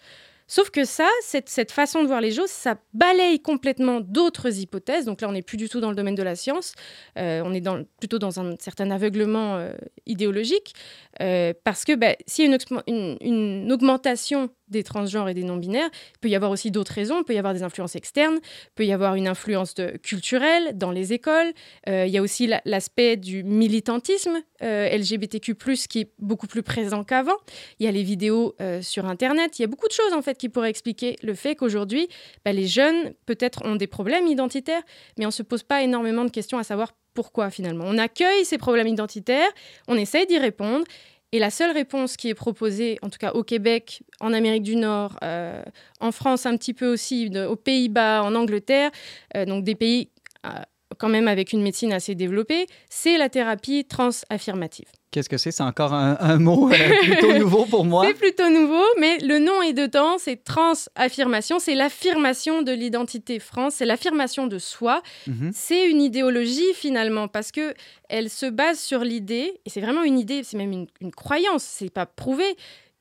Sauf 0.51 0.71
que 0.71 0.85
ça, 0.85 1.07
cette, 1.21 1.71
façon 1.71 2.03
de 2.03 2.09
voir 2.09 2.23
les 2.23 2.33
choses, 2.33 2.51
ça 2.51 2.77
balaye 2.95 3.39
complètement 3.39 4.01
d'autres 4.01 4.59
hypothèses. 4.59 5.05
Donc 5.05 5.21
là, 5.21 5.29
on 5.29 5.33
n'est 5.33 5.43
plus 5.43 5.59
du 5.59 5.69
tout 5.69 5.79
dans 5.81 5.91
le 5.91 5.95
domaine 5.95 6.15
de 6.15 6.23
la 6.23 6.37
science. 6.37 6.73
Euh, 7.19 7.43
on 7.45 7.53
est 7.53 7.63
plutôt 8.01 8.19
dans 8.19 8.41
un 8.41 8.57
certain 8.59 8.91
aveuglement 8.91 9.57
euh, 9.57 9.73
idéologique. 10.07 10.75
Euh, 11.21 11.53
parce 11.65 11.85
que 11.85 11.95
bah, 11.95 12.17
s'il 12.27 12.51
y 12.51 12.55
a 12.55 12.59
une 12.89 13.73
augmentation 13.73 14.49
des 14.71 14.83
transgenres 14.83 15.29
et 15.29 15.35
des 15.35 15.45
non-binaires, 15.45 15.91
il 16.15 16.19
peut 16.21 16.29
y 16.29 16.35
avoir 16.37 16.51
aussi 16.51 16.71
d'autres 16.71 16.93
raisons. 16.93 17.19
Il 17.19 17.25
peut 17.25 17.35
y 17.35 17.39
avoir 17.39 17.55
des 17.55 17.63
influences 17.63 17.97
externes, 17.97 18.39
il 18.43 18.71
peut 18.75 18.85
y 18.87 18.93
avoir 18.93 19.15
une 19.15 19.29
influence 19.29 19.75
culturelle 20.03 20.77
dans 20.77 20.91
les 20.91 21.13
écoles. 21.13 21.53
Euh, 21.89 22.07
il 22.07 22.13
y 22.13 22.19
a 22.19 22.23
aussi 22.23 22.47
la- 22.47 22.63
l'aspect 22.65 23.17
du 23.17 23.43
militantisme 23.45 24.43
euh, 24.63 24.89
LGBTQ+, 24.97 25.55
qui 25.89 26.01
est 26.01 26.11
beaucoup 26.19 26.47
plus 26.47 26.63
présent 26.63 27.05
qu'avant. 27.05 27.37
Il 27.79 27.87
y 27.87 27.89
a 27.89 27.93
les 27.93 28.03
vidéos 28.03 28.55
euh, 28.61 28.83
sur 28.83 29.07
Internet. 29.07 29.59
Il 29.59 29.63
y 29.63 29.65
a 29.65 29.69
beaucoup 29.69 29.89
de 29.89 29.93
choses, 29.93 30.13
en 30.13 30.23
fait, 30.23 30.37
qui 30.37 30.49
pourraient 30.49 30.71
expliquer 30.71 31.17
le 31.23 31.35
fait 31.35 31.55
qu'aujourd'hui, 31.55 32.09
bah, 32.45 32.53
les 32.53 32.67
jeunes, 32.67 33.15
peut-être, 33.27 33.65
ont 33.65 33.77
des 33.77 33.87
problèmes 33.87 34.27
identitaires, 34.27 34.83
mais 35.19 35.25
on 35.25 35.29
ne 35.29 35.33
se 35.33 35.43
pose 35.43 35.63
pas 35.63 35.83
énormément 35.83 36.25
de 36.25 36.31
questions 36.31 36.59
à 36.59 36.65
savoir 36.65 36.93
pourquoi, 37.15 37.51
finalement. 37.51 37.85
On 37.87 37.99
accueille 37.99 38.45
ces 38.45 38.59
problèmes 38.59 38.87
identitaires, 38.87 39.49
on 39.89 39.97
essaye 39.97 40.27
d'y 40.27 40.39
répondre, 40.39 40.85
et 41.33 41.39
la 41.39 41.51
seule 41.51 41.73
réponse 41.73 42.17
qui 42.17 42.29
est 42.29 42.35
proposée, 42.35 42.99
en 43.03 43.11
tout 43.11 43.19
cas 43.19 43.33
au 43.33 43.43
Québec, 43.43 44.03
en 44.21 44.33
Amérique 44.33 44.63
du 44.63 44.77
Nord, 44.77 45.19
euh, 45.23 45.63
en 46.01 46.11
France 46.11 46.47
un 46.47 46.57
petit 46.57 46.73
peu 46.73 46.91
aussi, 46.91 47.31
aux 47.37 47.57
Pays-Bas, 47.57 48.23
en 48.23 48.35
Angleterre, 48.35 48.91
euh, 49.37 49.45
donc 49.45 49.65
des 49.65 49.75
pays 49.75 50.09
euh, 50.47 50.51
quand 50.97 51.11
même 51.11 51.29
avec 51.29 51.53
une 51.53 51.63
médecine 51.63 51.93
assez 51.93 52.15
développée, 52.15 52.67
c'est 52.89 53.19
la 53.19 53.29
thérapie 53.29 53.85
transaffirmative. 53.85 54.89
Qu'est-ce 55.11 55.29
que 55.29 55.39
c'est? 55.39 55.51
C'est 55.51 55.63
encore 55.63 55.95
un, 55.95 56.19
un 56.21 56.39
mot 56.39 56.71
euh, 56.71 56.75
plutôt 57.03 57.33
nouveau 57.33 57.65
pour 57.65 57.85
moi. 57.85 58.05
C'est 58.07 58.15
plutôt 58.15 58.51
nouveau, 58.51 58.85
mais 58.99 59.19
le 59.19 59.39
nom 59.39 59.63
est 59.63 59.73
dedans, 59.73 60.19
c'est 60.19 60.45
transaffirmation, 60.45 61.59
c'est 61.59 61.75
l'affirmation 61.75 62.61
de 62.63 62.73
l'identité 62.73 63.39
France, 63.39 63.77
c'est 63.77 63.87
l'affirmation 63.87 64.47
de 64.47 64.59
soi. 64.59 65.03
Mhm. 65.27 65.51
C'est 65.55 65.89
une 65.89 66.03
idéologie 66.03 66.75
finalement, 66.75 67.27
parce 67.27 67.53
que 67.53 67.75
elle 68.11 68.29
se 68.29 68.47
base 68.47 68.79
sur 68.79 69.01
l'idée, 69.01 69.61
et 69.65 69.71
c'est 69.71 69.81
vraiment 69.81 70.03
une 70.03 70.19
idée, 70.19 70.43
c'est 70.45 70.59
même 70.59 70.73
une, 70.73 70.87
une 71.01 71.13
croyance, 71.13 71.63
c'est 71.63 71.91
pas 71.91 72.07
prouvé, 72.07 72.45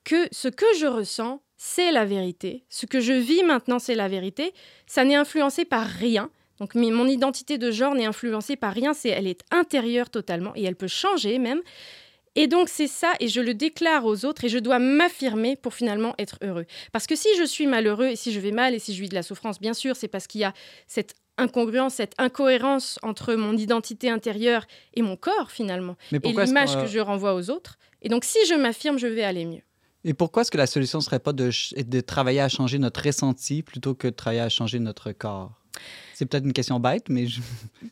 que 0.05 0.27
ce 0.31 0.47
que 0.47 0.65
je 0.79 0.85
ressens, 0.85 1.41
c'est 1.57 1.91
la 1.91 2.05
vérité. 2.05 2.63
Ce 2.69 2.85
que 2.85 3.01
je 3.01 3.13
vis 3.13 3.43
maintenant, 3.43 3.79
c'est 3.79 3.95
la 3.95 4.07
vérité. 4.07 4.53
Ça 4.85 5.03
n'est 5.03 5.15
influencé 5.15 5.65
par 5.65 5.85
rien. 5.85 6.29
Donc 6.59 6.75
mon 6.75 7.07
identité 7.07 7.57
de 7.57 7.71
genre 7.71 7.95
n'est 7.95 8.05
influencée 8.05 8.55
par 8.55 8.73
rien, 8.73 8.93
c'est 8.93 9.09
elle 9.09 9.27
est 9.27 9.41
intérieure 9.51 10.09
totalement 10.09 10.53
et 10.55 10.63
elle 10.63 10.75
peut 10.75 10.87
changer 10.87 11.39
même. 11.39 11.61
Et 12.35 12.45
donc 12.45 12.69
c'est 12.69 12.87
ça 12.87 13.13
et 13.19 13.27
je 13.27 13.41
le 13.41 13.55
déclare 13.55 14.05
aux 14.05 14.23
autres 14.23 14.45
et 14.45 14.49
je 14.49 14.59
dois 14.59 14.77
m'affirmer 14.77 15.55
pour 15.55 15.73
finalement 15.73 16.13
être 16.19 16.37
heureux. 16.43 16.65
Parce 16.91 17.07
que 17.07 17.15
si 17.15 17.29
je 17.39 17.43
suis 17.43 17.65
malheureux 17.65 18.07
et 18.07 18.15
si 18.15 18.31
je 18.31 18.39
vais 18.39 18.51
mal 18.51 18.75
et 18.75 18.79
si 18.79 18.93
je 18.93 19.01
vis 19.01 19.09
de 19.09 19.15
la 19.15 19.23
souffrance, 19.23 19.59
bien 19.59 19.73
sûr, 19.73 19.95
c'est 19.95 20.07
parce 20.07 20.27
qu'il 20.27 20.41
y 20.41 20.43
a 20.43 20.53
cette 20.87 21.15
incongruence, 21.39 21.95
cette 21.95 22.13
incohérence 22.19 22.99
entre 23.01 23.33
mon 23.33 23.57
identité 23.57 24.09
intérieure 24.11 24.65
et 24.93 25.01
mon 25.01 25.15
corps 25.15 25.49
finalement 25.49 25.95
Mais 26.11 26.19
et 26.23 26.31
l'image 26.31 26.75
que 26.75 26.85
je 26.85 26.99
renvoie 26.99 27.33
aux 27.33 27.49
autres. 27.49 27.79
Et 28.03 28.09
donc 28.09 28.23
si 28.23 28.37
je 28.47 28.53
m'affirme, 28.53 28.99
je 28.99 29.07
vais 29.07 29.23
aller 29.23 29.45
mieux. 29.45 29.61
Et 30.03 30.13
pourquoi 30.13 30.43
est-ce 30.43 30.51
que 30.51 30.57
la 30.57 30.67
solution 30.67 30.99
ne 30.99 31.03
serait 31.03 31.19
pas 31.19 31.33
de, 31.33 31.49
de 31.81 32.01
travailler 32.01 32.41
à 32.41 32.49
changer 32.49 32.77
notre 32.77 33.03
ressenti 33.03 33.63
plutôt 33.63 33.95
que 33.95 34.07
de 34.07 34.13
travailler 34.13 34.41
à 34.41 34.49
changer 34.49 34.79
notre 34.79 35.11
corps? 35.11 35.51
C'est 36.13 36.25
peut-être 36.25 36.45
une 36.45 36.53
question 36.53 36.79
bête, 36.79 37.09
mais 37.09 37.27
je, 37.27 37.41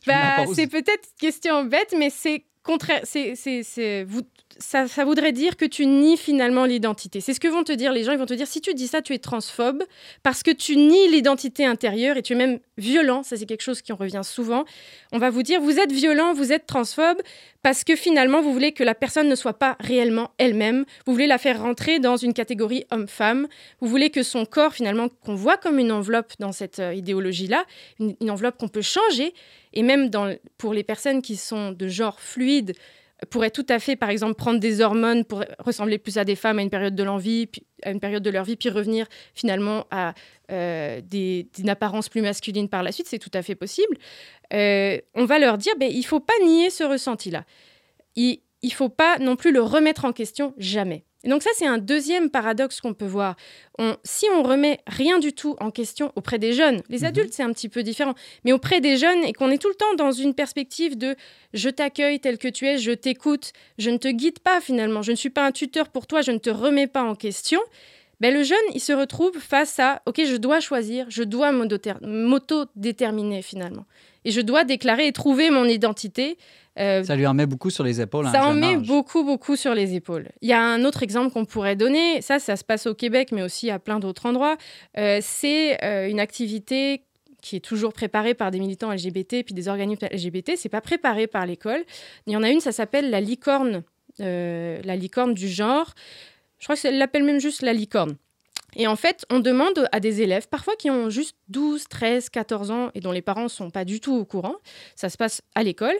Bah, 0.06 0.44
c'est 0.54 0.66
peut-être 0.66 1.08
une 1.12 1.18
question 1.20 1.64
bête, 1.64 1.94
mais 1.96 2.10
c'est 2.10 2.44
contraire. 2.62 3.00
C'est, 3.04 3.34
c'est, 3.36 3.62
c'est- 3.62 4.04
vous, 4.04 4.22
ça, 4.58 4.88
ça 4.88 5.04
voudrait 5.04 5.32
dire 5.32 5.56
que 5.56 5.64
tu 5.64 5.86
nies 5.86 6.16
finalement 6.16 6.64
l'identité. 6.64 7.20
C'est 7.20 7.34
ce 7.34 7.40
que 7.40 7.48
vont 7.48 7.64
te 7.64 7.72
dire 7.72 7.92
les 7.92 8.04
gens. 8.04 8.12
Ils 8.12 8.18
vont 8.18 8.26
te 8.26 8.34
dire 8.34 8.46
si 8.46 8.60
tu 8.60 8.74
dis 8.74 8.86
ça, 8.86 9.02
tu 9.02 9.14
es 9.14 9.18
transphobe 9.18 9.82
parce 10.22 10.42
que 10.42 10.50
tu 10.50 10.76
nies 10.76 11.08
l'identité 11.08 11.64
intérieure 11.64 12.16
et 12.16 12.22
tu 12.22 12.32
es 12.32 12.36
même 12.36 12.58
violent. 12.78 13.22
Ça, 13.22 13.36
c'est 13.36 13.46
quelque 13.46 13.62
chose 13.62 13.82
qui 13.82 13.92
en 13.92 13.96
revient 13.96 14.22
souvent. 14.24 14.64
On 15.12 15.18
va 15.18 15.30
vous 15.30 15.42
dire 15.42 15.60
vous 15.60 15.78
êtes 15.78 15.92
violent, 15.92 16.32
vous 16.32 16.52
êtes 16.52 16.66
transphobe 16.66 17.18
parce 17.62 17.82
que 17.82 17.96
finalement, 17.96 18.42
vous 18.42 18.52
voulez 18.52 18.72
que 18.72 18.84
la 18.84 18.94
personne 18.94 19.28
ne 19.28 19.34
soit 19.34 19.58
pas 19.58 19.76
réellement 19.80 20.30
elle-même. 20.38 20.84
Vous 21.04 21.12
voulez 21.12 21.26
la 21.26 21.38
faire 21.38 21.60
rentrer 21.60 21.98
dans 21.98 22.16
une 22.16 22.32
catégorie 22.32 22.84
homme-femme. 22.92 23.48
Vous 23.80 23.88
voulez 23.88 24.10
que 24.10 24.22
son 24.22 24.44
corps, 24.44 24.72
finalement, 24.72 25.08
qu'on 25.08 25.34
voit 25.34 25.56
comme 25.56 25.78
une 25.78 25.90
enveloppe 25.90 26.32
dans 26.38 26.52
cette 26.52 26.78
euh, 26.78 26.94
idéologie-là, 26.94 27.64
une, 27.98 28.30
enveloppe 28.30 28.56
qu'on 28.56 28.68
peut 28.68 28.82
changer. 28.82 29.34
Et 29.72 29.82
même 29.82 30.10
pour 30.58 30.74
les 30.74 30.84
personnes 30.84 31.22
qui 31.22 31.36
sont 31.36 31.72
de 31.72 31.88
genre 31.88 32.20
fluide, 32.20 32.72
pourraient 33.30 33.50
tout 33.50 33.66
à 33.68 33.78
fait, 33.78 33.96
par 33.96 34.10
exemple, 34.10 34.34
prendre 34.34 34.60
des 34.60 34.80
hormones 34.80 35.24
pour 35.24 35.42
ressembler 35.58 35.98
plus 35.98 36.18
à 36.18 36.24
des 36.24 36.36
femmes 36.36 36.58
à 36.58 36.62
une 36.62 36.70
période 36.70 36.94
de 36.94 37.04
à 37.82 37.90
une 37.90 38.00
période 38.00 38.22
de 38.22 38.30
leur 38.30 38.44
vie, 38.44 38.56
puis 38.56 38.68
revenir 38.68 39.06
finalement 39.34 39.86
à 39.90 40.14
euh, 40.50 41.00
une 41.12 41.68
apparence 41.68 42.08
plus 42.08 42.22
masculine 42.22 42.68
par 42.68 42.82
la 42.82 42.92
suite, 42.92 43.06
c'est 43.08 43.18
tout 43.18 43.30
à 43.32 43.42
fait 43.42 43.54
possible. 43.54 43.96
Euh, 44.52 44.98
on 45.14 45.24
va 45.24 45.38
leur 45.38 45.58
dire, 45.58 45.72
ben, 45.78 45.90
il 45.90 46.04
faut 46.04 46.20
pas 46.20 46.34
nier 46.44 46.70
ce 46.70 46.84
ressenti-là. 46.84 47.44
Il 48.16 48.40
ne 48.62 48.70
faut 48.70 48.88
pas 48.88 49.18
non 49.18 49.36
plus 49.36 49.52
le 49.52 49.62
remettre 49.62 50.04
en 50.04 50.12
question 50.12 50.54
jamais. 50.58 51.04
Et 51.26 51.28
donc 51.28 51.42
ça, 51.42 51.50
c'est 51.56 51.66
un 51.66 51.78
deuxième 51.78 52.30
paradoxe 52.30 52.80
qu'on 52.80 52.94
peut 52.94 53.04
voir. 53.04 53.34
On- 53.80 53.96
si 54.04 54.26
on 54.32 54.44
remet 54.44 54.78
rien 54.86 55.18
du 55.18 55.32
tout 55.32 55.56
en 55.58 55.72
question 55.72 56.12
auprès 56.14 56.38
des 56.38 56.52
jeunes, 56.52 56.82
les 56.88 57.04
adultes, 57.04 57.32
c'est 57.34 57.42
un 57.42 57.52
petit 57.52 57.68
peu 57.68 57.82
différent, 57.82 58.14
mais 58.44 58.52
auprès 58.52 58.80
des 58.80 58.96
jeunes, 58.96 59.24
et 59.24 59.32
qu'on 59.32 59.50
est 59.50 59.58
tout 59.58 59.68
le 59.68 59.74
temps 59.74 59.94
dans 59.98 60.12
une 60.12 60.34
perspective 60.34 60.96
de 60.96 61.16
je 61.52 61.68
t'accueille 61.68 62.20
tel 62.20 62.38
que 62.38 62.46
tu 62.46 62.66
es, 62.68 62.78
je 62.78 62.92
t'écoute, 62.92 63.52
je 63.76 63.90
ne 63.90 63.96
te 63.98 64.06
guide 64.08 64.38
pas 64.38 64.60
finalement, 64.60 65.02
je 65.02 65.10
ne 65.10 65.16
suis 65.16 65.30
pas 65.30 65.44
un 65.44 65.50
tuteur 65.52 65.88
pour 65.88 66.06
toi, 66.06 66.22
je 66.22 66.30
ne 66.30 66.38
te 66.38 66.48
remets 66.48 66.86
pas 66.86 67.02
en 67.02 67.16
question, 67.16 67.60
ben, 68.20 68.32
le 68.32 68.44
jeune, 68.44 68.56
il 68.72 68.80
se 68.80 68.92
retrouve 68.92 69.36
face 69.38 69.78
à, 69.80 70.00
OK, 70.06 70.22
je 70.24 70.36
dois 70.36 70.60
choisir, 70.60 71.06
je 71.10 71.24
dois 71.24 71.50
m'auto- 71.52 71.76
m'auto-déterminer 72.02 73.42
finalement. 73.42 73.84
Et 74.24 74.30
je 74.30 74.40
dois 74.40 74.64
déclarer 74.64 75.06
et 75.08 75.12
trouver 75.12 75.50
mon 75.50 75.64
identité. 75.66 76.38
Euh, 76.78 77.02
Ça 77.04 77.16
lui 77.16 77.26
en 77.26 77.34
met 77.34 77.46
beaucoup 77.46 77.70
sur 77.70 77.84
les 77.84 78.00
épaules. 78.00 78.26
un 78.26 78.32
ça 78.32 78.46
en 78.46 78.54
met 78.54 78.76
beaucoup, 78.76 79.24
beaucoup 79.24 79.56
sur 79.56 79.74
les 79.74 79.94
épaules. 79.94 80.28
Il 80.42 80.48
y 80.48 80.52
a 80.52 80.60
un 80.60 80.84
autre 80.84 81.02
exemple 81.02 81.32
qu'on 81.32 81.44
pourrait 81.44 81.76
donner, 81.76 82.20
ça, 82.20 82.38
ça 82.38 82.56
se 82.56 82.64
passe 82.64 82.86
au 82.86 82.94
Québec, 82.94 83.30
mais 83.32 83.42
aussi 83.42 83.70
à 83.70 83.78
plein 83.78 83.98
d'autres 83.98 84.26
endroits. 84.26 84.56
Euh, 84.98 85.18
c'est 85.22 85.82
euh, 85.84 86.08
une 86.08 86.20
activité 86.20 87.02
qui 87.40 87.56
est 87.56 87.60
toujours 87.60 87.92
préparée 87.92 88.34
par 88.34 88.50
des 88.50 88.58
militants 88.58 88.92
LGBT 88.92 89.44
puis 89.44 89.54
des 89.54 89.68
organismes 89.68 90.06
LGBT. 90.10 90.52
C'est 90.56 90.68
pas 90.68 90.80
préparé 90.80 91.26
par 91.26 91.46
l'école. 91.46 91.84
Il 92.26 92.32
y 92.32 92.36
en 92.36 92.42
a 92.42 92.50
une, 92.50 92.60
ça 92.60 92.72
s'appelle 92.72 93.08
la 93.10 93.20
licorne, 93.20 93.82
la 94.18 94.96
licorne 94.96 95.32
du 95.32 95.48
genre. 95.48 95.94
Je 96.58 96.64
crois 96.64 96.76
qu'elle 96.76 96.98
l'appelle 96.98 97.22
même 97.22 97.38
juste 97.38 97.62
la 97.62 97.72
licorne. 97.72 98.16
Et 98.74 98.86
en 98.86 98.96
fait, 98.96 99.24
on 99.30 99.40
demande 99.40 99.88
à 99.92 100.00
des 100.00 100.20
élèves, 100.20 100.48
parfois 100.48 100.74
qui 100.76 100.90
ont 100.90 101.08
juste 101.08 101.36
12, 101.48 101.88
13, 101.88 102.28
14 102.28 102.70
ans 102.70 102.90
et 102.94 103.00
dont 103.00 103.12
les 103.12 103.22
parents 103.22 103.44
ne 103.44 103.48
sont 103.48 103.70
pas 103.70 103.84
du 103.84 104.00
tout 104.00 104.14
au 104.14 104.24
courant, 104.24 104.56
ça 104.96 105.08
se 105.08 105.16
passe 105.16 105.40
à 105.54 105.62
l'école, 105.62 105.96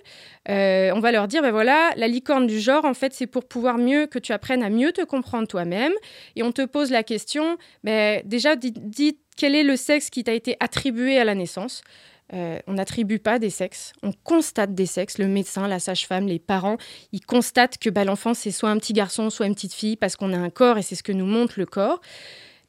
euh, 0.48 0.90
on 0.94 1.00
va 1.00 1.12
leur 1.12 1.28
dire, 1.28 1.40
ben 1.42 1.52
voilà, 1.52 1.92
la 1.96 2.08
licorne 2.08 2.46
du 2.46 2.60
genre, 2.60 2.84
en 2.84 2.94
fait, 2.94 3.14
c'est 3.14 3.26
pour 3.26 3.44
pouvoir 3.44 3.78
mieux 3.78 4.06
que 4.06 4.18
tu 4.18 4.32
apprennes 4.32 4.62
à 4.62 4.70
mieux 4.70 4.92
te 4.92 5.02
comprendre 5.02 5.48
toi-même. 5.48 5.92
Et 6.34 6.42
on 6.42 6.52
te 6.52 6.66
pose 6.66 6.90
la 6.90 7.02
question, 7.02 7.56
ben, 7.84 8.20
déjà, 8.24 8.56
dis, 8.56 9.18
quel 9.36 9.54
est 9.54 9.64
le 9.64 9.76
sexe 9.76 10.10
qui 10.10 10.24
t'a 10.24 10.34
été 10.34 10.56
attribué 10.60 11.18
à 11.18 11.24
la 11.24 11.34
naissance 11.34 11.82
euh, 12.32 12.58
on 12.66 12.72
n'attribue 12.72 13.20
pas 13.20 13.38
des 13.38 13.50
sexes, 13.50 13.92
on 14.02 14.10
constate 14.12 14.74
des 14.74 14.86
sexes. 14.86 15.18
Le 15.18 15.28
médecin, 15.28 15.68
la 15.68 15.78
sage-femme, 15.78 16.26
les 16.26 16.40
parents, 16.40 16.76
ils 17.12 17.24
constatent 17.24 17.78
que 17.78 17.88
bah, 17.88 18.04
l'enfant, 18.04 18.34
c'est 18.34 18.50
soit 18.50 18.70
un 18.70 18.78
petit 18.78 18.92
garçon, 18.92 19.30
soit 19.30 19.46
une 19.46 19.54
petite 19.54 19.74
fille, 19.74 19.96
parce 19.96 20.16
qu'on 20.16 20.32
a 20.32 20.36
un 20.36 20.50
corps 20.50 20.76
et 20.76 20.82
c'est 20.82 20.96
ce 20.96 21.04
que 21.04 21.12
nous 21.12 21.26
montre 21.26 21.54
le 21.56 21.66
corps. 21.66 22.00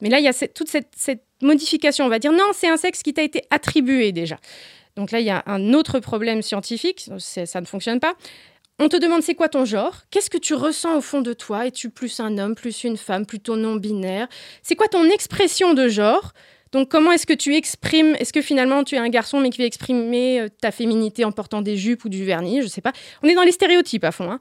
Mais 0.00 0.08
là, 0.08 0.18
il 0.18 0.24
y 0.24 0.28
a 0.28 0.48
toute 0.48 0.68
cette, 0.68 1.22
modification. 1.40 2.04
On 2.04 2.08
va 2.08 2.18
dire 2.18 2.32
non, 2.32 2.50
c'est 2.52 2.68
un 2.68 2.76
sexe 2.76 3.02
qui 3.02 3.14
t'a 3.14 3.22
été 3.22 3.42
attribué 3.50 4.12
déjà. 4.12 4.38
Donc 4.96 5.12
là, 5.12 5.20
il 5.20 5.26
y 5.26 5.30
a 5.30 5.44
un 5.46 5.72
autre 5.74 6.00
problème 6.00 6.42
scientifique, 6.42 7.08
ça 7.18 7.60
ne 7.60 7.66
fonctionne 7.66 8.00
pas. 8.00 8.14
On 8.80 8.88
te 8.88 8.96
demande 8.96 9.22
c'est 9.22 9.34
quoi 9.34 9.48
ton 9.48 9.64
genre? 9.64 10.02
Qu'est-ce 10.10 10.30
que 10.30 10.38
tu 10.38 10.54
ressens 10.54 10.96
au 10.96 11.00
fond 11.00 11.20
de 11.20 11.32
toi? 11.32 11.66
Es-tu 11.66 11.90
plus 11.90 12.20
un 12.20 12.38
homme, 12.38 12.54
plus 12.54 12.84
une 12.84 12.96
femme, 12.96 13.26
plutôt 13.26 13.56
non 13.56 13.76
binaire 13.76 14.28
C'est 14.62 14.76
quoi 14.76 14.86
ton 14.88 15.04
expression 15.04 15.74
de 15.74 15.88
genre? 15.88 16.32
Donc 16.72 16.88
comment 16.88 17.12
est-ce 17.12 17.26
que 17.26 17.32
tu 17.32 17.54
exprimes 17.54 18.14
Est-ce 18.18 18.32
que 18.32 18.42
finalement 18.42 18.84
tu 18.84 18.94
es 18.94 18.98
un 18.98 19.08
garçon 19.08 19.40
mais 19.40 19.50
qui 19.50 19.60
veut 19.60 19.66
exprimer 19.66 20.40
euh, 20.40 20.48
ta 20.60 20.70
féminité 20.70 21.24
en 21.24 21.32
portant 21.32 21.62
des 21.62 21.76
jupes 21.76 22.04
ou 22.04 22.08
du 22.08 22.24
vernis 22.24 22.62
Je 22.62 22.66
sais 22.66 22.80
pas. 22.80 22.92
On 23.22 23.28
est 23.28 23.34
dans 23.34 23.42
les 23.42 23.52
stéréotypes 23.52 24.04
à 24.04 24.12
fond. 24.12 24.30
Hein. 24.30 24.40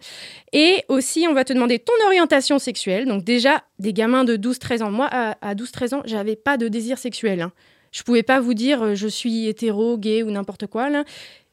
Et 0.51 0.83
aussi, 0.89 1.25
on 1.29 1.33
va 1.33 1.43
te 1.43 1.53
demander 1.53 1.79
ton 1.79 1.93
orientation 2.05 2.59
sexuelle. 2.59 3.05
Donc 3.05 3.23
déjà, 3.23 3.63
des 3.79 3.93
gamins 3.93 4.23
de 4.23 4.35
12-13 4.35 4.83
ans. 4.83 4.91
Moi, 4.91 5.07
à, 5.07 5.55
12-13 5.55 5.95
ans, 5.95 6.01
j'avais 6.05 6.35
pas 6.35 6.57
de 6.57 6.67
désir 6.67 6.97
sexuel. 6.97 7.41
Hein. 7.41 7.51
Je 7.91 8.03
pouvais 8.03 8.23
pas 8.23 8.39
vous 8.39 8.53
dire 8.53 8.83
euh, 8.83 8.95
je 8.95 9.07
suis 9.07 9.47
hétéro, 9.47 9.97
gay 9.97 10.23
ou 10.23 10.31
n'importe 10.31 10.67
quoi. 10.67 10.89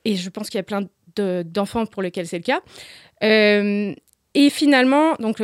Et 0.04 0.16
je 0.16 0.30
pense 0.30 0.50
qu'il 0.50 0.58
y 0.58 0.60
a 0.60 0.64
plein 0.64 0.86
d'enfants 1.16 1.86
pour 1.86 2.02
lesquels 2.02 2.26
c'est 2.26 2.38
le 2.38 2.42
cas. 2.42 2.60
Euh, 3.22 3.94
et 4.34 4.50
finalement, 4.50 5.14
donc 5.20 5.40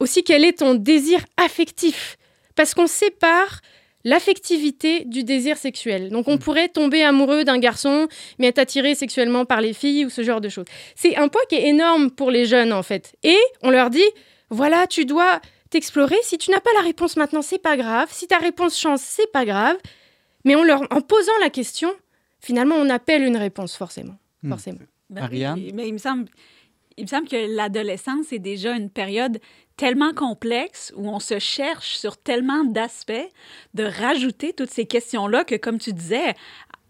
aussi, 0.00 0.24
quel 0.24 0.44
est 0.44 0.58
ton 0.58 0.74
désir 0.74 1.20
affectif? 1.36 2.18
Parce 2.56 2.74
qu'on 2.74 2.88
sépare 2.88 3.60
l'affectivité 4.04 5.04
du 5.04 5.24
désir 5.24 5.56
sexuel. 5.56 6.10
Donc 6.10 6.28
on 6.28 6.36
mm. 6.36 6.38
pourrait 6.38 6.68
tomber 6.68 7.02
amoureux 7.02 7.44
d'un 7.44 7.58
garçon, 7.58 8.08
mais 8.38 8.48
être 8.48 8.58
attiré 8.58 8.94
sexuellement 8.94 9.44
par 9.44 9.60
les 9.60 9.72
filles 9.72 10.04
ou 10.04 10.10
ce 10.10 10.22
genre 10.22 10.40
de 10.40 10.48
choses. 10.48 10.66
C'est 10.94 11.16
un 11.16 11.28
poids 11.28 11.42
qui 11.48 11.56
est 11.56 11.68
énorme 11.68 12.10
pour 12.10 12.30
les 12.30 12.44
jeunes 12.44 12.72
en 12.72 12.82
fait. 12.82 13.16
Et 13.22 13.38
on 13.62 13.70
leur 13.70 13.90
dit, 13.90 14.04
voilà, 14.50 14.86
tu 14.86 15.06
dois 15.06 15.40
t'explorer. 15.70 16.16
Si 16.22 16.38
tu 16.38 16.50
n'as 16.50 16.60
pas 16.60 16.70
la 16.76 16.82
réponse 16.82 17.16
maintenant, 17.16 17.42
c'est 17.42 17.58
pas 17.58 17.76
grave. 17.76 18.08
Si 18.10 18.26
ta 18.28 18.38
réponse 18.38 18.78
change, 18.78 19.00
c'est 19.02 19.30
pas 19.32 19.44
grave. 19.44 19.76
Mais 20.44 20.54
on 20.54 20.62
leur, 20.62 20.82
en 20.90 21.00
posant 21.00 21.32
la 21.40 21.50
question, 21.50 21.90
finalement, 22.40 22.76
on 22.76 22.90
appelle 22.90 23.22
une 23.22 23.36
réponse 23.36 23.76
forcément. 23.76 24.16
Mm. 24.42 24.50
forcément. 24.50 24.78
Ben 25.10 25.28
mais 25.74 25.86
il 25.86 25.92
me 25.92 25.98
semble 25.98 26.26
il 26.96 27.04
me 27.04 27.08
semble 27.08 27.28
que 27.28 27.56
l'adolescence 27.56 28.32
est 28.32 28.38
déjà 28.38 28.76
une 28.76 28.90
période 28.90 29.38
tellement 29.76 30.12
complexe 30.12 30.92
où 30.96 31.08
on 31.08 31.18
se 31.18 31.38
cherche 31.38 31.96
sur 31.96 32.16
tellement 32.16 32.64
d'aspects 32.64 33.12
de 33.74 33.84
rajouter 33.84 34.52
toutes 34.52 34.70
ces 34.70 34.86
questions-là 34.86 35.44
que, 35.44 35.56
comme 35.56 35.78
tu 35.78 35.92
disais, 35.92 36.34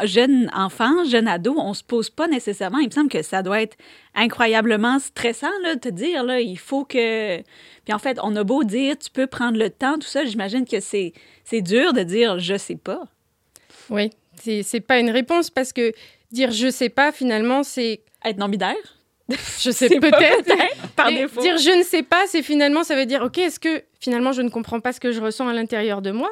jeune 0.02 0.50
enfant, 0.54 1.04
jeune 1.04 1.28
ado, 1.28 1.54
on 1.56 1.72
se 1.72 1.82
pose 1.82 2.10
pas 2.10 2.26
nécessairement. 2.26 2.78
Il 2.78 2.88
me 2.88 2.92
semble 2.92 3.08
que 3.08 3.22
ça 3.22 3.42
doit 3.42 3.62
être 3.62 3.76
incroyablement 4.14 4.98
stressant 4.98 5.52
de 5.64 5.78
te 5.78 5.88
dire, 5.88 6.24
là, 6.24 6.40
il 6.40 6.58
faut 6.58 6.84
que... 6.84 7.38
Puis 7.84 7.94
en 7.94 7.98
fait, 7.98 8.18
on 8.22 8.36
a 8.36 8.44
beau 8.44 8.64
dire, 8.64 8.98
tu 8.98 9.10
peux 9.10 9.26
prendre 9.26 9.56
le 9.58 9.70
temps, 9.70 9.94
tout 9.94 10.08
ça, 10.08 10.24
j'imagine 10.24 10.66
que 10.66 10.80
c'est 10.80 11.12
dur 11.62 11.94
de 11.94 12.02
dire, 12.02 12.38
je 12.38 12.56
sais 12.56 12.76
pas. 12.76 13.04
Oui, 13.88 14.10
c'est 14.36 14.80
pas 14.80 14.98
une 14.98 15.10
réponse 15.10 15.48
parce 15.48 15.72
que 15.72 15.92
dire 16.32 16.50
je 16.50 16.68
sais 16.70 16.88
pas, 16.90 17.12
finalement, 17.12 17.62
c'est... 17.62 18.00
Être 18.26 18.38
non-binaire 18.38 19.03
je 19.60 19.70
sais 19.70 19.88
peut-être. 19.88 20.50
par 20.96 21.08
défaut. 21.08 21.40
Dire 21.40 21.56
je 21.58 21.70
ne 21.70 21.82
sais 21.82 22.02
pas, 22.02 22.26
c'est 22.26 22.42
finalement, 22.42 22.84
ça 22.84 22.94
veut 22.94 23.06
dire, 23.06 23.22
ok, 23.22 23.38
est-ce 23.38 23.58
que 23.58 23.82
finalement 24.00 24.32
je 24.32 24.42
ne 24.42 24.50
comprends 24.50 24.80
pas 24.80 24.92
ce 24.92 25.00
que 25.00 25.12
je 25.12 25.20
ressens 25.20 25.48
à 25.48 25.54
l'intérieur 25.54 26.02
de 26.02 26.10
moi 26.10 26.30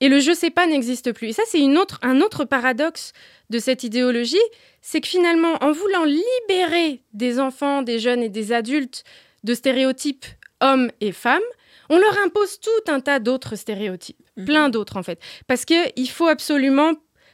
Et 0.00 0.08
le 0.08 0.20
je 0.20 0.32
sais 0.32 0.50
pas 0.50 0.66
n'existe 0.66 1.12
plus. 1.12 1.28
Et 1.28 1.32
ça, 1.32 1.42
c'est 1.46 1.60
autre, 1.76 1.98
un 2.02 2.20
autre 2.20 2.44
paradoxe 2.44 3.12
de 3.50 3.58
cette 3.58 3.82
idéologie, 3.82 4.36
c'est 4.80 5.00
que 5.00 5.08
finalement, 5.08 5.54
en 5.60 5.72
voulant 5.72 6.04
libérer 6.04 7.02
des 7.12 7.40
enfants, 7.40 7.82
des 7.82 7.98
jeunes 7.98 8.22
et 8.22 8.28
des 8.28 8.52
adultes 8.52 9.04
de 9.42 9.54
stéréotypes 9.54 10.26
hommes 10.60 10.90
et 11.00 11.12
femmes, 11.12 11.40
on 11.88 11.98
leur 11.98 12.16
impose 12.18 12.60
tout 12.60 12.92
un 12.92 13.00
tas 13.00 13.18
d'autres 13.18 13.56
stéréotypes, 13.56 14.22
mhm. 14.36 14.44
plein 14.44 14.68
d'autres 14.68 14.96
en 14.96 15.02
fait. 15.02 15.20
Parce 15.48 15.64
qu'il 15.64 16.10
faut 16.10 16.28
absolument, 16.28 16.92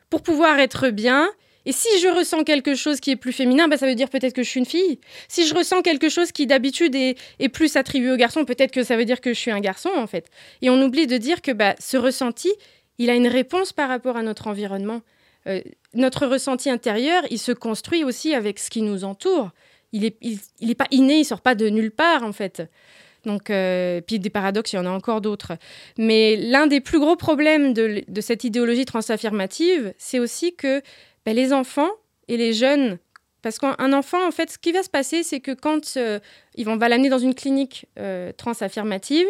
pour 0.09 0.23
pouvoir 0.23 0.59
être 0.59 0.89
bien, 0.89 1.29
et 1.67 1.73
si 1.73 1.89
je 2.01 2.07
ressens 2.07 2.45
quelque 2.45 2.77
chose 2.77 3.01
qui 3.01 3.11
est 3.11 3.17
plus 3.17 3.33
féminin, 3.33 3.67
bah, 3.67 3.77
ça 3.77 3.87
veut 3.87 3.97
dire 3.97 4.09
peut-être 4.09 4.33
que 4.33 4.45
je 4.45 4.49
suis 4.49 4.61
une 4.61 4.67
fille. 4.67 5.01
Si 5.29 5.47
je 5.47 5.55
ressens 5.55 5.83
quelque 5.83 6.09
chose 6.09 6.31
qui 6.31 6.47
d'habitude 6.47 6.95
est, 6.95 7.17
plus 7.49 7.77
attribué 7.77 8.13
aux 8.13 8.17
garçons, 8.17 8.45
peut-être 8.45 8.71
que 8.71 8.85
ça 8.85 8.97
veut 8.97 9.05
dire 9.05 9.21
que 9.21 9.35
je 9.35 9.39
suis 9.39 9.51
un 9.51 9.61
garçon 9.61 9.91
en 9.97 10.07
fait. 10.07 10.31
Et 10.63 10.71
on 10.71 10.81
oublie 10.81 11.09
de 11.09 11.17
dire 11.17 11.43
que 11.43 11.51
bah, 11.51 11.75
ce 11.81 11.97
ressenti, 11.97 12.53
il 12.99 13.11
a 13.11 13.17
une 13.17 13.27
réponse 13.27 13.73
par 13.73 13.89
rapport 13.89 14.17
à 14.17 14.23
notre 14.23 14.47
environnement. 14.47 15.03
Euh, 15.49 15.61
notre 15.93 16.27
ressenti 16.27 16.71
intérieur, 16.71 17.25
il 17.31 17.39
se 17.39 17.53
construit 17.53 18.05
aussi 18.05 18.33
avec 18.33 18.61
ce 18.61 18.71
qui 18.71 18.83
nous 18.83 19.03
entoure. 19.03 19.51
Il 19.93 20.03
n'est 20.03 20.17
est 20.61 20.75
pas 20.77 20.89
inné, 20.93 21.19
il 21.19 21.25
sort 21.25 21.41
pas 21.41 21.57
de 21.57 21.69
nulle 21.69 21.91
part 21.91 22.23
en 22.23 22.33
fait. 22.33 22.63
Donc, 23.25 23.51
euh, 23.51 24.01
puis 24.01 24.21
des 24.21 24.31
paradoxes, 24.31 24.73
il 24.73 24.77
y 24.77 24.79
en 24.79 24.87
a 24.87 24.91
encore 24.91 25.21
d'autres. 25.21 25.55
Mais 25.99 26.37
l'un 26.37 26.69
des 26.69 26.81
plus 26.81 27.01
gros 27.01 27.17
problèmes 27.17 27.75
de, 27.75 28.05
de 28.07 28.21
cette 28.21 28.45
idéologie 28.45 28.85
transaffirmative, 28.85 29.93
c'est 29.99 30.21
aussi 30.21 30.55
que 30.55 30.81
ben, 31.27 31.35
les 31.35 31.53
enfants 31.53 31.91
et 32.29 32.37
les 32.37 32.53
jeunes, 32.53 32.99
parce 33.43 33.59
qu'un 33.59 33.93
enfant, 33.93 34.27
en 34.27 34.31
fait, 34.31 34.51
ce 34.51 34.59
qui 34.59 34.73
va 34.73 34.83
se 34.83 34.89
passer, 34.89 35.23
c'est 35.23 35.41
que 35.41 35.53
quand 35.53 35.97
euh, 35.97 36.19
on 36.67 36.77
va 36.77 36.89
l'amener 36.89 37.09
dans 37.09 37.19
une 37.19 37.35
clinique 37.35 37.87
euh, 37.99 38.33
transaffirmative, 38.33 39.27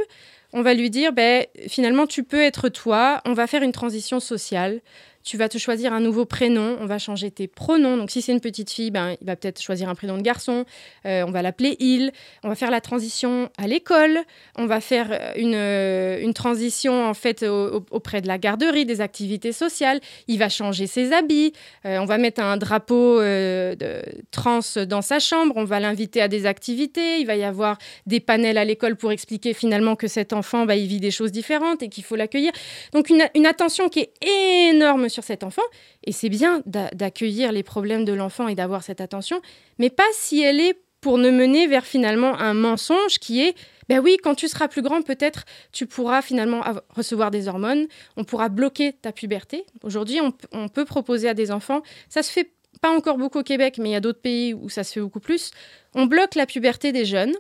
on 0.53 0.63
va 0.63 0.75
lui 0.75 0.91
dire, 0.91 1.13
ben, 1.13 1.47
finalement, 1.69 2.07
tu 2.07 2.23
peux 2.23 2.41
être 2.41 2.69
toi, 2.69 3.21
on 3.25 3.33
va 3.33 3.47
faire 3.47 3.63
une 3.63 3.73
transition 3.73 4.21
sociale, 4.21 4.81
tu 5.27 5.37
vas 5.37 5.49
te 5.49 5.59
choisir 5.59 5.93
un 5.93 5.99
nouveau 5.99 6.25
prénom, 6.25 6.77
on 6.81 6.87
va 6.87 6.99
changer 6.99 7.33
tes 7.33 7.49
pronoms. 7.49 7.97
Donc 7.97 8.13
si 8.13 8.23
c'est 8.23 8.31
une 8.31 8.41
petite 8.41 8.71
fille, 8.71 8.93
ben, 8.93 9.17
il 9.21 9.27
va 9.27 9.35
peut-être 9.35 9.61
choisir 9.61 9.89
un 9.89 9.97
prénom 9.97 10.17
de 10.17 10.23
garçon, 10.23 10.65
euh, 11.05 11.25
on 11.27 11.33
va 11.33 11.43
l'appeler 11.43 11.77
il, 11.81 12.13
on 12.45 12.49
va 12.49 12.55
faire 12.55 12.71
la 12.71 12.81
transition 12.81 13.51
à 13.59 13.67
l'école, 13.67 14.21
on 14.57 14.67
va 14.67 14.81
faire 14.81 15.09
euh, 15.11 15.33
une, 15.37 15.57
euh, 15.57 16.23
une 16.23 16.33
transition 16.33 17.05
en 17.05 17.13
fait 17.13 17.43
auprès 17.43 18.21
de 18.21 18.29
la 18.29 18.39
garderie, 18.39 18.87
des 18.87 19.01
activités 19.01 19.51
sociales, 19.51 20.01
il 20.29 20.39
va 20.39 20.49
changer 20.49 20.87
ses 20.87 21.13
habits, 21.13 21.53
on 21.85 22.05
va 22.05 22.19
mettre 22.19 22.41
un 22.41 22.57
drapeau 22.57 23.21
de 23.21 24.03
trans 24.31 24.61
dans 24.87 25.03
sa 25.03 25.19
chambre, 25.19 25.55
on 25.57 25.65
va 25.65 25.81
l'inviter 25.81 26.23
à 26.23 26.29
des 26.29 26.47
activités, 26.47 27.19
il 27.19 27.27
va 27.27 27.35
y 27.35 27.43
avoir 27.43 27.79
des 28.07 28.21
panels 28.21 28.59
à 28.59 28.65
l'école 28.65 28.95
pour 28.95 29.11
expliquer 29.11 29.55
finalement 29.55 29.97
que 29.97 30.07
cet 30.07 30.33
enfant, 30.33 30.67
ben, 30.67 30.75
il 30.75 30.87
vit 30.87 31.01
des 31.01 31.11
choses 31.11 31.33
différentes 31.33 31.83
et 31.83 31.89
qu'il 31.89 32.05
faut 32.05 32.15
l'accueillir. 32.15 32.53
Donc 32.93 33.11
une, 33.11 33.25
une 33.35 33.47
attention 33.47 33.89
qui 33.89 34.01
est 34.01 34.71
énorme 34.71 35.09
sur 35.17 35.25
cet 35.25 35.45
enfant. 35.45 35.63
Et 36.05 36.13
c'est 36.13 36.29
bien 36.29 36.63
d'accueillir 36.67 37.53
les 37.53 37.63
problèmes 37.63 38.05
de 38.05 38.13
l'enfant 38.13 38.49
et 38.49 38.55
d'avoir 38.55 38.83
cette 38.83 39.01
attention, 39.01 39.41
mais 39.79 39.89
pas 39.89 40.11
si 40.13 40.43
elle 40.43 40.61
est 40.61 40.79
pour 41.01 41.19
ne 41.19 41.31
mener 41.31 41.67
vers 41.67 41.87
finalement 41.87 42.39
un 42.39 42.55
mensonge 42.55 43.19
qui 43.19 43.43
est 43.43 43.55
ben 43.89 44.01
oui, 44.01 44.17
quand 44.23 44.35
tu 44.35 44.49
seras 44.49 44.67
plus 44.67 44.83
grand, 44.83 45.03
peut-être 45.03 45.45
tu 45.71 45.87
pourras 45.87 46.21
finalement 46.21 46.63
recevoir 46.91 47.31
des 47.31 47.47
hormones, 47.47 47.87
on 48.17 48.25
pourra 48.25 48.49
bloquer 48.49 48.93
ta 48.93 49.13
puberté. 49.13 49.65
Aujourd'hui, 49.85 50.21
on, 50.21 50.33
on, 50.51 50.69
peut 50.69 50.85
proposer 50.85 51.29
à 51.29 51.35
des 51.35 51.53
enfants, 51.53 51.83
ça 52.09 52.25
se 52.25 52.33
fait 52.33 52.51
pas 52.81 52.91
encore 52.91 53.17
beaucoup 53.17 53.39
au 53.39 53.45
Québec, 53.45 53.79
mais 53.79 53.91
il 53.91 53.93
y 53.93 53.97
a 53.97 54.01
d'autres 54.01 54.21
pays 54.21 54.55
où 54.55 54.69
ça 54.69 54.83
se 54.83 54.95
fait 54.95 55.01
beaucoup 55.01 55.21
plus, 55.21 55.53
on 55.95 56.07
bloque 56.07 56.35
la 56.35 56.47
puberté 56.47 56.91
des 56.91 57.05
jeunes, 57.05 57.35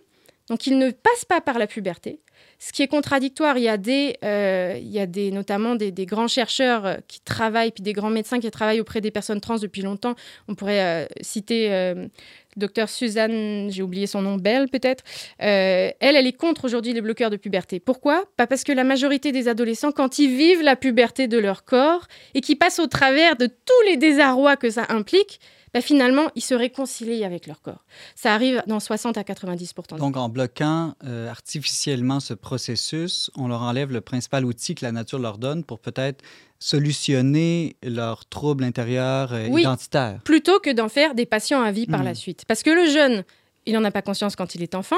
donc 0.48 0.66
ils 0.66 0.78
ne 0.78 0.90
passent 0.90 1.24
pas 1.24 1.40
par 1.40 1.58
la 1.58 1.66
puberté. 1.66 2.20
Ce 2.58 2.72
qui 2.72 2.82
est 2.82 2.88
contradictoire, 2.88 3.58
il 3.58 3.64
y 3.64 3.68
a, 3.68 3.76
des, 3.76 4.16
euh, 4.24 4.78
il 4.80 4.88
y 4.88 4.98
a 4.98 5.06
des, 5.06 5.30
notamment 5.30 5.74
des, 5.74 5.92
grands 6.06 6.28
chercheurs 6.28 6.86
euh, 6.86 6.96
qui 7.06 7.20
travaillent, 7.20 7.70
puis 7.70 7.82
des 7.82 7.92
grands 7.92 8.10
médecins 8.10 8.40
qui 8.40 8.50
travaillent 8.50 8.80
auprès 8.80 9.00
des 9.00 9.10
personnes 9.10 9.40
trans 9.40 9.58
depuis 9.58 9.82
longtemps. 9.82 10.14
On 10.48 10.54
pourrait 10.54 10.80
euh, 10.80 11.06
citer 11.20 11.72
euh, 11.72 12.06
docteur 12.56 12.88
Suzanne, 12.88 13.68
j'ai 13.70 13.82
oublié 13.82 14.06
son 14.06 14.22
nom, 14.22 14.36
Bell 14.36 14.68
peut-être. 14.68 15.04
elle, 15.38 15.94
elle 16.00 16.26
est 16.26 16.32
contre 16.32 16.64
aujourd'hui 16.64 16.94
les 16.94 17.02
bloqueurs 17.02 17.28
de 17.28 17.36
puberté. 17.36 17.78
Pourquoi? 17.78 18.24
Pas 18.38 18.46
parce 18.46 18.64
que 18.64 18.72
la 18.72 18.84
majorité 18.84 19.32
des 19.32 19.48
adolescents, 19.48 19.92
quand 19.92 20.18
ils 20.18 20.34
vivent 20.34 20.62
la 20.62 20.76
puberté 20.76 21.28
de 21.28 21.36
leur 21.36 21.64
corps 21.64 22.06
et 22.34 22.40
qui 22.40 22.56
passent 22.56 22.78
au 22.78 22.86
travers 22.86 23.36
de 23.36 23.46
tous 23.46 23.82
les 23.86 23.98
désarrois 23.98 24.56
que 24.56 24.70
ça 24.70 24.86
implique, 24.88 25.40
bah, 25.76 25.82
finalement, 25.82 26.30
ils 26.34 26.42
se 26.42 26.54
réconcilient 26.54 27.22
avec 27.22 27.46
leur 27.46 27.60
corps. 27.60 27.84
Ça 28.14 28.32
arrive 28.32 28.62
dans 28.66 28.80
60 28.80 29.18
à 29.18 29.20
90% 29.20 29.98
Donc, 29.98 30.16
en 30.16 30.30
bloquant 30.30 30.94
euh, 31.04 31.28
artificiellement 31.28 32.18
ce 32.18 32.32
processus, 32.32 33.30
on 33.36 33.46
leur 33.46 33.60
enlève 33.60 33.92
le 33.92 34.00
principal 34.00 34.46
outil 34.46 34.74
que 34.74 34.86
la 34.86 34.92
nature 34.92 35.18
leur 35.18 35.36
donne 35.36 35.64
pour 35.64 35.78
peut-être 35.78 36.24
solutionner 36.58 37.76
leurs 37.82 38.24
troubles 38.24 38.64
intérieurs 38.64 39.34
euh, 39.34 39.48
oui, 39.50 39.64
identitaires. 39.64 40.20
Plutôt 40.24 40.60
que 40.60 40.70
d'en 40.70 40.88
faire 40.88 41.14
des 41.14 41.26
patients 41.26 41.60
à 41.60 41.72
vie 41.72 41.86
par 41.86 42.02
la 42.02 42.12
hmm. 42.12 42.14
suite. 42.14 42.44
Parce 42.48 42.62
que 42.62 42.70
le 42.70 42.90
jeune, 42.90 43.22
il 43.66 43.74
n'en 43.74 43.84
a 43.84 43.90
pas 43.90 44.00
conscience 44.00 44.34
quand 44.34 44.54
il 44.54 44.62
est 44.62 44.74
enfant, 44.74 44.96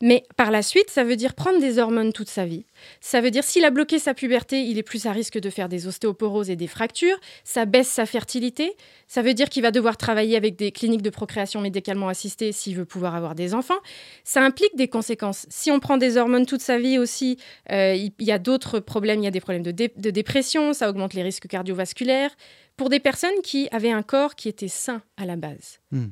Mais 0.00 0.24
par 0.36 0.52
la 0.52 0.62
suite, 0.62 0.90
ça 0.90 1.02
veut 1.02 1.16
dire 1.16 1.34
prendre 1.34 1.60
des 1.60 1.78
hormones 1.78 2.12
toute 2.12 2.28
sa 2.28 2.46
vie. 2.46 2.64
Ça 3.00 3.20
veut 3.20 3.32
dire 3.32 3.42
s'il 3.42 3.64
a 3.64 3.70
bloqué 3.70 3.98
sa 3.98 4.14
puberté, 4.14 4.62
il 4.62 4.78
est 4.78 4.84
plus 4.84 5.06
à 5.06 5.12
risque 5.12 5.38
de 5.38 5.50
faire 5.50 5.68
des 5.68 5.88
ostéoporoses 5.88 6.50
et 6.50 6.56
des 6.56 6.68
fractures. 6.68 7.18
Ça 7.42 7.64
baisse 7.64 7.88
sa 7.88 8.06
fertilité. 8.06 8.76
Ça 9.08 9.22
veut 9.22 9.34
dire 9.34 9.48
qu'il 9.48 9.62
va 9.62 9.72
devoir 9.72 9.96
travailler 9.96 10.36
avec 10.36 10.54
des 10.54 10.70
cliniques 10.70 11.02
de 11.02 11.10
procréation 11.10 11.60
médicalement 11.60 12.08
assistées 12.08 12.52
s'il 12.52 12.76
veut 12.76 12.84
pouvoir 12.84 13.16
avoir 13.16 13.34
des 13.34 13.54
enfants. 13.54 13.78
Ça 14.22 14.42
implique 14.42 14.76
des 14.76 14.88
conséquences. 14.88 15.46
Si 15.48 15.72
on 15.72 15.80
prend 15.80 15.96
des 15.96 16.16
hormones 16.16 16.46
toute 16.46 16.62
sa 16.62 16.78
vie 16.78 16.98
aussi, 16.98 17.36
euh, 17.72 17.94
il 17.96 18.12
y 18.20 18.30
a 18.30 18.38
d'autres 18.38 18.78
problèmes. 18.78 19.20
Il 19.20 19.24
y 19.24 19.28
a 19.28 19.32
des 19.32 19.40
problèmes 19.40 19.64
de, 19.64 19.72
de 19.72 20.10
dépression. 20.10 20.74
Ça 20.74 20.88
augmente 20.88 21.14
les 21.14 21.22
risques 21.22 21.48
cardiovasculaires 21.48 22.30
pour 22.76 22.88
des 22.88 23.00
personnes 23.00 23.42
qui 23.42 23.68
avaient 23.72 23.90
un 23.90 24.02
corps 24.02 24.36
qui 24.36 24.48
était 24.48 24.68
sain 24.68 25.02
à 25.16 25.26
la 25.26 25.34
base. 25.34 25.80
Hmm. 25.90 26.06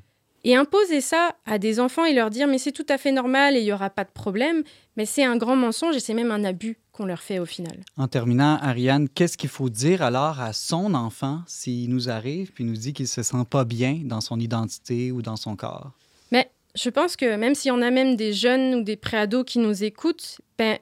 Et 0.47 0.55
imposer 0.55 1.01
ça 1.01 1.35
à 1.45 1.59
des 1.59 1.81
enfants 1.81 2.05
et 2.05 2.15
leur 2.15 2.31
dire 2.31 2.47
mais 2.47 2.59
c'est 2.59 2.71
tout 2.71 2.87
à 2.89 2.99
fait 2.99 3.11
normal 3.11 3.57
et 3.57 3.59
il 3.59 3.65
n'y 3.65 3.73
aura 3.73 3.91
pas 3.91 4.05
de 4.05 4.13
problème, 4.13 4.63
mais 4.97 5.05
c'est 5.05 5.25
un 5.25 5.37
grand 5.37 5.57
mensonge 5.57 5.97
et 5.97 6.01
c'est 6.01 6.15
même 6.15 6.31
un 6.31 6.45
abus 6.45 6.79
qu'on 6.93 7.05
leur 7.05 7.21
fait 7.21 7.41
au 7.41 7.47
final. 7.47 7.81
En 7.97 8.07
terminant, 8.07 8.57
Ariane, 8.63 9.09
qu'est-ce 9.09 9.37
qu'il 9.37 9.49
faut 9.49 9.69
dire 9.69 10.03
alors 10.03 10.41
à 10.41 10.53
son 10.53 10.95
enfant 10.95 11.41
s'il 11.49 11.91
nous 11.91 12.09
arrive 12.09 12.53
puis 12.53 12.63
nous 12.63 12.77
dit 12.77 12.93
qu'il 12.93 13.09
se 13.09 13.25
sent 13.25 13.45
pas 13.51 13.65
bien 13.65 14.03
dans 14.05 14.21
son 14.21 14.39
identité 14.39 15.11
ou 15.11 15.21
dans 15.21 15.35
son 15.35 15.57
corps? 15.57 15.91
Mais 16.31 16.49
je 16.77 16.91
pense 16.91 17.17
que 17.17 17.35
même 17.35 17.57
si 17.57 17.73
on 17.73 17.83
a 17.83 17.91
même 17.91 18.15
des 18.15 18.33
jeunes 18.33 18.77
ou 18.77 18.83
des 18.85 18.97
préados 18.97 19.43
qui 19.43 19.59
nous 19.59 19.83
écoutent, 19.83 20.41
ben, 20.59 20.79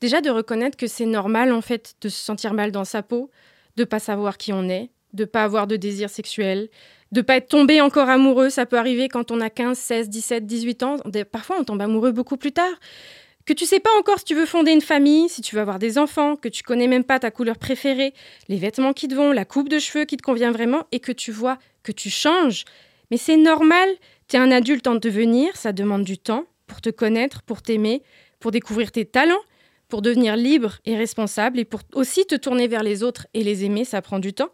déjà 0.00 0.22
de 0.22 0.30
reconnaître 0.30 0.76
que 0.76 0.88
c'est 0.88 1.06
normal 1.06 1.52
en 1.52 1.60
fait 1.60 1.94
de 2.00 2.08
se 2.08 2.20
sentir 2.20 2.52
mal 2.52 2.72
dans 2.72 2.84
sa 2.84 3.04
peau, 3.04 3.30
de 3.76 3.84
pas 3.84 4.00
savoir 4.00 4.38
qui 4.38 4.52
on 4.52 4.68
est, 4.68 4.90
de 5.12 5.24
pas 5.24 5.44
avoir 5.44 5.68
de 5.68 5.76
désir 5.76 6.10
sexuel, 6.10 6.68
de 7.14 7.20
pas 7.20 7.36
être 7.36 7.48
tombé 7.48 7.80
encore 7.80 8.08
amoureux. 8.08 8.50
Ça 8.50 8.66
peut 8.66 8.76
arriver 8.76 9.08
quand 9.08 9.30
on 9.30 9.40
a 9.40 9.48
15, 9.48 9.78
16, 9.78 10.08
17, 10.08 10.46
18 10.46 10.82
ans. 10.82 10.96
Parfois, 11.30 11.56
on 11.60 11.64
tombe 11.64 11.80
amoureux 11.80 12.10
beaucoup 12.10 12.36
plus 12.36 12.52
tard. 12.52 12.74
Que 13.46 13.52
tu 13.52 13.66
sais 13.66 13.78
pas 13.78 13.90
encore 13.98 14.18
si 14.18 14.24
tu 14.24 14.34
veux 14.34 14.46
fonder 14.46 14.72
une 14.72 14.80
famille, 14.80 15.28
si 15.28 15.40
tu 15.40 15.54
veux 15.54 15.60
avoir 15.60 15.78
des 15.78 15.96
enfants, 15.96 16.34
que 16.34 16.48
tu 16.48 16.62
connais 16.62 16.88
même 16.88 17.04
pas 17.04 17.20
ta 17.20 17.30
couleur 17.30 17.56
préférée, 17.56 18.14
les 18.48 18.56
vêtements 18.56 18.92
qui 18.92 19.06
te 19.06 19.14
vont, 19.14 19.32
la 19.32 19.44
coupe 19.44 19.68
de 19.68 19.78
cheveux 19.78 20.06
qui 20.06 20.16
te 20.16 20.22
convient 20.22 20.50
vraiment, 20.50 20.84
et 20.92 20.98
que 20.98 21.12
tu 21.12 21.30
vois 21.30 21.58
que 21.82 21.92
tu 21.92 22.10
changes. 22.10 22.64
Mais 23.10 23.16
c'est 23.16 23.36
normal. 23.36 23.88
Tu 24.28 24.36
es 24.36 24.38
un 24.38 24.50
adulte 24.50 24.86
en 24.86 24.96
devenir, 24.96 25.56
ça 25.56 25.72
demande 25.72 26.04
du 26.04 26.18
temps 26.18 26.46
pour 26.66 26.80
te 26.80 26.88
connaître, 26.88 27.42
pour 27.42 27.62
t'aimer, 27.62 28.02
pour 28.40 28.50
découvrir 28.50 28.90
tes 28.90 29.04
talents, 29.04 29.44
pour 29.88 30.02
devenir 30.02 30.36
libre 30.36 30.78
et 30.86 30.96
responsable, 30.96 31.60
et 31.60 31.66
pour 31.66 31.80
aussi 31.92 32.24
te 32.24 32.34
tourner 32.34 32.66
vers 32.66 32.82
les 32.82 33.02
autres 33.02 33.26
et 33.34 33.44
les 33.44 33.64
aimer, 33.64 33.84
ça 33.84 34.00
prend 34.02 34.18
du 34.18 34.32
temps. 34.32 34.50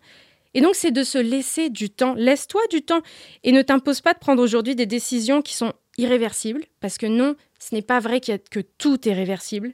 Et 0.55 0.61
donc, 0.61 0.75
c'est 0.75 0.91
de 0.91 1.05
se 1.05 1.19
laisser 1.19 1.71
du 1.71 1.91
temps. 1.91 2.15
Laisse-toi 2.15 2.63
du 2.71 2.83
temps 2.83 3.03
et 3.45 3.53
ne 3.53 3.63
t'impose 3.63 4.01
pas 4.01 4.15
de 4.15 4.19
prendre 4.19 4.43
aujourd'hui 4.43 4.75
des 4.75 4.87
décisions 4.87 5.43
qui 5.43 5.55
sont 5.55 5.73
irréversibles, 5.99 6.65
parce 6.81 6.99
que 6.99 7.07
non, 7.07 7.37
ce 7.59 7.75
n'est 7.75 7.83
pas 7.83 8.01
vrai 8.01 8.21
que 8.21 8.61
tout 8.79 9.09
est 9.09 9.15
réversible. 9.15 9.73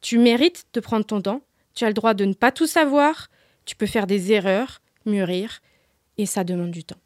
Tu 0.00 0.18
mérites 0.18 0.66
de 0.72 0.80
prendre 0.80 1.04
ton 1.04 1.20
temps, 1.20 1.42
tu 1.74 1.84
as 1.84 1.88
le 1.88 1.94
droit 1.94 2.14
de 2.14 2.24
ne 2.24 2.34
pas 2.34 2.52
tout 2.52 2.66
savoir, 2.66 3.28
tu 3.64 3.76
peux 3.76 3.86
faire 3.86 4.06
des 4.06 4.32
erreurs, 4.32 4.80
mûrir, 5.06 5.60
et 6.18 6.26
ça 6.26 6.44
demande 6.44 6.70
du 6.70 6.84
temps. 6.84 6.98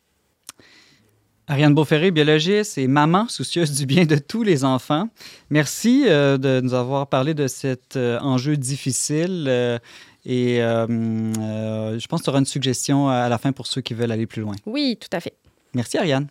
Ariane 1.47 1.75
Beauferré, 1.75 2.11
biologiste 2.11 2.79
et 2.79 2.89
maman 2.89 3.29
soucieuse 3.29 3.73
du 3.73 3.85
bien 3.85 4.07
de 4.07 4.17
tous 4.17 4.43
les 4.43 4.65
enfants. 4.65 5.11
Merci 5.51 6.05
euh, 6.07 6.39
de 6.39 6.63
nous 6.63 6.73
avoir 6.73 7.07
parlé 7.07 7.35
de 7.35 7.49
cet 7.49 7.97
euh, 7.97 8.19
enjeu 8.21 8.57
difficile. 8.57 9.45
Euh, 9.47 9.79
et 10.25 10.63
euh, 10.63 10.87
euh, 10.89 11.99
je 11.99 12.07
pense 12.07 12.21
que 12.21 12.25
tu 12.25 12.31
auras 12.31 12.39
une 12.39 12.47
suggestion 12.47 13.09
à 13.09 13.29
la 13.29 13.39
fin 13.39 13.53
pour 13.53 13.67
ceux 13.67 13.81
qui 13.81 13.95
veulent 13.95 14.13
aller 14.13 14.27
plus 14.27 14.43
loin. 14.43 14.55
Oui, 14.67 14.99
tout 15.01 15.15
à 15.15 15.21
fait. 15.21 15.35
Merci, 15.75 15.99
Ariane. 15.99 16.29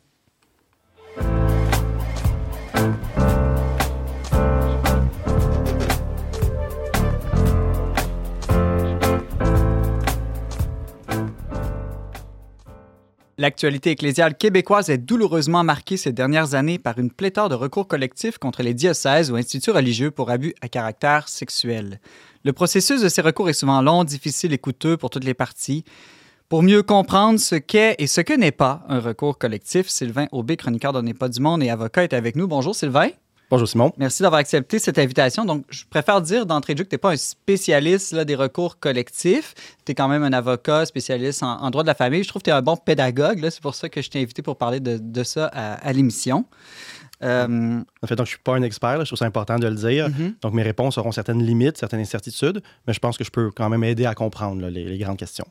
L'actualité 13.39 13.89
ecclésiale 13.89 14.38
québécoise 14.38 14.91
est 14.91 14.99
douloureusement 14.99 15.63
marquée 15.63 15.97
ces 15.97 16.11
dernières 16.11 16.53
années 16.53 16.77
par 16.77 16.99
une 16.99 17.09
pléthore 17.09 17.49
de 17.49 17.55
recours 17.55 17.88
collectifs 17.88 18.38
contre 18.38 18.61
les 18.61 18.75
diocèses 18.75 19.31
ou 19.31 19.36
instituts 19.36 19.71
religieux 19.71 20.11
pour 20.11 20.29
abus 20.29 20.53
à 20.61 20.67
caractère 20.67 21.27
sexuel. 21.27 21.99
Le 22.43 22.53
processus 22.53 23.01
de 23.01 23.09
ces 23.09 23.21
recours 23.21 23.49
est 23.49 23.53
souvent 23.53 23.81
long, 23.81 24.03
difficile 24.03 24.53
et 24.53 24.59
coûteux 24.59 24.97
pour 24.97 25.09
toutes 25.09 25.23
les 25.23 25.34
parties. 25.34 25.84
Pour 26.47 26.61
mieux 26.61 26.84
comprendre 26.84 27.39
ce 27.39 27.55
qu'est 27.55 27.95
et 27.97 28.05
ce 28.05 28.21
que 28.21 28.34
n'est 28.34 28.51
pas 28.51 28.86
un 28.88 28.99
recours 28.99 29.39
collectif, 29.39 29.89
Sylvain 29.89 30.27
Aubé, 30.31 30.55
chroniqueur 30.55 30.93
de 30.93 31.01
N'est 31.01 31.15
pas 31.15 31.29
du 31.29 31.41
monde 31.41 31.63
et 31.63 31.71
avocat, 31.71 32.03
est 32.03 32.13
avec 32.13 32.36
nous. 32.36 32.47
Bonjour 32.47 32.75
Sylvain. 32.75 33.09
Bonjour 33.54 33.68
Simon. 33.68 33.93
Merci 33.97 34.24
d'avoir 34.24 34.39
accepté 34.39 34.80
cette 34.80 34.97
invitation. 34.97 35.45
Donc, 35.45 35.64
je 35.70 35.84
préfère 35.88 36.22
dire 36.22 36.47
d'entrée 36.47 36.74
de 36.74 36.80
jeu 36.80 36.86
que 36.86 36.89
tu 36.89 36.95
n'es 36.95 36.97
pas 36.97 37.12
un 37.12 37.18
spécialiste 37.18 38.12
là, 38.12 38.26
des 38.26 38.34
recours 38.34 38.80
collectifs. 38.80 39.54
Tu 39.86 39.91
es 39.91 39.93
quand 39.93 40.08
même 40.08 40.24
un 40.24 40.34
avocat 40.34 40.88
spécialiste 40.88 41.43
en, 41.43 41.70
droit 41.70 41.84
de 41.84 41.88
la 41.88 41.93
famille. 41.93 42.24
Je 42.24 42.30
trouve 42.30 42.41
que 42.41 42.45
tu 42.45 42.49
es 42.49 42.54
un 42.54 42.64
bon 42.64 42.78
pédagogue. 42.78 43.47
C'est 43.51 43.62
pour 43.62 43.76
ça 43.76 43.89
que 43.89 44.01
je 44.01 44.10
t'ai 44.10 44.24
invité 44.24 44.41
pour 44.41 44.58
parler 44.58 44.80
de, 44.80 45.24
ça 45.24 45.45
à 45.45 45.93
l'émission. 45.93 46.47
Euh, 47.22 47.80
en 48.01 48.08
fait, 48.08 48.16
donc, 48.16 48.26
je 48.26 48.32
ne 48.32 48.38
suis 48.38 48.43
pas 48.43 48.56
un 48.56 48.64
expert, 48.64 49.01
je 49.01 49.06
trouve 49.06 49.20
ça 49.20 49.26
important 49.26 49.60
de 49.60 49.68
le 49.68 49.76
dire. 49.76 50.10
Mm-hmm. 50.10 50.41
Donc, 50.41 50.54
mes 50.54 50.64
réponses 50.64 50.97
auront 50.97 51.12
certaines 51.12 51.43
limites, 51.43 51.78
certaines 51.78 51.99
incertitudes, 51.99 52.64
mais 52.88 52.93
je 52.93 52.99
pense 52.99 53.20
que 53.20 53.24
je 53.24 53.30
peux 53.30 53.51
quand 53.51 53.70
même 53.70 53.84
aider 53.84 54.08
à 54.08 54.16
comprendre 54.16 54.66
les, 54.68 54.97
grandes 54.97 55.18
questions. 55.18 55.45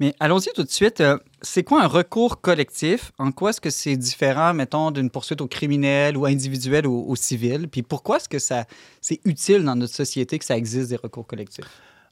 Mais 0.00 0.14
allons-y 0.20 0.52
tout 0.54 0.62
de 0.62 0.70
suite. 0.70 1.00
Euh, 1.00 1.18
c'est 1.42 1.64
quoi 1.64 1.82
un 1.82 1.86
recours 1.86 2.40
collectif? 2.40 3.12
En 3.18 3.32
quoi 3.32 3.50
est-ce 3.50 3.60
que 3.60 3.70
c'est 3.70 3.96
différent, 3.96 4.54
mettons, 4.54 4.90
d'une 4.90 5.10
poursuite 5.10 5.40
au 5.40 5.46
criminel 5.46 6.16
ou 6.16 6.26
individuel 6.26 6.86
ou 6.86 7.04
au 7.08 7.16
civil? 7.16 7.68
Puis 7.68 7.82
pourquoi 7.82 8.16
est-ce 8.16 8.28
que 8.28 8.38
ça, 8.38 8.64
c'est 9.00 9.20
utile 9.24 9.64
dans 9.64 9.76
notre 9.76 9.94
société 9.94 10.38
que 10.38 10.44
ça 10.44 10.56
existe 10.56 10.90
des 10.90 10.96
recours 10.96 11.26
collectifs? 11.26 11.66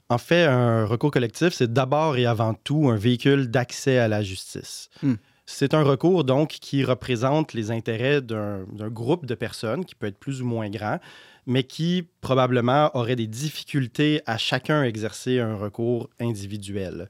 En 0.09 0.17
fait, 0.17 0.45
un 0.45 0.85
recours 0.85 1.11
collectif, 1.11 1.53
c'est 1.53 1.71
d'abord 1.71 2.17
et 2.17 2.25
avant 2.25 2.53
tout 2.53 2.89
un 2.89 2.95
véhicule 2.95 3.51
d'accès 3.51 3.97
à 3.97 4.07
la 4.07 4.23
justice. 4.23 4.89
Hmm. 5.03 5.15
C'est 5.45 5.73
un 5.73 5.83
recours 5.83 6.25
donc 6.25 6.49
qui 6.49 6.83
représente 6.83 7.53
les 7.53 7.71
intérêts 7.71 8.21
d'un 8.21 8.65
groupe 8.89 9.25
de 9.25 9.33
personnes 9.33 9.85
qui 9.85 9.95
peut 9.95 10.07
être 10.07 10.17
plus 10.17 10.41
ou 10.41 10.45
moins 10.45 10.69
grand, 10.69 10.99
mais 11.45 11.63
qui 11.63 12.05
probablement 12.19 12.91
aurait 12.95 13.15
des 13.15 13.27
difficultés 13.27 14.21
à 14.25 14.37
chacun 14.37 14.83
exercer 14.83 15.39
un 15.39 15.55
recours 15.55 16.09
individuel. 16.19 17.07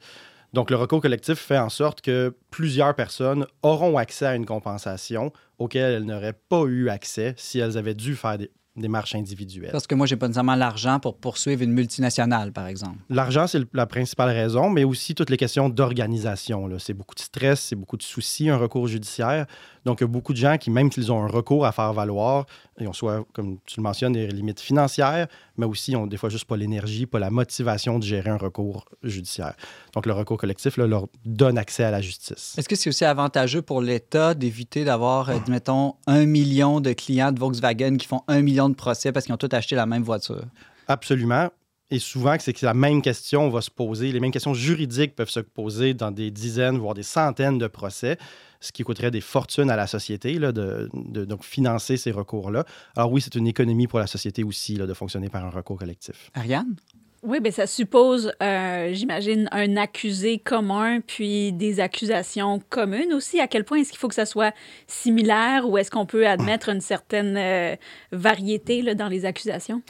Donc 0.58 0.72
le 0.72 0.76
recours 0.76 1.02
collectif 1.02 1.38
fait 1.38 1.60
en 1.60 1.70
sorte 1.70 2.02
que 2.02 2.36
plusieurs 2.50 2.96
personnes 2.96 3.46
auront 3.62 3.96
accès 3.96 4.26
à 4.26 4.34
une 4.34 4.48
compensation 4.48 5.32
auquel 5.60 5.94
elles 5.94 6.04
n'auraient 6.04 6.34
pas 6.34 6.64
eu 6.64 6.90
accès 6.90 7.36
si 7.38 7.60
elles 7.60 7.78
avaient 7.78 7.94
dû 7.94 8.16
faire 8.16 8.40
des, 8.40 8.50
démarche 8.78 9.16
individuelle. 9.16 9.72
Parce 9.72 9.88
que 9.88 9.96
moi, 9.96 10.08
j'ai 10.08 10.16
pas 10.16 10.28
nécessairement 10.28 10.56
l'argent 10.56 11.00
pour 11.00 11.18
poursuivre 11.18 11.62
une 11.62 11.74
multinationale, 11.74 12.52
par 12.54 12.68
exemple. 12.68 12.98
L'argent, 13.10 13.48
c'est 13.48 13.62
la 13.74 13.86
principale 13.86 14.30
raison, 14.30 14.70
mais 14.70 14.84
aussi 14.84 15.16
toutes 15.16 15.30
les 15.30 15.38
questions 15.38 15.70
d'organisation. 15.70 16.70
C'est 16.80 16.94
beaucoup 16.94 17.16
de 17.16 17.20
stress, 17.20 17.60
c'est 17.62 17.76
beaucoup 17.76 17.98
de 17.98 18.04
soucis, 18.04 18.50
un 18.50 18.58
recours 18.58 18.88
judiciaire. 18.88 19.46
Donc, 19.86 20.00
il 20.00 20.04
y 20.04 20.06
a 20.06 20.08
beaucoup 20.08 20.34
de 20.34 20.38
gens 20.38 20.58
qui, 20.58 20.70
même 20.70 20.92
s'ils 20.92 21.12
ont 21.12 21.24
un 21.24 21.28
recours 21.28 21.66
à 21.66 21.72
faire 21.72 21.94
valoir, 21.94 22.46
ils 22.80 22.88
ont 22.88 22.94
soit, 22.94 23.26
comme 23.34 23.58
tu 23.66 23.78
le 23.78 23.84
mentionnes, 23.84 24.14
des 24.14 24.28
limites 24.28 24.60
financières, 24.60 25.28
mais 25.58 25.66
aussi 25.66 25.92
ils 25.92 25.96
ont 25.96 26.08
des 26.08 26.18
fois 26.18 26.30
juste 26.30 26.46
pas 26.46 26.58
l'énergie, 26.58 27.06
pas 27.06 27.20
la 27.20 27.30
motivation 27.30 28.00
de 28.00 28.04
gérer 28.04 28.30
un 28.30 28.38
recours 28.38 28.86
judiciaire. 29.04 29.56
Donc, 29.94 30.06
le 30.06 30.14
recours 30.14 30.38
collectif 30.38 30.78
leur 30.78 31.08
donne 31.26 31.58
accès 31.58 31.84
à 31.84 31.92
la 31.92 32.02
justice. 32.02 32.56
Est-ce 32.58 32.70
que 32.70 32.76
c'est 32.76 32.90
aussi 32.90 33.06
avantageux 33.06 33.62
pour 33.62 33.82
l'État 33.82 34.34
d'éviter 34.34 34.84
d'avoir, 34.84 35.30
euh, 35.30 35.38
mettons, 35.48 35.96
un 36.06 36.26
million 36.26 36.80
de 36.80 36.94
clients 36.94 37.32
de 37.32 37.40
Volkswagen 37.40 37.98
qui 37.98 38.08
font 38.08 38.22
un 38.28 38.42
million 38.42 38.70
de 38.70 38.76
procès 38.76 39.12
parce 39.12 39.26
qu'ils 39.26 39.34
ont 39.34 39.38
tous 39.38 39.56
acheté 39.56 39.76
la 39.76 39.86
même 39.86 40.04
voiture? 40.04 40.46
Absolument. 40.88 41.50
Et 41.90 42.00
souvent, 42.00 42.36
c'est 42.40 42.54
que 42.54 42.66
la 42.66 42.74
même 42.74 43.02
question 43.02 43.50
va 43.50 43.62
se 43.62 43.72
poser, 43.72 44.12
les 44.12 44.20
mêmes 44.20 44.32
questions 44.32 44.54
juridiques 44.54 45.16
peuvent 45.16 45.30
se 45.30 45.40
poser 45.40 45.94
dans 45.94 46.12
des 46.12 46.32
dizaines, 46.32 46.78
voire 46.78 46.94
des 46.94 47.04
centaines 47.04 47.58
de 47.58 47.68
procès 47.68 48.18
ce 48.60 48.72
qui 48.72 48.84
coûterait 48.84 49.12
des 49.12 49.22
fortunes 49.22 49.70
à 49.70 49.76
la 49.76 49.88
société 49.88 50.34
là, 50.34 50.52
de, 50.52 50.90
donc 50.94 51.44
financer 51.44 51.98
ces 51.98 52.12
recours-là. 52.12 52.66
Alors 52.96 53.12
oui, 53.12 53.22
c'est 53.22 53.36
une 53.36 53.48
économie 53.48 53.88
pour 53.88 54.00
la 54.00 54.08
société 54.08 54.44
aussi 54.44 54.76
là, 54.76 54.86
de 54.86 54.94
fonctionner 54.94 55.30
par 55.30 55.46
un 55.46 55.50
recours 55.50 55.78
collectif. 55.78 56.32
Ariane? 56.34 56.76
Oui, 57.24 57.40
bien, 57.40 57.52
ça 57.52 57.66
suppose, 57.66 58.32
euh, 58.44 58.94
j'imagine, 58.94 59.50
un 59.52 59.76
accusé 59.76 60.38
commun, 60.38 61.02
puis 61.02 61.52
des 61.52 61.80
accusations 61.80 62.62
communes 62.70 63.12
aussi. 63.12 63.40
À 63.40 63.48
quel 63.48 63.64
point 63.64 63.80
est-ce 63.80 63.90
qu'il 63.90 63.98
faut 63.98 64.08
que 64.08 64.16
ça 64.16 64.28
soit 64.28 64.54
similaire 64.86 65.68
ou 65.68 65.80
est-ce 65.80 65.90
qu'on 65.90 66.06
peut 66.06 66.28
admettre 66.28 66.70
une 66.70 66.80
certaine 66.80 67.36
euh, 67.36 67.76
variété 68.12 68.84
là, 68.84 68.94
dans 68.94 69.08
les 69.08 69.26
accusations? 69.26 69.82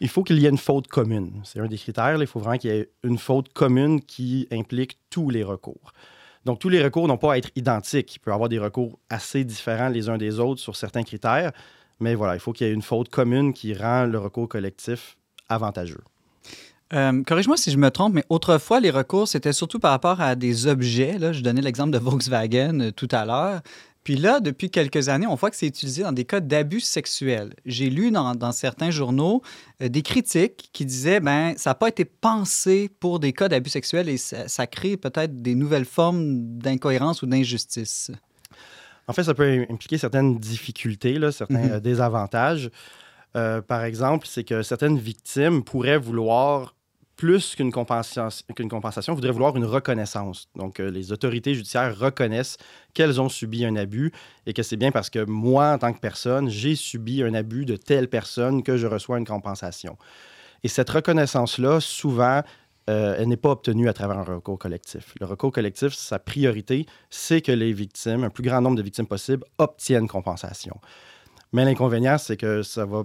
Il 0.00 0.08
faut 0.08 0.22
qu'il 0.22 0.38
y 0.38 0.46
ait 0.46 0.50
une 0.50 0.58
faute 0.58 0.88
commune. 0.88 1.40
C'est 1.44 1.60
un 1.60 1.66
des 1.66 1.78
critères. 1.78 2.20
Il 2.20 2.26
faut 2.26 2.40
vraiment 2.40 2.58
qu'il 2.58 2.70
y 2.70 2.74
ait 2.74 2.90
une 3.02 3.18
faute 3.18 3.52
commune 3.52 4.00
qui 4.02 4.48
implique 4.50 4.98
tous 5.10 5.30
les 5.30 5.42
recours. 5.42 5.92
Donc, 6.44 6.58
tous 6.58 6.68
les 6.68 6.82
recours 6.82 7.08
n'ont 7.08 7.16
pas 7.16 7.34
à 7.34 7.38
être 7.38 7.50
identiques. 7.56 8.16
Il 8.16 8.18
peut 8.18 8.30
y 8.30 8.34
avoir 8.34 8.48
des 8.48 8.58
recours 8.58 8.98
assez 9.08 9.44
différents 9.44 9.88
les 9.88 10.08
uns 10.08 10.18
des 10.18 10.38
autres 10.40 10.60
sur 10.60 10.76
certains 10.76 11.02
critères, 11.02 11.52
mais 12.00 12.14
voilà, 12.14 12.34
il 12.34 12.40
faut 12.40 12.52
qu'il 12.52 12.66
y 12.66 12.70
ait 12.70 12.74
une 12.74 12.82
faute 12.82 13.08
commune 13.08 13.54
qui 13.54 13.72
rend 13.72 14.04
le 14.04 14.18
recours 14.18 14.48
collectif 14.48 15.16
avantageux. 15.48 16.02
Euh, 16.92 17.22
corrige-moi 17.22 17.56
si 17.56 17.70
je 17.70 17.78
me 17.78 17.90
trompe, 17.90 18.14
mais 18.14 18.24
autrefois, 18.28 18.78
les 18.78 18.90
recours, 18.90 19.26
c'était 19.26 19.54
surtout 19.54 19.78
par 19.78 19.90
rapport 19.90 20.20
à 20.20 20.34
des 20.34 20.66
objets. 20.66 21.16
Je 21.32 21.40
donnais 21.40 21.62
l'exemple 21.62 21.90
de 21.92 21.98
Volkswagen 21.98 22.80
euh, 22.80 22.90
tout 22.92 23.08
à 23.10 23.24
l'heure. 23.24 23.62
Puis 24.04 24.16
là, 24.16 24.40
depuis 24.40 24.70
quelques 24.70 25.08
années, 25.08 25.26
on 25.26 25.34
voit 25.34 25.50
que 25.50 25.56
c'est 25.56 25.66
utilisé 25.66 26.02
dans 26.02 26.12
des 26.12 26.26
cas 26.26 26.40
d'abus 26.40 26.80
sexuels. 26.80 27.54
J'ai 27.64 27.88
lu 27.88 28.10
dans, 28.10 28.34
dans, 28.34 28.52
certains 28.52 28.90
journaux 28.90 29.42
euh, 29.82 29.88
des 29.88 30.02
critiques 30.02 30.68
qui 30.74 30.84
disaient 30.84 31.20
ben 31.20 31.54
ça 31.56 31.70
n'a 31.70 31.74
pas 31.74 31.88
été 31.88 32.04
pensé 32.04 32.90
pour 33.00 33.18
des 33.18 33.32
cas 33.32 33.48
d'abus 33.48 33.70
sexuels 33.70 34.10
et 34.10 34.18
ça, 34.18 34.46
ça 34.46 34.66
crée 34.66 34.98
peut-être 34.98 35.40
des 35.40 35.54
nouvelles 35.54 35.86
formes 35.86 36.58
d'incohérence 36.58 37.22
ou 37.22 37.26
d'injustice. 37.26 38.10
En 39.06 39.12
fait, 39.14 39.24
ça 39.24 39.34
peut 39.34 39.66
impliquer 39.70 39.98
certaines 39.98 40.38
difficultés, 40.38 41.18
là, 41.18 41.32
certains 41.32 41.66
mm 41.66 41.76
-hmm. 41.76 41.80
désavantages. 41.80 42.70
Euh, 43.36 43.60
par 43.60 43.84
exemple, 43.84 44.26
c'est 44.26 44.44
que 44.44 44.62
certaines 44.62 44.98
victimes 44.98 45.64
pourraient 45.64 45.98
vouloir 45.98 46.74
plus 47.16 47.54
qu'une 47.54 47.70
compensation, 47.70 48.44
qu'une 48.54 48.68
compensation, 48.68 49.14
voudraient 49.14 49.30
vouloir 49.30 49.56
une 49.56 49.64
reconnaissance. 49.64 50.48
Donc, 50.56 50.80
euh, 50.80 50.90
les 50.90 51.12
autorités 51.12 51.54
judiciaires 51.54 51.96
reconnaissent 51.96 52.56
qu'elles 52.92 53.20
ont 53.20 53.28
subi 53.28 53.64
un 53.64 53.76
abus 53.76 54.12
et 54.46 54.52
que 54.52 54.62
c'est 54.62 54.76
bien 54.76 54.90
parce 54.90 55.10
que 55.10 55.24
moi, 55.24 55.72
en 55.72 55.78
tant 55.78 55.92
que 55.92 56.00
personne, 56.00 56.48
j'ai 56.48 56.74
subi 56.74 57.22
un 57.22 57.34
abus 57.34 57.64
de 57.64 57.76
telle 57.76 58.08
personne 58.08 58.62
que 58.62 58.76
je 58.76 58.86
reçois 58.86 59.18
une 59.18 59.26
compensation. 59.26 59.96
Et 60.64 60.68
cette 60.68 60.90
reconnaissance-là, 60.90 61.80
souvent, 61.80 62.42
euh, 62.90 63.16
elle 63.18 63.28
n'est 63.28 63.36
pas 63.36 63.50
obtenue 63.50 63.88
à 63.88 63.92
travers 63.92 64.18
un 64.18 64.24
recours 64.24 64.58
collectif. 64.58 65.14
Le 65.20 65.26
recours 65.26 65.52
collectif, 65.52 65.94
sa 65.94 66.18
priorité, 66.18 66.86
c'est 67.10 67.40
que 67.40 67.52
les 67.52 67.72
victimes, 67.72 68.24
un 68.24 68.30
plus 68.30 68.42
grand 68.42 68.60
nombre 68.60 68.76
de 68.76 68.82
victimes 68.82 69.06
possible, 69.06 69.44
obtiennent 69.58 70.08
compensation. 70.08 70.76
Mais 71.52 71.64
l'inconvénient, 71.64 72.18
c'est 72.18 72.36
que 72.36 72.62
ça 72.62 72.84
va 72.84 73.04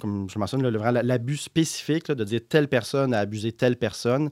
comme 0.00 0.28
je 0.28 0.38
mentionne, 0.38 0.62
l'abus 0.62 1.36
spécifique 1.36 2.08
là, 2.08 2.14
de 2.14 2.24
dire 2.24 2.40
telle 2.48 2.68
personne 2.68 3.14
a 3.14 3.20
abusé 3.20 3.52
telle 3.52 3.76
personne. 3.76 4.30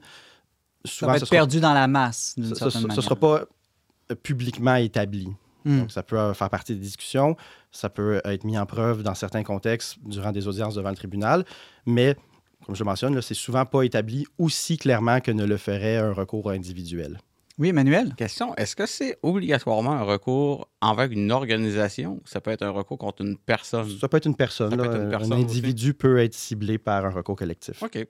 Souvent, 0.85 1.07
ça 1.07 1.11
va 1.11 1.17
être 1.17 1.25
sera, 1.25 1.37
perdu 1.37 1.59
dans 1.59 1.73
la 1.73 1.87
masse. 1.87 2.35
Ce 2.37 2.87
ne 2.87 3.01
sera 3.01 3.15
pas 3.15 3.45
euh, 4.11 4.15
publiquement 4.15 4.75
établi. 4.75 5.29
Mm. 5.65 5.79
Donc, 5.79 5.91
ça 5.91 6.03
peut 6.03 6.17
euh, 6.17 6.33
faire 6.33 6.49
partie 6.49 6.73
des 6.73 6.79
discussions, 6.79 7.35
ça 7.71 7.89
peut 7.89 8.21
être 8.23 8.43
mis 8.43 8.57
en 8.57 8.65
preuve 8.65 9.03
dans 9.03 9.15
certains 9.15 9.43
contextes 9.43 9.97
durant 10.05 10.31
des 10.31 10.47
audiences 10.47 10.75
devant 10.75 10.89
le 10.89 10.95
tribunal, 10.95 11.45
mais 11.85 12.15
comme 12.65 12.75
je 12.75 12.83
le 12.83 12.85
mentionne, 12.85 13.21
c'est 13.21 13.33
souvent 13.33 13.65
pas 13.65 13.83
établi 13.83 14.25
aussi 14.37 14.77
clairement 14.77 15.21
que 15.21 15.31
ne 15.31 15.45
le 15.45 15.57
ferait 15.57 15.97
un 15.97 16.13
recours 16.13 16.49
individuel. 16.51 17.19
Oui, 17.59 17.67
Emmanuel. 17.67 18.15
Question 18.15 18.55
est-ce 18.55 18.73
que 18.73 18.85
c'est 18.85 19.17
obligatoirement 19.21 19.91
un 19.91 20.03
recours 20.03 20.69
envers 20.81 21.11
une 21.11 21.29
organisation 21.29 22.21
Ça 22.23 22.39
peut 22.39 22.51
être 22.51 22.63
un 22.63 22.69
recours 22.69 22.97
contre 22.97 23.21
une 23.21 23.37
personne? 23.37 23.89
Ça 23.99 24.07
peut 24.07 24.15
être 24.15 24.27
une 24.27 24.35
personne. 24.35 24.75
Là, 24.77 24.85
être 24.85 24.95
une 24.95 25.09
personne 25.09 25.33
un 25.33 25.41
individu 25.41 25.89
aussi. 25.89 25.93
peut 25.93 26.19
être 26.19 26.33
ciblé 26.33 26.77
par 26.77 27.05
un 27.05 27.09
recours 27.09 27.35
collectif. 27.35 27.83
OK. 27.83 28.07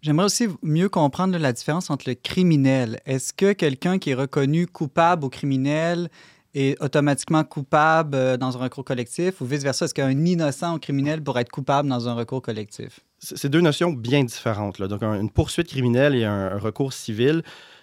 J'aimerais 0.00 0.24
aussi 0.24 0.48
mieux 0.62 0.88
comprendre 0.88 1.36
la 1.36 1.52
différence 1.52 1.90
entre 1.90 2.08
le 2.08 2.14
criminel. 2.14 3.00
Est-ce 3.04 3.34
que 3.34 3.52
quelqu'un 3.52 3.98
qui 3.98 4.10
est 4.10 4.14
reconnu 4.14 4.66
coupable 4.66 5.26
au 5.26 5.28
criminel 5.28 6.08
est 6.54 6.82
automatiquement 6.82 7.44
coupable 7.44 8.16
euh, 8.16 8.36
dans 8.38 8.56
un 8.56 8.60
recours 8.62 8.86
collectif 8.86 9.42
ou 9.42 9.44
vice-versa? 9.44 9.84
Est-ce 9.84 9.94
qu'un 9.94 10.24
innocent 10.24 10.74
au 10.74 10.78
criminel 10.78 11.22
pourrait 11.22 11.42
être 11.42 11.50
coupable 11.50 11.86
dans 11.90 12.08
un 12.08 12.14
recours 12.14 12.40
collectif? 12.40 13.00
C'est 13.18 13.50
deux 13.50 13.60
notions 13.60 13.92
bien 13.92 14.24
différentes. 14.24 14.78
Là. 14.78 14.88
Donc, 14.88 15.02
une 15.02 15.28
poursuite 15.28 15.68
criminelle 15.68 16.14
et 16.14 16.24
un, 16.24 16.52
un 16.52 16.58
recours 16.58 16.94
civil 16.94 17.42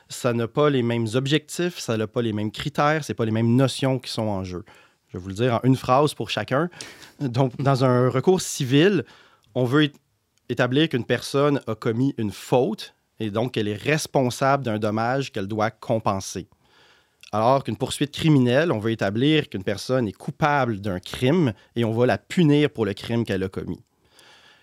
ça 0.10 0.34
n'a 0.34 0.48
pas 0.48 0.70
les 0.70 0.84
mêmes 0.84 1.08
objectifs, 1.14 1.80
ça 1.80 1.98
n'a 1.98 2.08
pas 2.08 2.22
les 2.22 2.34
mêmes 2.34 2.52
critères, 2.52 3.04
c'est 3.04 3.14
pas 3.14 3.26
les 3.26 3.32
mêmes 3.32 3.56
notions 3.56 4.00
qui 4.00 4.12
sont 4.12 4.28
en 4.28 4.44
jeu. 4.44 4.64
Je 5.10 5.18
vais 5.18 5.22
vous 5.22 5.30
le 5.30 5.36
dire 5.36 5.56
en 5.56 5.60
une 5.64 5.76
phrase 5.76 6.14
pour 6.14 6.30
chacun. 6.30 6.70
Donc, 7.20 7.56
dans 7.62 7.84
un 7.84 8.10
recours 8.10 8.42
civil, 8.42 9.06
on 9.56 9.66
veut 9.66 9.90
établir 10.50 10.90
qu'une 10.90 11.06
personne 11.06 11.62
a 11.68 11.76
commis 11.76 12.14
une 12.18 12.32
faute 12.32 12.94
et 13.20 13.32
donc 13.32 13.54
qu'elle 13.54 13.68
est 13.68 13.82
responsable 13.82 14.64
d'un 14.64 14.80
dommage 14.80 15.32
qu'elle 15.32 15.48
doit 15.48 15.72
compenser. 15.72 16.48
Alors 17.32 17.64
qu'une 17.64 17.76
poursuite 17.76 18.12
criminelle, 18.12 18.72
on 18.72 18.80
veut 18.80 18.92
établir 18.92 19.50
qu'une 19.50 19.64
personne 19.64 20.08
est 20.08 20.14
coupable 20.14 20.80
d'un 20.80 21.00
crime 21.00 21.54
et 21.76 21.84
on 21.84 21.92
va 21.92 22.06
la 22.06 22.18
punir 22.18 22.70
pour 22.70 22.86
le 22.86 22.94
crime 22.94 23.26
qu'elle 23.26 23.44
a 23.44 23.50
commis. 23.50 23.84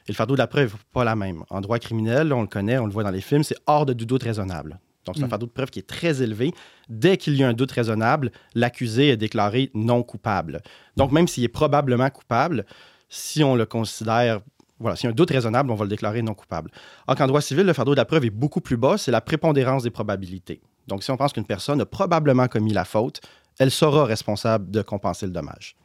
Et 0.07 0.13
le 0.13 0.15
fardeau 0.15 0.35
de 0.35 0.39
la 0.39 0.47
preuve 0.47 0.75
pas 0.93 1.05
la 1.05 1.17
même. 1.17 1.45
En 1.51 1.61
droit 1.61 1.79
criminel, 1.79 2.33
on 2.33 2.43
le 2.43 2.47
connaît, 2.47 2.79
on 2.79 2.87
le 2.87 2.93
voit 2.93 3.05
dans 3.05 3.11
les 3.11 3.21
films, 3.21 3.43
c'est 3.43 3.57
hors 3.67 3.87
de 3.87 3.93
doute 3.93 4.23
raisonnable. 4.23 4.79
Donc, 5.05 5.17
c'est 5.17 5.23
un 5.23 5.27
mm. 5.27 5.31
fardeau 5.31 5.47
de 5.47 5.53
preuve 5.53 5.71
qui 5.71 5.79
est 5.79 5.87
très 5.87 6.23
élevé. 6.23 6.53
Dès 6.89 7.17
qu'il 7.17 7.37
y 7.37 7.45
a 7.45 7.49
un 7.49 7.53
doute 7.53 7.73
raisonnable, 7.73 8.31
l'accusé 8.55 9.11
est 9.11 9.17
déclaré 9.17 9.71
non 9.75 10.03
coupable. 10.03 10.63
Donc, 10.97 11.13
même 11.13 11.29
s'il 11.29 11.45
est 11.45 11.49
probablement 11.49 12.11
coupable, 12.11 12.65
si 13.09 13.45
on 13.45 13.55
le 13.55 13.67
considère, 13.67 14.41
voilà, 14.79 14.97
s'il 14.97 15.05
y 15.05 15.09
a 15.09 15.11
un 15.11 15.15
doute 15.15 15.31
raisonnable, 15.31 15.71
on 15.71 15.75
va 15.75 15.85
le 15.85 15.91
déclarer 15.91 16.23
non 16.23 16.35
coupable. 16.35 16.71
Alors 17.07 17.19
qu'en 17.19 17.27
droit 17.27 17.41
civil, 17.41 17.65
le 17.65 17.73
fardeau 17.73 17.93
de 17.93 17.99
la 17.99 18.05
preuve 18.05 18.25
est 18.25 18.31
beaucoup 18.31 18.61
plus 18.61 18.77
bas, 18.77 18.99
c'est 18.99 19.11
la 19.11 19.21
prépondérance 19.21 19.83
des 19.83 19.91
probabilités. 19.91 20.61
Donc, 20.87 21.03
si 21.03 21.11
on 21.11 21.17
pense 21.17 21.33
qu'une 21.33 21.47
personne 21.47 21.81
a 21.81 21.87
probablement 21.87 22.49
commis 22.49 22.73
la 22.73 22.85
faute, 22.85 23.21
elle 23.59 23.71
sera 23.71 24.05
responsable 24.05 24.71
de 24.71 24.83
compenser 24.83 25.27
le 25.27 25.33
dommage. 25.33 25.77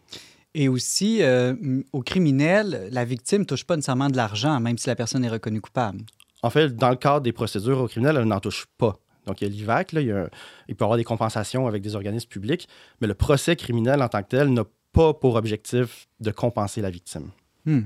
Et 0.56 0.68
aussi, 0.68 1.22
euh, 1.22 1.54
au 1.94 2.02
criminel, 2.02 2.90
la 2.92 3.06
victime 3.06 3.42
ne 3.42 3.46
touche 3.46 3.64
pas 3.64 3.76
nécessairement 3.76 4.10
de 4.10 4.18
l'argent, 4.18 4.60
même 4.60 4.78
si 4.78 4.88
la 4.88 4.96
personne 4.96 5.24
est 5.24 5.30
reconnue 5.30 5.62
coupable. 5.62 6.02
En 6.42 6.50
fait, 6.50 6.76
dans 6.76 6.90
le 6.90 6.96
cadre 6.96 7.22
des 7.22 7.34
procédures 7.34 7.80
au 7.80 7.88
criminel, 7.88 8.18
elle 8.18 8.26
n'en 8.26 8.40
touche 8.40 8.66
pas. 8.78 8.98
Donc, 9.30 9.42
il 9.42 9.48
y 9.48 9.48
a 9.48 9.52
l'IVAC, 9.52 9.94
il, 9.94 10.00
il, 10.68 10.76
peut 10.76 10.84
y 10.84 10.86
avoir 10.86 10.98
des 10.98 11.04
compensations 11.04 11.68
avec 11.68 11.84
des 11.84 11.96
organismes 11.96 12.30
publics, 12.30 12.68
mais 13.00 13.08
le 13.08 13.14
procès 13.14 13.56
criminel 13.56 14.02
en 14.02 14.10
tant 14.10 14.24
que 14.24 14.30
tel 14.30 14.50
n'a 14.52 14.64
pas 14.92 15.14
pour 15.14 15.36
objectif 15.36 16.08
de 16.20 16.32
compenser 16.32 16.82
la 16.82 16.90
victime. 16.90 17.30
Hmm. 17.66 17.82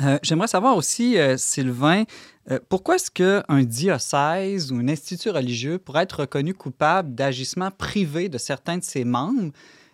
Euh, 0.00 0.18
J'aimerais 0.22 0.46
savoir 0.46 0.76
aussi, 0.76 1.18
euh, 1.18 1.36
Sylvain, 1.36 2.04
euh, 2.50 2.58
pourquoi 2.68 2.96
est-ce 2.96 3.10
qu'un 3.10 3.62
diocèse 3.64 4.72
ou 4.72 4.76
un 4.76 4.88
institut 4.88 5.30
religieux 5.30 5.78
pourrait 5.78 6.04
être 6.04 6.20
reconnu 6.20 6.54
coupable 6.54 7.14
d'agissement 7.14 7.70
privé 7.70 8.28
de 8.28 8.38
certains 8.38 8.78
de 8.78 8.84
ses 8.84 9.04
membres? 9.04 9.52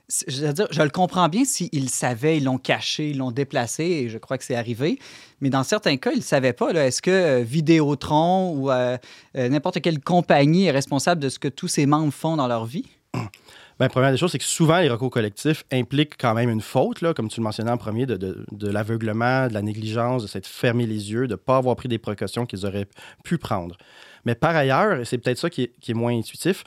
Je, 0.09 0.53
dire, 0.53 0.69
je 0.71 0.83
le 0.83 0.91
comprends 0.91 1.29
bien 1.29 1.45
s'ils 1.45 1.71
le 1.73 1.89
savaient, 1.89 2.37
ils 2.39 2.45
l'ont 2.45 2.59
caché, 2.59 3.11
ils 3.11 3.19
l'ont 3.19 3.33
déplacé, 3.33 3.85
et 3.85 4.09
je 4.09 4.19
crois 4.19 4.39
que 4.39 4.45
c'est 4.45 4.55
arrivé. 4.55 4.99
Mais 5.41 5.51
dans 5.51 5.65
certains 5.65 5.97
cas, 5.97 6.13
ils 6.13 6.19
ne 6.19 6.23
savaient 6.23 6.53
pas. 6.53 6.71
Est-ce 6.73 7.03
que 7.03 7.11
euh, 7.11 7.43
Vidéotron 7.43 8.53
ou 8.57 8.71
euh, 8.71 8.97
euh, 9.37 9.49
n'importe 9.49 9.81
quelle 9.81 10.01
compagnie 10.01 10.67
est 10.67 10.71
responsable 10.71 11.21
de 11.21 11.29
ce 11.29 11.39
que 11.39 11.49
tous 11.49 11.69
ses 11.69 11.87
membres 11.87 12.13
font 12.13 12.37
dans 12.37 12.47
leur 12.47 12.67
vie? 12.67 12.87
Bien, 13.79 13.89
première 13.89 14.11
des 14.11 14.17
choses, 14.17 14.33
c'est 14.33 14.39
que 14.39 14.45
souvent, 14.45 14.79
les 14.79 14.89
recours 14.89 15.11
collectifs 15.11 15.65
impliquent 15.71 16.17
quand 16.17 16.33
même 16.33 16.49
une 16.49 16.63
faute, 16.63 17.01
comme 17.15 17.29
tu 17.29 17.41
le 17.41 17.45
mentionnais 17.45 17.71
en 17.71 17.77
premier, 17.77 18.07
de 18.07 18.47
l'aveuglement, 18.63 19.49
de 19.49 19.53
la 19.53 19.61
négligence, 19.61 20.23
de 20.23 20.29
s'être 20.29 20.47
fermé 20.47 20.87
les 20.87 21.13
yeux, 21.13 21.27
de 21.27 21.35
ne 21.35 21.37
pas 21.37 21.59
avoir 21.59 21.77
pris 21.77 21.87
des 21.87 21.99
précautions 21.99 22.47
qu'ils 22.47 22.65
auraient 22.65 22.87
pu 23.23 23.37
prendre. 23.37 23.77
Mais 24.25 24.35
par 24.35 24.57
ailleurs, 24.57 25.01
et 25.01 25.05
c'est 25.05 25.19
peut-être 25.19 25.37
ça 25.37 25.51
qui 25.51 25.65
est, 25.65 25.73
qui 25.79 25.91
est 25.91 25.95
moins 25.95 26.17
intuitif, 26.17 26.65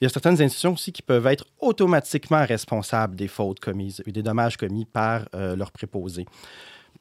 il 0.00 0.04
y 0.04 0.06
a 0.06 0.08
certaines 0.08 0.40
institutions 0.42 0.74
aussi 0.74 0.92
qui 0.92 1.02
peuvent 1.02 1.26
être 1.26 1.46
automatiquement 1.60 2.44
responsables 2.44 3.16
des 3.16 3.28
fautes 3.28 3.60
commises 3.60 4.02
et 4.06 4.12
des 4.12 4.22
dommages 4.22 4.56
commis 4.56 4.84
par 4.84 5.22
euh, 5.34 5.56
leurs 5.56 5.72
préposés. 5.72 6.26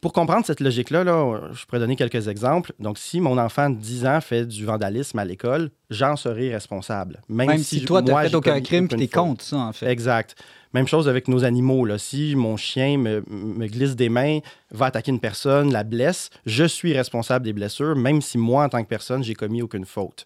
Pour 0.02 0.14
comprendre 0.14 0.46
cette 0.46 0.60
logique-là, 0.60 1.04
là, 1.04 1.50
je 1.52 1.66
pourrais 1.66 1.80
donner 1.80 1.96
quelques 1.96 2.28
exemples. 2.28 2.74
Donc, 2.80 2.98
si 2.98 3.20
mon 3.20 3.38
enfant 3.38 3.70
de 3.70 3.76
10 3.76 4.06
ans 4.06 4.22
fait 4.22 4.46
du 4.46 4.66
vandalisme 4.66 5.18
à 5.18 5.26
l'école, 5.26 5.72
j'en 5.90 6.16
serai 6.16 6.54
responsable. 6.54 7.22
Même, 7.28 7.48
Même 7.48 7.58
si, 7.58 7.80
si, 7.80 7.86
toi, 7.86 8.04
tu 8.04 8.12
n'as 8.12 8.24
fait 8.24 8.36
aucun 8.36 8.62
crime 8.62 8.86
et 8.86 8.96
tu 8.96 9.04
es 9.04 9.08
contre 9.08 9.44
ça, 9.44 9.58
en 9.58 9.74
fait. 9.74 9.88
Exact. 9.88 10.36
Même 10.74 10.88
chose 10.88 11.08
avec 11.08 11.28
nos 11.28 11.44
animaux. 11.44 11.86
Là. 11.86 11.98
Si 11.98 12.36
mon 12.36 12.58
chien 12.58 12.98
me, 12.98 13.24
me, 13.28 13.66
glisse 13.68 13.96
des 13.96 14.10
mains, 14.10 14.40
va 14.72 14.88
attaquer 14.88 15.12
une 15.12 15.20
personne, 15.20 15.72
la 15.72 15.84
blesse, 15.84 16.30
je 16.46 16.66
suis 16.66 16.94
responsable 16.94 17.46
des 17.46 17.54
blessures, 17.54 17.96
même 17.96 18.22
si 18.22 18.38
moi, 18.38 18.66
en 18.66 18.70
tant 18.70 18.84
que 18.84 18.90
personne, 18.90 19.24
j'ai 19.24 19.34
commis 19.34 19.62
aucune 19.62 19.86
faute. 19.86 20.26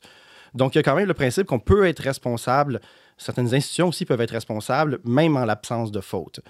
Donc, 0.54 0.76
il 0.76 0.78
y 0.78 0.80
a 0.80 0.84
quand 0.84 0.95
même 0.95 1.08
le 1.08 1.14
principe 1.14 1.47
qu'on 1.47 1.60
peut 1.60 1.88
être 1.88 2.02
responsable. 2.02 2.80
Certaines 3.18 3.54
institutions 3.54 3.89
aussi 3.89 4.06
peuvent 4.06 4.22
être 4.22 4.32
responsables, 4.32 5.00
même 5.04 5.38
en 5.38 5.45
l'absence 5.45 5.91
de 5.91 6.02
faute. 6.02 6.41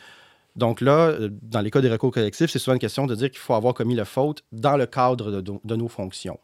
Donc 0.56 0.82
là, 0.82 1.08
euh, 1.08 1.30
dans 1.42 1.62
les 1.62 1.72
cas 1.72 1.82
des 1.82 1.90
recours 1.90 2.12
collectifs, 2.12 2.50
c'est 2.52 2.60
souvent 2.60 2.74
une 2.74 2.80
question 2.80 3.08
de 3.08 3.16
dire 3.16 3.30
qu'il 3.30 3.40
faut 3.40 3.54
avoir 3.54 3.74
commis 3.74 3.96
la 3.96 4.06
faute 4.06 4.44
dans 4.52 4.78
le 4.78 4.86
cadre 4.86 5.42
de, 5.42 5.76
nos 5.76 5.88
fonctions. 5.88 6.40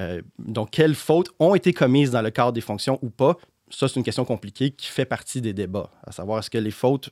Euh, 0.00 0.22
donc, 0.38 0.70
quelles 0.70 0.94
fautes 0.94 1.30
ont 1.38 1.54
été 1.54 1.72
commises 1.72 2.10
dans 2.10 2.22
le 2.22 2.30
cadre 2.30 2.52
des 2.52 2.60
fonctions 2.60 2.98
ou 3.02 3.10
pas? 3.10 3.36
Ça, 3.70 3.88
c'est 3.88 3.96
une 3.96 4.02
question 4.02 4.24
compliquée 4.24 4.70
qui 4.70 4.86
fait 4.86 5.04
partie 5.04 5.40
des 5.40 5.52
débats, 5.52 5.90
à 6.06 6.12
savoir 6.12 6.38
est-ce 6.38 6.50
que 6.50 6.58
les 6.58 6.70
fautes 6.70 7.10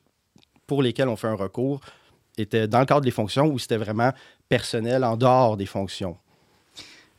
pour 0.65 0.81
lesquelles 0.81 1.07
on 1.07 1.15
fait 1.15 1.27
un 1.27 1.35
recours 1.35 1.81
étaient 2.37 2.67
dans 2.67 2.79
le 2.79 2.85
cadre 2.85 3.01
des 3.01 3.11
fonctions 3.11 3.47
ou 3.47 3.57
c'était 3.57 3.77
vraiment 3.77 4.11
personnel 4.49 5.03
en 5.03 5.17
dehors 5.17 5.57
des 5.57 5.65
fonctions. 5.65 6.17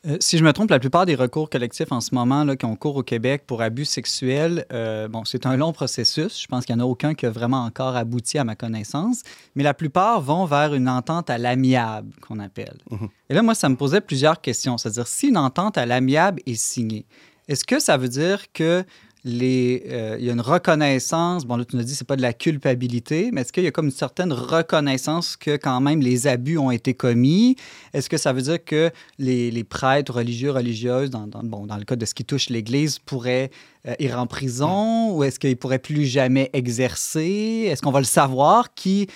Euh, 0.07 0.17
si 0.21 0.39
je 0.39 0.45
me 0.45 0.53
trompe, 0.53 0.71
la 0.71 0.79
plupart 0.79 1.07
des 1.07 1.15
recours 1.15 1.51
collectifs 1.51 1.91
en 1.91 2.01
ce 2.01 2.15
moment 2.15 2.45
là, 2.45 2.57
qui 2.57 2.65
ont 2.67 2.77
cours 2.77 2.97
au 2.97 3.03
Québec 3.03 3.45
pour 3.47 3.63
abus 3.63 3.85
sexuels, 3.85 4.65
euh, 4.73 5.09
bon, 5.09 5.25
c'est 5.25 5.45
un 5.45 5.57
long 5.57 5.73
processus. 5.73 6.41
Je 6.41 6.47
pense 6.47 6.65
qu'il 6.65 6.77
n'y 6.77 6.83
en 6.83 6.85
a 6.85 6.89
aucun 6.89 7.15
qui 7.15 7.27
a 7.27 7.31
vraiment 7.31 7.65
encore 7.65 7.97
abouti 7.97 8.39
à 8.39 8.45
ma 8.45 8.55
connaissance, 8.55 9.23
mais 9.55 9.63
la 9.63 9.75
plupart 9.75 10.21
vont 10.21 10.45
vers 10.45 10.75
une 10.75 10.89
entente 10.89 11.31
à 11.31 11.39
l'amiable 11.39 12.13
qu'on 12.21 12.39
appelle. 12.39 12.79
-hmm. 12.91 13.09
Et 13.29 13.35
là, 13.35 13.43
moi, 13.43 13.55
ça 13.55 13.69
me 13.69 13.77
posait 13.77 14.01
plusieurs 14.01 14.41
questions. 14.41 14.79
C'est-à-dire, 14.79 15.07
si 15.07 15.29
une 15.29 15.37
entente 15.37 15.77
à 15.77 15.85
l'amiable 15.85 16.41
est 16.47 16.55
signée, 16.55 17.05
est-ce 17.49 17.65
que 17.65 17.81
ça 17.81 17.97
veut 17.97 18.09
dire 18.09 18.53
que 18.53 18.85
les, 19.25 19.85
euh, 19.89 20.17
il 20.19 20.27
y 20.27 20.31
a 20.31 20.33
une 20.33 20.41
reconnaissance. 20.41 21.45
Bon, 21.45 21.57
là, 21.57 21.65
tu 21.65 21.77
nous 21.77 21.83
as 21.83 21.85
dit 21.85 21.93
que 21.93 21.99
ce 21.99 22.05
n'est 22.05 22.07
pas 22.07 22.17
de 22.17 22.23
la 22.23 22.33
culpabilité, 22.33 23.31
mais 23.33 23.41
est-ce 23.41 23.53
qu'il 23.53 23.65
y 23.65 23.67
a 23.67 23.71
comme 23.71 23.87
une 23.87 23.91
certaine 23.91 24.33
reconnaissance 24.33 25.37
que 25.37 25.57
quand 25.57 25.81
même 25.81 26.01
les 26.01 26.27
abus 26.27 26.59
ont 26.59 26.71
été 26.71 26.95
commis? 26.95 27.57
Est-ce 27.93 28.09
que 28.09 28.17
ça 28.17 28.33
veut 28.33 28.43
dire 28.43 28.65
que 28.65 28.91
les, 29.19 29.51
les 29.51 29.65
prêtres 29.65 30.15
religieux, 30.15 30.51
religieuses, 30.51 31.11
dans, 31.11 31.27
dans, 31.27 31.43
bon, 31.43 31.67
dans 31.67 31.77
le 31.77 31.85
cas 31.85 31.97
de 31.97 32.07
ce 32.07 32.15
qui 32.15 32.25
touche 32.25 32.49
l'Église, 32.49 32.99
pourraient 32.99 33.51
euh, 33.87 33.95
ira 33.99 34.23
en 34.23 34.27
prison? 34.27 35.17
Ou 35.17 35.25
est-ce 35.25 35.39
qu'il 35.39 35.57
pourrait 35.57 35.79
plus 35.81 36.05
jamais 36.05 36.51
exercer? 36.53 37.67
Est-ce 37.69 37.83
qu'on 37.83 37.91
va 37.91 38.01
le 38.01 38.05
savoir? 38.05 38.73
Qui... 38.75 39.09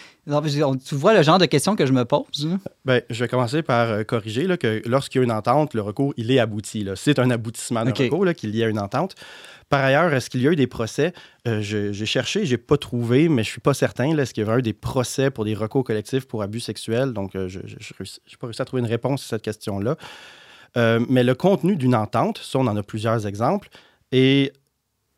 Tu 0.85 0.95
vois 0.95 1.15
le 1.15 1.23
genre 1.23 1.39
de 1.39 1.47
questions 1.47 1.75
que 1.75 1.85
je 1.87 1.93
me 1.93 2.05
pose? 2.05 2.49
Bien, 2.85 3.01
je 3.11 3.25
vais 3.25 3.29
commencer 3.29 3.63
par 3.63 3.89
euh, 3.89 4.05
corriger 4.05 4.47
là, 4.47 4.57
que 4.57 4.83
lorsqu'il 4.87 5.21
y 5.21 5.23
a 5.23 5.25
une 5.25 5.33
entente, 5.33 5.75
le 5.75 5.83
recours, 5.83 6.13
il 6.17 6.31
est 6.31 6.39
abouti. 6.39 6.87
C'est 6.97 7.19
un 7.19 7.31
aboutissement 7.31 7.85
d'un 7.85 7.93
recours 7.93 8.27
qu'il 8.35 8.55
y 8.55 8.63
a 8.63 8.69
une 8.69 8.79
entente. 8.79 9.15
Par 9.73 9.83
ailleurs, 9.83 10.13
est-ce 10.13 10.29
qu'il 10.29 10.43
y 10.43 10.47
a 10.47 10.53
eu 10.53 10.57
des 10.57 10.67
procès? 10.67 11.15
Euh, 11.49 11.63
j'ai 11.63 12.05
cherché, 12.05 12.45
je 12.45 12.51
n'ai 12.51 12.59
pas 12.59 12.77
trouvé, 12.77 13.31
mais 13.31 13.43
je 13.43 13.49
suis 13.49 13.63
pas 13.63 13.73
certain. 13.73 14.15
Est-ce 14.19 14.35
qu'il 14.35 14.47
y 14.47 14.51
a 14.51 14.59
eu 14.59 14.61
des 14.61 14.75
procès 14.75 15.31
pour 15.31 15.47
des 15.47 15.55
recours 15.55 15.83
collectifs 15.83 16.29
pour 16.29 16.43
abus 16.43 16.61
sexuels? 16.61 17.15
Donc, 17.15 17.31
je 17.33 17.59
n'ai 17.59 18.37
pas 18.39 18.49
réussi 18.49 18.61
à 18.61 18.67
trouver 18.67 18.83
une 18.83 18.89
réponse 18.89 19.25
à 19.25 19.29
cette 19.29 19.43
question-là. 19.43 19.97
mais 20.77 21.25
le 21.25 21.35
contenu 21.35 21.77
d'une 21.77 21.95
entente, 21.95 22.37
ça, 22.37 22.59
on 22.59 22.67
en 22.67 22.77
a 22.77 22.83
plusieurs 22.83 23.27
exemples, 23.27 23.71
est 24.11 24.53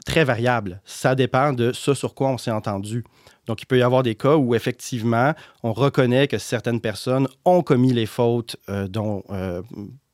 très 0.06 0.22
variable. 0.22 0.80
Ça 0.84 1.16
dépend 1.16 1.52
de 1.52 1.72
ce 1.72 1.92
sur 1.92 2.14
quoi 2.14 2.28
on 2.28 2.38
s'est 2.38 2.52
entendu. 2.52 3.02
Donc, 3.46 3.60
il 3.60 3.66
peut 3.66 3.78
y 3.78 3.82
avoir 3.82 4.04
des 4.04 4.14
cas 4.14 4.36
où, 4.36 4.54
effectivement, 4.54 5.34
on 5.64 5.72
reconnaît 5.72 6.28
que 6.28 6.38
certaines 6.38 6.80
personnes 6.80 7.26
ont 7.44 7.62
commis 7.62 7.92
les 7.92 8.06
fautes 8.06 8.56
euh, 8.68 8.86
dont, 8.86 9.24
euh, 9.30 9.62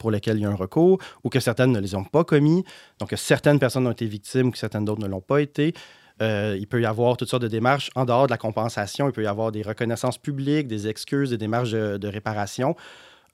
pour 0.00 0.10
lesquelles 0.10 0.38
il 0.38 0.42
y 0.42 0.46
a 0.46 0.50
un 0.50 0.56
recours 0.56 0.98
ou 1.22 1.28
que 1.28 1.38
certaines 1.38 1.70
ne 1.70 1.78
les 1.78 1.94
ont 1.94 2.02
pas 2.02 2.24
commis. 2.24 2.64
Donc, 2.98 3.10
que 3.10 3.16
certaines 3.16 3.60
personnes 3.60 3.86
ont 3.86 3.92
été 3.92 4.06
victimes 4.06 4.48
ou 4.48 4.50
que 4.50 4.58
certaines 4.58 4.84
d'autres 4.84 5.02
ne 5.02 5.06
l'ont 5.06 5.20
pas 5.20 5.40
été. 5.40 5.74
Euh, 6.22 6.56
il 6.58 6.66
peut 6.66 6.80
y 6.80 6.86
avoir 6.86 7.16
toutes 7.16 7.28
sortes 7.28 7.42
de 7.42 7.48
démarches 7.48 7.90
en 7.94 8.04
dehors 8.04 8.26
de 8.26 8.30
la 8.32 8.38
compensation. 8.38 9.06
Il 9.08 9.12
peut 9.12 9.22
y 9.22 9.26
avoir 9.26 9.52
des 9.52 9.62
reconnaissances 9.62 10.18
publiques, 10.18 10.66
des 10.66 10.88
excuses, 10.88 11.30
des 11.30 11.38
démarches 11.38 11.70
de 11.70 12.08
réparation. 12.08 12.74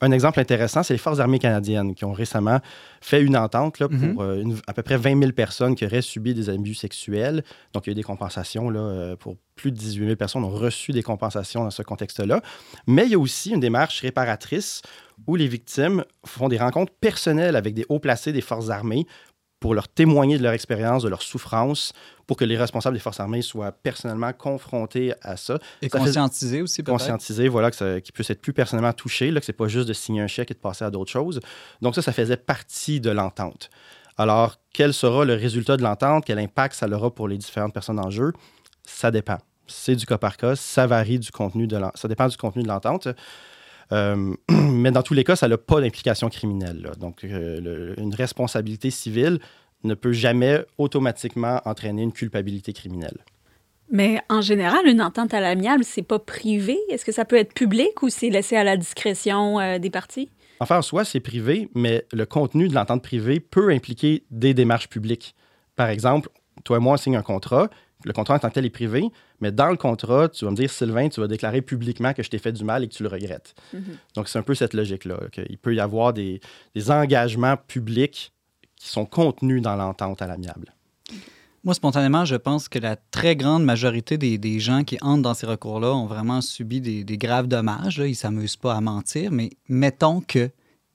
Un 0.02 0.12
exemple 0.12 0.40
intéressant, 0.40 0.82
c'est 0.82 0.94
les 0.94 0.98
Forces 0.98 1.20
armées 1.20 1.38
canadiennes 1.38 1.94
qui 1.94 2.04
ont 2.04 2.12
récemment 2.12 2.60
fait 3.00 3.22
une 3.22 3.36
entente 3.36 3.78
là, 3.78 3.88
pour 3.88 3.98
mhm. 3.98 4.16
euh, 4.20 4.54
à 4.66 4.74
peu 4.74 4.82
près 4.82 4.96
20 4.96 5.18
000 5.20 5.32
personnes 5.32 5.74
qui 5.74 5.86
auraient 5.86 6.02
subi 6.02 6.34
des 6.34 6.50
abus 6.50 6.74
sexuels. 6.74 7.42
Donc, 7.72 7.86
il 7.86 7.90
y 7.90 7.90
a 7.90 7.92
eu 7.92 7.94
des 7.94 8.02
compensations 8.02 8.68
là, 8.68 8.80
euh, 8.80 9.16
pour 9.16 9.36
plus 9.54 9.72
de 9.72 9.76
18 9.76 10.04
000 10.04 10.16
personnes 10.16 10.44
ont 10.44 10.50
reçu 10.50 10.92
des 10.92 11.02
compensations 11.02 11.64
dans 11.64 11.70
ce 11.70 11.82
contexte-là. 11.82 12.42
Mais 12.86 13.06
il 13.06 13.12
y 13.12 13.14
a 13.14 13.18
aussi 13.18 13.52
une 13.52 13.60
démarche 13.60 14.02
réparatrice 14.02 14.82
où 15.26 15.34
les 15.34 15.48
victimes 15.48 16.04
font 16.26 16.48
des 16.48 16.58
rencontres 16.58 16.92
personnelles 17.00 17.56
avec 17.56 17.72
des 17.72 17.86
hauts 17.88 17.98
placés 17.98 18.32
des 18.32 18.42
Forces 18.42 18.68
armées 18.68 19.06
pour 19.60 19.74
leur 19.74 19.88
témoigner 19.88 20.36
de 20.38 20.42
leur 20.42 20.52
expérience, 20.52 21.02
de 21.02 21.08
leur 21.08 21.22
souffrance, 21.22 21.92
pour 22.26 22.36
que 22.36 22.44
les 22.44 22.56
responsables 22.56 22.94
des 22.94 23.00
forces 23.00 23.20
armées 23.20 23.42
soient 23.42 23.72
personnellement 23.72 24.32
confrontés 24.32 25.14
à 25.22 25.36
ça. 25.36 25.58
Et 25.80 25.88
conscientisés 25.88 26.60
aussi, 26.60 26.82
peut-être? 26.82 26.98
Conscientisés, 26.98 27.48
voilà, 27.48 27.70
qu'ils 27.70 28.12
puissent 28.12 28.30
être 28.30 28.42
plus 28.42 28.52
personnellement 28.52 28.92
touchés, 28.92 29.30
là, 29.30 29.40
que 29.40 29.46
ce 29.46 29.52
n'est 29.52 29.56
pas 29.56 29.68
juste 29.68 29.88
de 29.88 29.92
signer 29.92 30.20
un 30.20 30.26
chèque 30.26 30.50
et 30.50 30.54
de 30.54 30.58
passer 30.58 30.84
à 30.84 30.90
d'autres 30.90 31.10
choses. 31.10 31.40
Donc 31.80 31.94
ça, 31.94 32.02
ça 32.02 32.12
faisait 32.12 32.36
partie 32.36 33.00
de 33.00 33.10
l'entente. 33.10 33.70
Alors, 34.18 34.56
quel 34.72 34.92
sera 34.92 35.24
le 35.24 35.34
résultat 35.34 35.76
de 35.76 35.82
l'entente? 35.82 36.24
Quel 36.26 36.38
impact 36.38 36.74
ça 36.74 36.88
aura 36.88 37.14
pour 37.14 37.28
les 37.28 37.38
différentes 37.38 37.72
personnes 37.72 38.00
en 38.00 38.10
jeu? 38.10 38.32
Ça 38.84 39.10
dépend. 39.10 39.38
C'est 39.66 39.96
du 39.96 40.06
cas 40.06 40.18
par 40.18 40.36
cas. 40.36 40.54
Ça 40.54 40.86
varie 40.86 41.18
du 41.18 41.30
contenu 41.30 41.66
de 41.66 41.78
Ça 41.94 42.08
dépend 42.08 42.28
du 42.28 42.36
contenu 42.36 42.62
de 42.62 42.68
l'entente. 42.68 43.08
Euh, 43.92 44.34
mais 44.50 44.90
dans 44.90 45.02
tous 45.02 45.14
les 45.14 45.24
cas, 45.24 45.36
ça 45.36 45.48
n'a 45.48 45.58
pas 45.58 45.80
d'implication 45.80 46.28
criminelle. 46.28 46.90
Donc, 46.98 47.24
euh, 47.24 47.94
une 47.98 48.14
responsabilité 48.14 48.90
civile 48.90 49.38
ne 49.84 49.94
peut 49.94 50.12
jamais 50.12 50.64
automatiquement 50.78 51.60
entraîner 51.64 52.02
une 52.02 52.12
culpabilité 52.12 52.72
criminelle. 52.72 53.18
Mais 53.90 54.20
en 54.28 54.40
général, 54.40 54.86
une 54.86 55.00
entente 55.00 55.32
à 55.32 55.40
l'amiable, 55.40 55.84
c'est 55.84 56.02
pas 56.02 56.18
privé? 56.18 56.76
Est-ce 56.88 57.04
que 57.04 57.12
ça 57.12 57.24
peut 57.24 57.36
être 57.36 57.54
public 57.54 58.02
ou 58.02 58.08
c'est 58.08 58.30
laissé 58.30 58.56
à 58.56 58.64
la 58.64 58.76
discrétion 58.76 59.60
euh, 59.60 59.78
des 59.78 59.90
parties? 59.90 60.28
Enfin, 60.58 60.78
en 60.78 60.82
soi, 60.82 61.04
c'est 61.04 61.20
privé, 61.20 61.68
mais 61.74 62.04
le 62.12 62.26
contenu 62.26 62.68
de 62.68 62.74
l'entente 62.74 63.02
privée 63.02 63.40
peut 63.40 63.70
impliquer 63.70 64.24
des 64.30 64.54
démarches 64.54 64.88
publiques. 64.88 65.34
Par 65.76 65.88
exemple, 65.88 66.30
toi 66.64 66.78
et 66.78 66.80
moi, 66.80 66.94
on 66.94 66.96
signe 66.96 67.16
un 67.16 67.22
contrat. 67.22 67.68
Le 68.04 68.12
contrat 68.12 68.34
en 68.34 68.38
tant 68.38 68.48
que 68.48 68.54
tel 68.54 68.66
est 68.66 68.70
privé, 68.70 69.10
mais 69.40 69.50
dans 69.50 69.68
le 69.68 69.76
contrat, 69.76 70.28
tu 70.28 70.44
vas 70.44 70.50
me 70.50 70.56
dire, 70.56 70.70
Sylvain, 70.70 71.08
tu 71.08 71.20
vas 71.20 71.28
déclarer 71.28 71.62
publiquement 71.62 72.12
que 72.12 72.22
je 72.22 72.30
t'ai 72.30 72.38
fait 72.38 72.52
du 72.52 72.62
mal 72.62 72.84
et 72.84 72.88
que 72.88 72.94
tu 72.94 73.02
le 73.02 73.08
regrettes. 73.08 73.54
Mm-hmm. 73.74 73.80
Donc, 74.14 74.28
c'est 74.28 74.38
un 74.38 74.42
peu 74.42 74.54
cette 74.54 74.74
logique-là. 74.74 75.18
Il 75.48 75.58
peut 75.58 75.74
y 75.74 75.80
avoir 75.80 76.12
des, 76.12 76.40
des 76.74 76.90
engagements 76.90 77.56
publics 77.56 78.32
qui 78.76 78.88
sont 78.88 79.06
contenus 79.06 79.62
dans 79.62 79.76
l'entente 79.76 80.20
à 80.22 80.26
l'amiable. 80.26 80.74
Moi, 81.66 81.74
spontanément, 81.74 82.24
je 82.24 82.36
pense 82.36 82.68
que 82.68 82.78
la 82.78 82.94
très 82.94 83.34
grande 83.34 83.64
majorité 83.64 84.18
des, 84.18 84.60
gens 84.60 84.84
qui 84.84 84.98
entrent 85.00 85.22
dans 85.22 85.34
ces 85.34 85.46
recours-là 85.46 85.92
ont 85.94 86.06
vraiment 86.06 86.40
subi 86.40 86.80
des, 86.80 87.18
graves 87.18 87.48
dommages. 87.48 87.96
Ils 87.98 88.10
ne 88.10 88.14
s'amusent 88.14 88.56
pas 88.56 88.74
à 88.74 88.80
mentir, 88.80 89.32
mais 89.32 89.50
mettons 89.68 90.20
que 90.20 90.48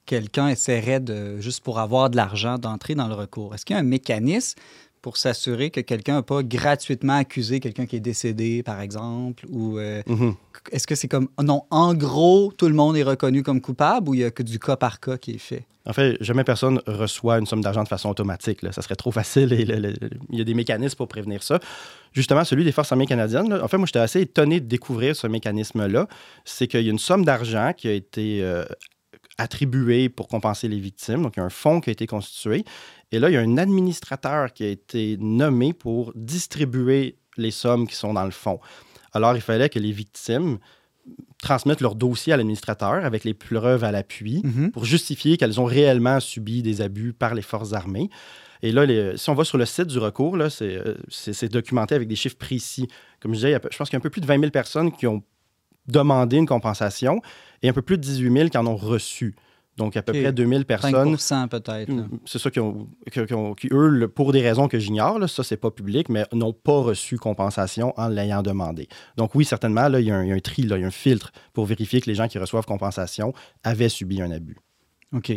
quelqu'un 0.06 0.48
essaierait 0.48 1.00
de, 1.00 1.38
juste 1.40 1.62
pour 1.62 1.78
avoir 1.78 2.08
de 2.08 2.16
l'argent, 2.16 2.56
d'entrer 2.56 2.94
dans 2.94 3.06
le 3.06 3.12
recours. 3.12 3.54
Est-ce 3.54 3.66
qu'il 3.66 3.74
y 3.74 3.76
a 3.76 3.80
un 3.80 3.84
mécanisme 3.84 4.58
pour 5.02 5.16
s'assurer 5.16 5.70
que 5.70 5.80
quelqu'un 5.80 6.14
n'a 6.14 6.22
pas 6.22 6.42
gratuitement 6.42 7.16
accusé 7.16 7.58
quelqu'un 7.58 7.86
qui 7.86 7.96
est 7.96 8.00
décédé, 8.00 8.62
par 8.62 8.80
exemple? 8.80 9.44
Ou 9.50 9.78
euh, 9.78 10.02
mhm. 10.06 10.34
est-ce 10.70 10.86
que 10.86 10.94
c'est 10.94 11.08
comme, 11.08 11.28
non, 11.42 11.64
en 11.70 11.92
gros, 11.92 12.52
tout 12.56 12.68
le 12.68 12.74
monde 12.74 12.96
est 12.96 13.02
reconnu 13.02 13.42
comme 13.42 13.60
coupable 13.60 14.08
ou 14.08 14.14
il 14.14 14.18
n'y 14.18 14.24
a 14.24 14.30
que 14.30 14.44
du 14.44 14.60
cas 14.60 14.76
par 14.76 15.00
cas 15.00 15.18
qui 15.18 15.32
est 15.32 15.38
fait? 15.38 15.66
En 15.84 15.92
fait, 15.92 16.16
jamais 16.20 16.44
personne 16.44 16.80
reçoit 16.86 17.38
une 17.38 17.46
somme 17.46 17.60
d'argent 17.60 17.82
de 17.82 17.88
façon 17.88 18.08
automatique. 18.08 18.60
Ça 18.70 18.82
serait 18.82 18.94
trop 18.94 19.10
facile 19.10 19.52
et 19.52 19.62
il 19.62 20.38
y 20.38 20.40
a 20.40 20.44
des 20.44 20.54
mécanismes 20.54 20.96
pour 20.96 21.08
prévenir 21.08 21.42
ça. 21.42 21.58
Justement, 22.12 22.44
celui 22.44 22.64
des 22.64 22.70
Forces 22.70 22.92
armées 22.92 23.06
canadiennes, 23.06 23.52
en 23.52 23.66
fait, 23.66 23.78
moi, 23.78 23.86
j'étais 23.86 23.98
assez 23.98 24.20
étonné 24.20 24.60
de 24.60 24.66
découvrir 24.66 25.16
ce 25.16 25.26
mécanisme-là. 25.26 26.06
C'est 26.44 26.68
qu'il 26.68 26.82
y 26.82 26.88
a 26.88 26.90
une 26.90 27.00
somme 27.00 27.24
d'argent 27.24 27.72
qui 27.76 27.88
a 27.88 27.92
été 27.92 28.44
euh, 28.44 28.64
attribuée 29.38 30.08
pour 30.08 30.28
compenser 30.28 30.68
les 30.68 30.78
victimes. 30.78 31.22
Donc, 31.22 31.34
il 31.36 31.40
y 31.40 31.42
a 31.42 31.46
un 31.46 31.50
fonds 31.50 31.80
qui 31.80 31.90
a 31.90 31.92
été 31.92 32.06
constitué. 32.06 32.64
Et 33.12 33.18
là, 33.18 33.30
il 33.30 33.34
y 33.34 33.36
a 33.36 33.40
un 33.40 33.58
administrateur 33.58 34.52
qui 34.52 34.64
a 34.64 34.68
été 34.68 35.16
nommé 35.20 35.72
pour 35.72 36.12
distribuer 36.14 37.16
les 37.36 37.50
sommes 37.50 37.86
qui 37.86 37.94
sont 37.94 38.14
dans 38.14 38.24
le 38.24 38.30
fonds. 38.30 38.58
Alors, 39.12 39.36
il 39.36 39.42
fallait 39.42 39.68
que 39.68 39.78
les 39.78 39.92
victimes 39.92 40.58
transmettent 41.42 41.80
leur 41.80 41.94
dossier 41.94 42.32
à 42.32 42.36
l'administrateur 42.36 43.04
avec 43.04 43.24
les 43.24 43.34
preuves 43.34 43.84
à 43.84 43.90
l'appui 43.90 44.40
mhm. 44.44 44.70
pour 44.70 44.84
justifier 44.84 45.36
qu'elles 45.36 45.60
ont 45.60 45.64
réellement 45.64 46.20
subi 46.20 46.62
des 46.62 46.80
abus 46.80 47.12
par 47.12 47.34
les 47.34 47.42
forces 47.42 47.72
armées. 47.72 48.08
Et 48.62 48.70
là, 48.70 48.86
si 49.16 49.28
on 49.28 49.34
va 49.34 49.44
sur 49.44 49.58
le 49.58 49.66
site 49.66 49.88
du 49.88 49.98
recours, 49.98 50.36
euh, 50.36 50.94
c'est 51.08 51.48
documenté 51.50 51.96
avec 51.96 52.06
des 52.06 52.14
chiffres 52.14 52.36
précis. 52.36 52.88
Comme 53.20 53.32
je 53.32 53.38
disais, 53.38 53.58
je 53.70 53.76
pense 53.76 53.88
qu'il 53.88 53.96
y 53.96 53.98
a 53.98 53.98
un 53.98 54.02
peu 54.02 54.10
plus 54.10 54.20
de 54.20 54.26
20 54.26 54.38
000 54.38 54.50
personnes 54.52 54.92
qui 54.92 55.08
ont 55.08 55.22
demandé 55.88 56.36
une 56.36 56.46
compensation 56.46 57.20
et 57.62 57.68
un 57.68 57.72
peu 57.72 57.82
plus 57.82 57.96
de 57.96 58.02
18 58.02 58.32
000 58.32 58.48
qui 58.50 58.58
en 58.58 58.66
ont 58.68 58.76
reçu. 58.76 59.34
Donc, 59.76 59.96
à 59.96 60.02
peu 60.02 60.12
près 60.12 60.32
2000 60.32 60.66
personnes. 60.66 61.16
5 61.16 61.50
peut-être. 61.50 61.90
Mm, 61.90 62.18
c'est 62.26 62.38
ça 62.38 62.50
qui, 62.50 62.60
ont, 62.60 62.88
qui, 63.54 63.68
eux, 63.72 64.08
pour 64.14 64.32
des 64.32 64.42
raisons 64.42 64.68
que 64.68 64.78
j'ignore, 64.78 65.28
ça, 65.28 65.42
c'est 65.42 65.56
pas 65.56 65.70
public, 65.70 66.08
mais 66.08 66.26
n'ont 66.32 66.52
pas 66.52 66.80
reçu 66.80 67.16
compensation 67.16 67.94
en 67.96 68.08
l'ayant 68.08 68.42
demandé. 68.42 68.88
Donc, 69.16 69.34
oui, 69.34 69.44
certainement, 69.44 69.88
là, 69.88 70.00
il 70.00 70.06
y, 70.06 70.10
a 70.10 70.16
un, 70.16 70.38
tri, 70.40 70.62
là, 70.64 70.76
il 70.76 70.82
y 70.82 70.84
a 70.84 70.88
un 70.88 70.90
filtre 70.90 71.32
pour 71.54 71.64
vérifier 71.64 72.00
que 72.00 72.10
les 72.10 72.14
gens 72.14 72.28
qui 72.28 72.38
reçoivent 72.38 72.66
compensation 72.66 73.32
avaient 73.64 73.88
subi 73.88 74.20
un 74.20 74.30
abus. 74.30 74.58
OK. 75.14 75.32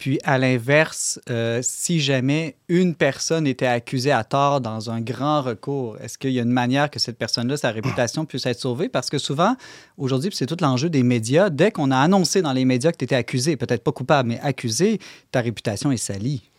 Puis 0.00 0.18
à 0.24 0.38
l'inverse, 0.38 1.20
euh, 1.28 1.60
si 1.62 2.00
jamais 2.00 2.56
une 2.68 2.94
personne 2.94 3.46
était 3.46 3.66
accusée 3.66 4.12
à 4.12 4.24
tort 4.24 4.62
dans 4.62 4.88
un 4.90 5.02
grand 5.02 5.42
recours, 5.42 5.98
est-ce 6.00 6.16
qu'il 6.16 6.30
y 6.30 6.38
a 6.38 6.42
une 6.42 6.48
manière 6.48 6.90
que 6.90 6.98
cette 6.98 7.18
personne-là, 7.18 7.58
sa 7.58 7.70
réputation 7.70 8.24
puisse 8.24 8.46
être 8.46 8.58
sauvée? 8.58 8.88
Parce 8.88 9.10
que 9.10 9.18
souvent, 9.18 9.56
aujourd'hui, 9.98 10.30
c'est 10.32 10.46
tout 10.46 10.56
l'enjeu 10.62 10.88
des 10.88 11.02
médias, 11.02 11.50
dès 11.50 11.70
qu'on 11.70 11.90
a 11.90 11.98
annoncé 11.98 12.40
dans 12.40 12.54
les 12.54 12.64
médias 12.64 12.92
que 12.92 12.96
tu 12.96 13.04
étais 13.04 13.14
accusé, 13.14 13.58
peut-être 13.58 13.84
pas 13.84 13.92
coupable, 13.92 14.30
mais 14.30 14.40
accusé, 14.40 15.00
ta 15.32 15.42
réputation 15.42 15.92
est 15.92 15.98
salie. 15.98 16.50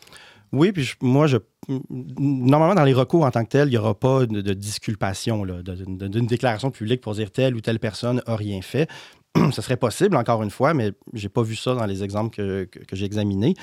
Oui, 0.53 0.71
puis 0.71 0.93
moi, 1.01 1.25
je, 1.25 1.37
normalement, 2.19 2.75
dans 2.75 2.83
les 2.83 2.93
recours 2.93 3.25
en 3.25 3.31
tant 3.31 3.43
que 3.43 3.49
tel, 3.49 3.69
il 3.69 3.71
n'y 3.71 3.77
aura 3.77 3.95
pas 3.95 4.27
de, 4.27 4.53
disculpation, 4.53 5.45
d'une 5.45 6.27
déclaration 6.27 6.69
publique 6.69 7.01
pour 7.01 7.15
dire 7.15 7.31
telle 7.31 7.55
ou 7.55 7.61
telle 7.61 7.79
personne 7.79 8.21
a 8.27 8.35
rien 8.35 8.61
fait. 8.61 8.87
ce 9.51 9.61
serait 9.61 9.77
possible, 9.77 10.15
encore 10.15 10.43
une 10.43 10.51
fois, 10.51 10.73
mais 10.73 10.91
je 11.13 11.23
n'ai 11.23 11.29
pas 11.29 11.43
vu 11.43 11.55
ça 11.55 11.73
dans 11.73 11.85
les 11.85 12.03
exemples 12.03 12.35
que, 12.35 12.67
j'ai 12.91 13.05
examinés. 13.05 13.55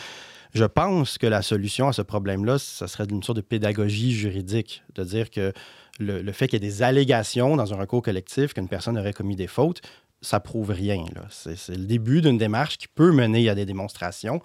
Je 0.55 0.64
pense 0.64 1.19
que 1.19 1.27
la 1.27 1.43
solution 1.43 1.89
à 1.89 1.93
ce 1.93 2.03
problème-là, 2.03 2.59
ce 2.59 2.87
serait 2.87 3.05
une 3.05 3.23
sorte 3.23 3.37
de 3.37 3.43
pédagogie 3.43 4.12
juridique, 4.12 4.83
de 4.95 5.05
dire 5.05 5.31
que 5.31 5.53
le, 6.01 6.33
fait 6.33 6.49
qu'il 6.49 6.62
y 6.62 6.66
ait 6.66 6.71
des 6.71 6.83
allégations 6.83 7.57
dans 7.57 7.75
un 7.75 7.77
recours 7.77 8.03
collectif 8.03 8.55
qu'une 8.55 8.69
personne 8.69 8.97
aurait 8.97 9.12
commis 9.12 9.37
des 9.37 9.47
fautes, 9.47 9.83
ça 10.23 10.41
prouve 10.41 10.71
rien. 10.71 11.05
C'est 11.31 11.77
le 11.77 11.85
début 11.85 12.23
d'une 12.23 12.39
démarche 12.39 12.79
qui 12.79 12.89
peut 12.89 13.12
mener 13.12 13.49
à 13.49 13.55
des 13.55 13.66
démonstrations, 13.66 14.41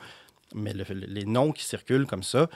mais 0.53 0.73
les 0.73 1.25
noms 1.25 1.51
qui 1.51 1.63
circulent 1.63 2.05
comme 2.05 2.23
ça, 2.23 2.49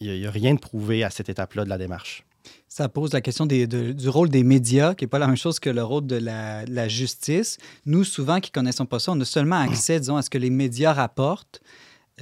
il 0.00 0.20
n'y 0.20 0.26
a, 0.26 0.30
rien 0.30 0.54
de 0.54 0.60
prouvé 0.60 1.04
à 1.04 1.10
cette 1.10 1.28
étape-là 1.28 1.64
de 1.64 1.70
la 1.70 1.78
démarche. 1.78 2.24
Ça 2.68 2.88
pose 2.88 3.12
la 3.12 3.20
question 3.20 3.46
du 3.46 4.08
rôle 4.08 4.28
des 4.28 4.42
médias, 4.42 4.94
qui 4.94 5.04
n'est 5.04 5.08
pas 5.08 5.18
la 5.18 5.26
même 5.26 5.36
chose 5.36 5.60
que 5.60 5.70
le 5.70 5.82
rôle 5.82 6.06
de 6.06 6.16
la, 6.16 6.88
justice. 6.88 7.58
Nous, 7.86 8.04
souvent, 8.04 8.40
qui 8.40 8.50
ne 8.50 8.54
connaissons 8.54 8.86
pas 8.86 8.98
ça, 8.98 9.12
on 9.12 9.20
a 9.20 9.24
seulement 9.24 9.60
accès, 9.60 10.00
disons, 10.00 10.16
à 10.16 10.22
ce 10.22 10.30
que 10.30 10.38
les 10.38 10.50
médias 10.50 10.92
rapportent. 10.92 11.60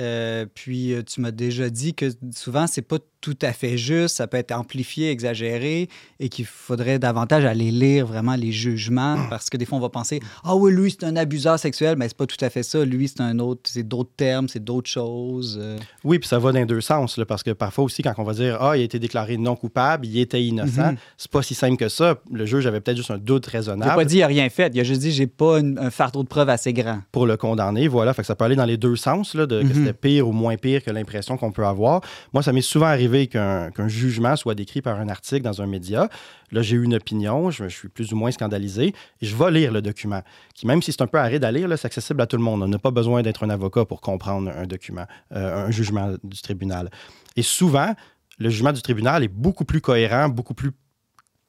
Euh, 0.00 0.46
puis, 0.54 0.94
euh, 0.94 1.02
tu 1.02 1.20
m'as 1.20 1.30
déjà 1.30 1.68
dit 1.68 1.94
que 1.94 2.10
souvent, 2.34 2.66
c'est 2.66 2.82
pas 2.82 2.98
tout 3.22 3.38
à 3.40 3.52
fait 3.54 3.78
juste, 3.78 4.16
ça 4.16 4.26
peut 4.26 4.36
être 4.36 4.52
amplifié, 4.52 5.10
exagéré, 5.10 5.88
et 6.20 6.28
qu'il 6.28 6.44
faudrait 6.44 6.98
davantage 6.98 7.44
aller 7.46 7.70
lire 7.70 8.04
vraiment 8.06 8.34
les 8.34 8.52
jugements, 8.52 9.16
parce 9.30 9.48
que 9.48 9.56
des 9.56 9.64
fois, 9.64 9.78
on 9.78 9.80
va 9.80 9.88
penser 9.88 10.20
Ah 10.44 10.54
oui, 10.56 10.72
lui, 10.72 10.90
c'est 10.90 11.04
un 11.06 11.16
abuseur 11.16 11.58
sexuel, 11.58 11.96
mais 11.96 12.08
c'est 12.08 12.16
pas 12.16 12.26
tout 12.26 12.44
à 12.44 12.50
fait 12.50 12.62
ça. 12.62 12.84
Lui, 12.84 13.08
c'est 13.08 13.20
un 13.22 13.38
autre, 13.38 13.62
c'est 13.64 13.84
d'autres 13.88 14.10
termes, 14.16 14.48
c'est 14.48 14.62
d'autres 14.62 14.90
choses. 14.90 15.58
euh. 15.62 15.78
Oui, 16.04 16.18
puis 16.18 16.28
ça 16.28 16.38
va 16.38 16.52
dans 16.52 16.58
les 16.58 16.66
deux 16.66 16.80
sens, 16.80 17.16
là, 17.16 17.24
parce 17.24 17.42
que 17.42 17.52
parfois 17.52 17.84
aussi, 17.84 18.02
quand 18.02 18.12
on 18.18 18.24
va 18.24 18.34
dire 18.34 18.58
Ah, 18.60 18.76
il 18.76 18.80
a 18.80 18.84
été 18.84 18.98
déclaré 18.98 19.36
non 19.38 19.56
coupable, 19.56 20.04
il 20.06 20.18
était 20.18 20.42
innocent, 20.42 20.90
Mhm. 20.92 20.96
c'est 21.16 21.30
pas 21.30 21.42
si 21.42 21.54
simple 21.54 21.76
que 21.76 21.88
ça. 21.88 22.16
Le 22.32 22.44
juge 22.44 22.66
avait 22.66 22.80
peut-être 22.80 22.96
juste 22.96 23.12
un 23.12 23.18
doute 23.18 23.46
Il 23.46 23.52
n'a 23.54 23.58
raisonnable 23.58 23.94
pas 23.94 24.04
dit 24.04 24.16
il 24.18 24.22
a 24.22 24.26
rien 24.26 24.48
fait, 24.50 24.72
il 24.74 24.80
a 24.80 24.84
juste 24.84 25.00
dit 25.00 25.12
j'ai 25.12 25.28
pas 25.28 25.60
une- 25.60 25.78
un 25.78 25.90
fardeau 25.90 26.22
de 26.24 26.28
preuves 26.28 26.48
assez 26.48 26.72
grand. 26.72 27.00
pour 27.12 27.26
le 27.26 27.36
condamner. 27.36 27.86
Voilà, 27.88 28.14
fait 28.14 28.22
que 28.22 28.26
ça 28.26 28.34
peut 28.34 28.44
aller 28.44 28.56
dans 28.56 28.64
les 28.64 28.76
deux 28.76 28.96
sens, 28.96 29.34
là, 29.36 29.46
de, 29.46 29.60
que 29.62 29.66
Mhm. 29.66 29.74
c'était 29.74 29.92
pire 29.92 30.26
ou 30.28 30.32
moins 30.32 30.56
pire 30.56 30.82
que 30.82 30.90
l'impression 30.90 31.36
qu'on 31.36 31.52
peut 31.52 31.64
avoir. 31.64 32.00
Moi, 32.32 32.42
ça 32.42 32.52
m'est 32.52 32.60
souvent 32.62 32.86
arrivé 32.86 33.11
qu'un 33.26 33.88
jugement 33.88 34.36
soit 34.36 34.54
décrit 34.54 34.82
par 34.82 35.00
un 35.00 35.08
article 35.08 35.42
dans 35.42 35.62
un 35.62 35.66
média. 35.66 36.08
Là, 36.50 36.62
j'ai 36.62 36.76
eu 36.76 36.84
une 36.84 36.94
opinion, 36.94 37.50
je, 37.50 37.66
suis 37.68 37.88
plus 37.88 38.12
ou 38.12 38.16
moins 38.16 38.30
scandalisé, 38.30 38.94
et 39.20 39.26
je 39.26 39.36
vais 39.36 39.50
lire 39.50 39.72
le 39.72 39.82
document, 39.82 40.22
qui, 40.54 40.66
même 40.66 40.82
si 40.82 40.92
c'est 40.92 41.02
un 41.02 41.06
peu 41.06 41.18
aride 41.18 41.44
à 41.44 41.52
lire, 41.52 41.68
c'est 41.76 41.86
accessible 41.86 42.20
à 42.20 42.26
tout 42.26 42.36
le 42.36 42.42
monde. 42.42 42.62
On 42.62 42.68
n'a 42.68 42.78
pas 42.78 42.90
besoin 42.90 43.22
d'être 43.22 43.44
un 43.44 43.50
avocat 43.50 43.84
pour 43.84 44.00
comprendre 44.00 44.50
un 44.50 44.66
document, 44.66 45.06
euh, 45.32 45.66
un 45.66 45.70
jugement 45.70 46.14
du 46.22 46.40
tribunal. 46.40 46.90
Et 47.36 47.42
souvent, 47.42 47.94
le 48.38 48.50
jugement 48.50 48.72
du 48.72 48.82
tribunal 48.82 49.22
est 49.22 49.28
beaucoup 49.28 49.64
plus 49.64 49.80
cohérent, 49.80 50.28
beaucoup 50.28 50.54
plus 50.54 50.72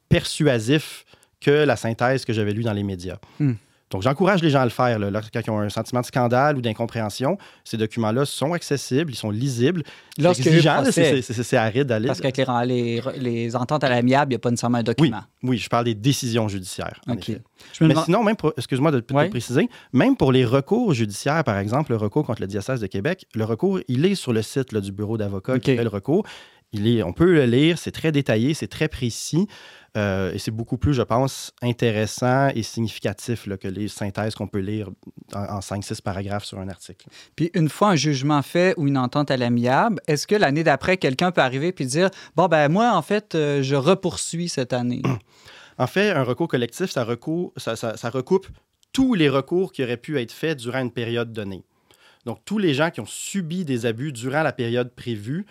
persuasif 0.09 1.05
que 1.41 1.51
la 1.51 1.75
synthèse 1.75 2.23
que 2.25 2.33
j'avais 2.33 2.53
lue 2.53 2.63
dans 2.63 2.73
les 2.73 2.83
médias. 2.83 3.17
Hmm. 3.39 3.53
Donc, 3.93 4.01
j'encourage 4.03 4.41
les 4.43 4.49
gens 4.49 4.61
à 4.61 4.65
le 4.65 4.69
faire. 4.71 4.99
Là, 4.99 5.09
Lorsqu'ils 5.09 5.49
ont 5.51 5.59
un 5.59 5.69
sentiment 5.69 6.01
de 6.01 6.05
scandale 6.05 6.57
ou 6.57 6.61
d'incompréhension, 6.61 7.37
ces 7.63 7.77
documents-là 7.77 8.25
sont 8.25 8.53
accessibles, 8.53 9.11
ils 9.11 9.15
sont 9.15 9.29
lisibles. 9.31 9.83
Procès. 10.21 11.21
c'est- 11.21 11.57
aride 11.57 11.91
lire. 11.99 12.07
Parce 12.07 12.19
qu'avec 12.21 12.37
les, 12.65 13.01
les, 13.01 13.01
les 13.19 13.55
ententes 13.55 13.83
à 13.83 13.89
l'amiable, 13.89 14.31
il 14.31 14.33
n'y 14.33 14.37
a 14.37 14.39
pas 14.39 14.49
nécessairement 14.49 14.77
un 14.77 14.81
Oui, 14.81 14.85
document. 14.85 15.21
oui, 15.43 15.57
je 15.57 15.69
parle 15.69 15.85
des 15.85 15.95
décisions 15.95 16.47
judiciaires. 16.47 16.99
en 17.07 17.13
OK. 17.13 17.29
effet. 17.29 17.41
Je 17.73 17.83
me 17.83 17.87
Mais 17.87 17.93
demande- 17.93 18.05
sinon, 18.05 18.23
même 18.23 18.35
excuse-moi 18.57 18.91
de, 18.91 18.99
préciser, 18.99 19.69
même 19.93 20.15
pour 20.17 20.31
les 20.31 20.45
recours 20.45 20.93
judiciaires, 20.93 21.43
par 21.43 21.57
exemple, 21.57 21.91
le 21.91 21.97
recours 21.97 22.25
contre 22.25 22.41
le 22.41 22.47
diocèse 22.47 22.81
de 22.81 22.87
Québec, 22.87 23.25
le 23.33 23.45
recours, 23.45 23.79
il 23.87 24.05
est 24.05 24.15
sur 24.15 24.33
le 24.33 24.41
site 24.41 24.71
là, 24.71 24.81
du 24.81 24.91
bureau 24.91 25.17
d'avocat 25.17 25.59
qui 25.59 25.71
OK. 25.71 25.77
fait 25.77 25.83
le 25.83 25.89
recours. 25.89 26.25
Il 26.73 26.87
est, 26.87 27.03
on 27.03 27.13
peut 27.13 27.31
le 27.31 27.45
lire, 27.45 27.77
c'est 27.77 27.91
très 27.91 28.11
détaillé, 28.11 28.53
c'est 28.53 28.67
très 28.67 28.87
précis 28.87 29.47
euh, 29.95 30.33
et 30.33 30.39
c'est 30.39 30.49
beaucoup 30.51 30.77
plus, 30.77 30.95
je 30.95 31.03
pense, 31.03 31.53
intéressant 31.61 32.47
et 32.55 32.63
significatif 32.63 33.45
là, 33.45 33.57
que 33.57 33.67
les 33.67 33.87
synthèses 33.87 34.33
qu'on 34.33 34.47
peut 34.47 34.59
lire 34.59 34.89
en, 35.35 35.39
en 35.43 35.59
5-6 35.59 36.01
paragraphes 36.01 36.45
sur 36.45 36.57
un 36.59 36.67
article. 36.69 37.05
Puis 37.35 37.51
une 37.53 37.69
fois 37.69 37.89
un 37.89 37.95
jugement 37.95 38.41
fait 38.41 38.73
ou 38.77 38.87
une 38.87 38.97
entente 38.97 39.29
à 39.29 39.37
l'amiable, 39.37 39.99
est-ce 40.07 40.25
que 40.25 40.35
l'année 40.35 40.63
d'après, 40.63 40.97
quelqu'un 40.97 41.31
peut 41.31 41.41
arriver 41.41 41.71
puis 41.71 41.85
dire 41.85 42.09
Bon, 42.35 42.47
ben 42.47 42.69
moi, 42.69 42.93
en 42.95 43.01
fait, 43.03 43.35
euh, 43.35 43.61
je 43.61 43.75
repoursuis 43.75 44.49
cette 44.49 44.73
année? 44.73 45.01
En 45.79 45.87
fait, 45.87 46.11
un 46.11 46.21
recours 46.23 46.47
collectif, 46.47 46.91
ça, 46.91 47.03
recourt- 47.03 47.51
ça- 47.57 47.75
ça- 47.75 47.97
ça 47.97 48.11
recoupe 48.11 48.47
tous 48.91 49.15
les 49.15 49.27
recours 49.27 49.71
qui 49.71 49.83
auraient 49.83 49.97
pu 49.97 50.19
être 50.21 50.31
faits 50.31 50.59
durant 50.59 50.77
une 50.79 50.91
période 50.91 51.33
donnée. 51.33 51.63
Donc, 52.25 52.37
tous 52.45 52.59
les 52.59 52.75
gens 52.75 52.91
qui 52.91 52.99
ont 53.01 53.07
subi 53.07 53.65
des 53.65 53.87
abus 53.87 54.11
durant 54.11 54.43
la 54.43 54.53
période 54.53 54.91
prévue 54.93 55.47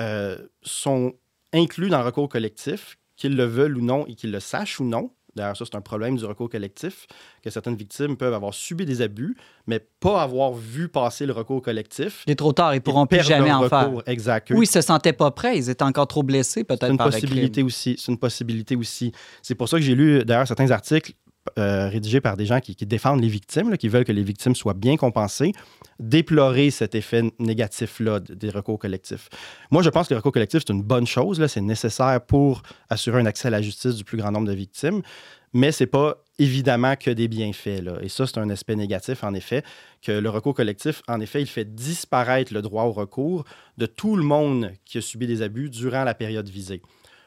euh, 0.00 0.38
sont 0.62 1.14
inclus 1.52 1.90
dans 1.90 1.98
le 1.98 2.04
recours 2.04 2.28
collectif, 2.28 2.98
qu'ils 3.16 3.36
le 3.36 3.44
veulent 3.44 3.76
ou 3.76 3.82
non 3.82 4.06
et 4.06 4.14
qu'ils 4.14 4.32
le 4.32 4.40
sachent 4.40 4.80
ou 4.80 4.84
non. 4.84 5.10
D'ailleurs, 5.34 5.56
ça, 5.56 5.64
c'est 5.64 5.76
un 5.76 5.80
problème 5.80 6.16
du 6.16 6.24
recours 6.26 6.50
collectif, 6.50 7.06
que 7.42 7.48
certaines 7.48 7.76
victimes 7.76 8.18
peuvent 8.18 8.34
avoir 8.34 8.52
subi 8.52 8.84
des 8.84 9.00
abus, 9.00 9.34
mais 9.66 9.80
pas 9.98 10.22
avoir 10.22 10.52
vu 10.52 10.88
passer 10.88 11.24
le 11.24 11.32
recours 11.32 11.62
collectif. 11.62 12.22
Il 12.26 12.32
est 12.32 12.36
trop 12.36 12.52
tard, 12.52 12.74
ils 12.74 12.82
pourront 12.82 13.04
Ils 13.04 13.16
plus 13.16 13.26
jamais 13.26 13.50
en 13.50 13.66
faire. 13.66 13.90
Exact. 14.06 14.50
Oui, 14.50 14.66
ils 14.66 14.70
se 14.70 14.82
sentaient 14.82 15.14
pas 15.14 15.30
prêts, 15.30 15.56
ils 15.56 15.70
étaient 15.70 15.84
encore 15.84 16.06
trop 16.06 16.22
blessés 16.22 16.64
peut-être 16.64 16.90
une 16.90 16.98
par 16.98 17.06
le 17.06 17.12
possibilité 17.12 17.50
crime. 17.50 17.66
aussi. 17.66 17.96
C'est 17.98 18.12
une 18.12 18.18
possibilité 18.18 18.76
aussi. 18.76 19.12
C'est 19.40 19.54
pour 19.54 19.70
ça 19.70 19.78
que 19.78 19.82
j'ai 19.82 19.94
lu 19.94 20.22
d'ailleurs 20.24 20.46
certains 20.46 20.70
articles 20.70 21.14
euh, 21.58 21.88
rédigés 21.88 22.20
par 22.20 22.36
des 22.36 22.46
gens 22.46 22.60
qui, 22.60 22.74
défendent 22.86 23.20
les 23.20 23.28
victimes, 23.28 23.76
qui 23.76 23.88
veulent 23.88 24.04
que 24.04 24.12
les 24.12 24.22
victimes 24.22 24.54
soient 24.54 24.74
bien 24.74 24.96
compensées, 24.96 25.52
déplorer 25.98 26.70
cet 26.70 26.94
effet 26.94 27.22
négatif-là 27.40 28.20
des 28.20 28.48
recours 28.48 28.78
collectifs. 28.78 29.28
Moi, 29.70 29.82
je 29.82 29.90
pense 29.90 30.06
que 30.06 30.14
le 30.14 30.18
recours 30.18 30.32
collectif, 30.32 30.62
c'est 30.64 30.72
une 30.72 30.82
bonne 30.82 31.06
chose. 31.06 31.44
C'est 31.46 31.60
nécessaire 31.60 32.20
pour 32.24 32.62
assurer 32.90 33.20
un 33.20 33.26
accès 33.26 33.48
à 33.48 33.50
la 33.50 33.60
justice 33.60 33.96
du 33.96 34.04
plus 34.04 34.18
grand 34.18 34.30
nombre 34.30 34.46
de 34.46 34.54
victimes, 34.54 35.02
mais 35.52 35.72
c'est 35.72 35.86
pas 35.86 36.22
évidemment 36.38 36.94
que 36.94 37.10
des 37.10 37.26
bienfaits. 37.26 37.82
Et 38.02 38.08
ça, 38.08 38.26
c'est 38.26 38.38
un 38.38 38.48
aspect 38.48 38.76
négatif, 38.76 39.24
en 39.24 39.34
effet, 39.34 39.64
que 40.00 40.12
le 40.12 40.30
recours 40.30 40.54
collectif, 40.54 41.02
en 41.08 41.20
effet, 41.20 41.40
il 41.40 41.48
fait 41.48 41.74
disparaître 41.74 42.54
le 42.54 42.62
droit 42.62 42.84
au 42.84 42.92
recours 42.92 43.44
de 43.78 43.86
tout 43.86 44.14
le 44.14 44.22
monde 44.22 44.70
qui 44.84 44.98
a 44.98 45.00
subi 45.00 45.26
des 45.26 45.42
abus 45.42 45.70
durant 45.70 46.04
la 46.04 46.14
période 46.14 46.48
visée. 46.48 46.82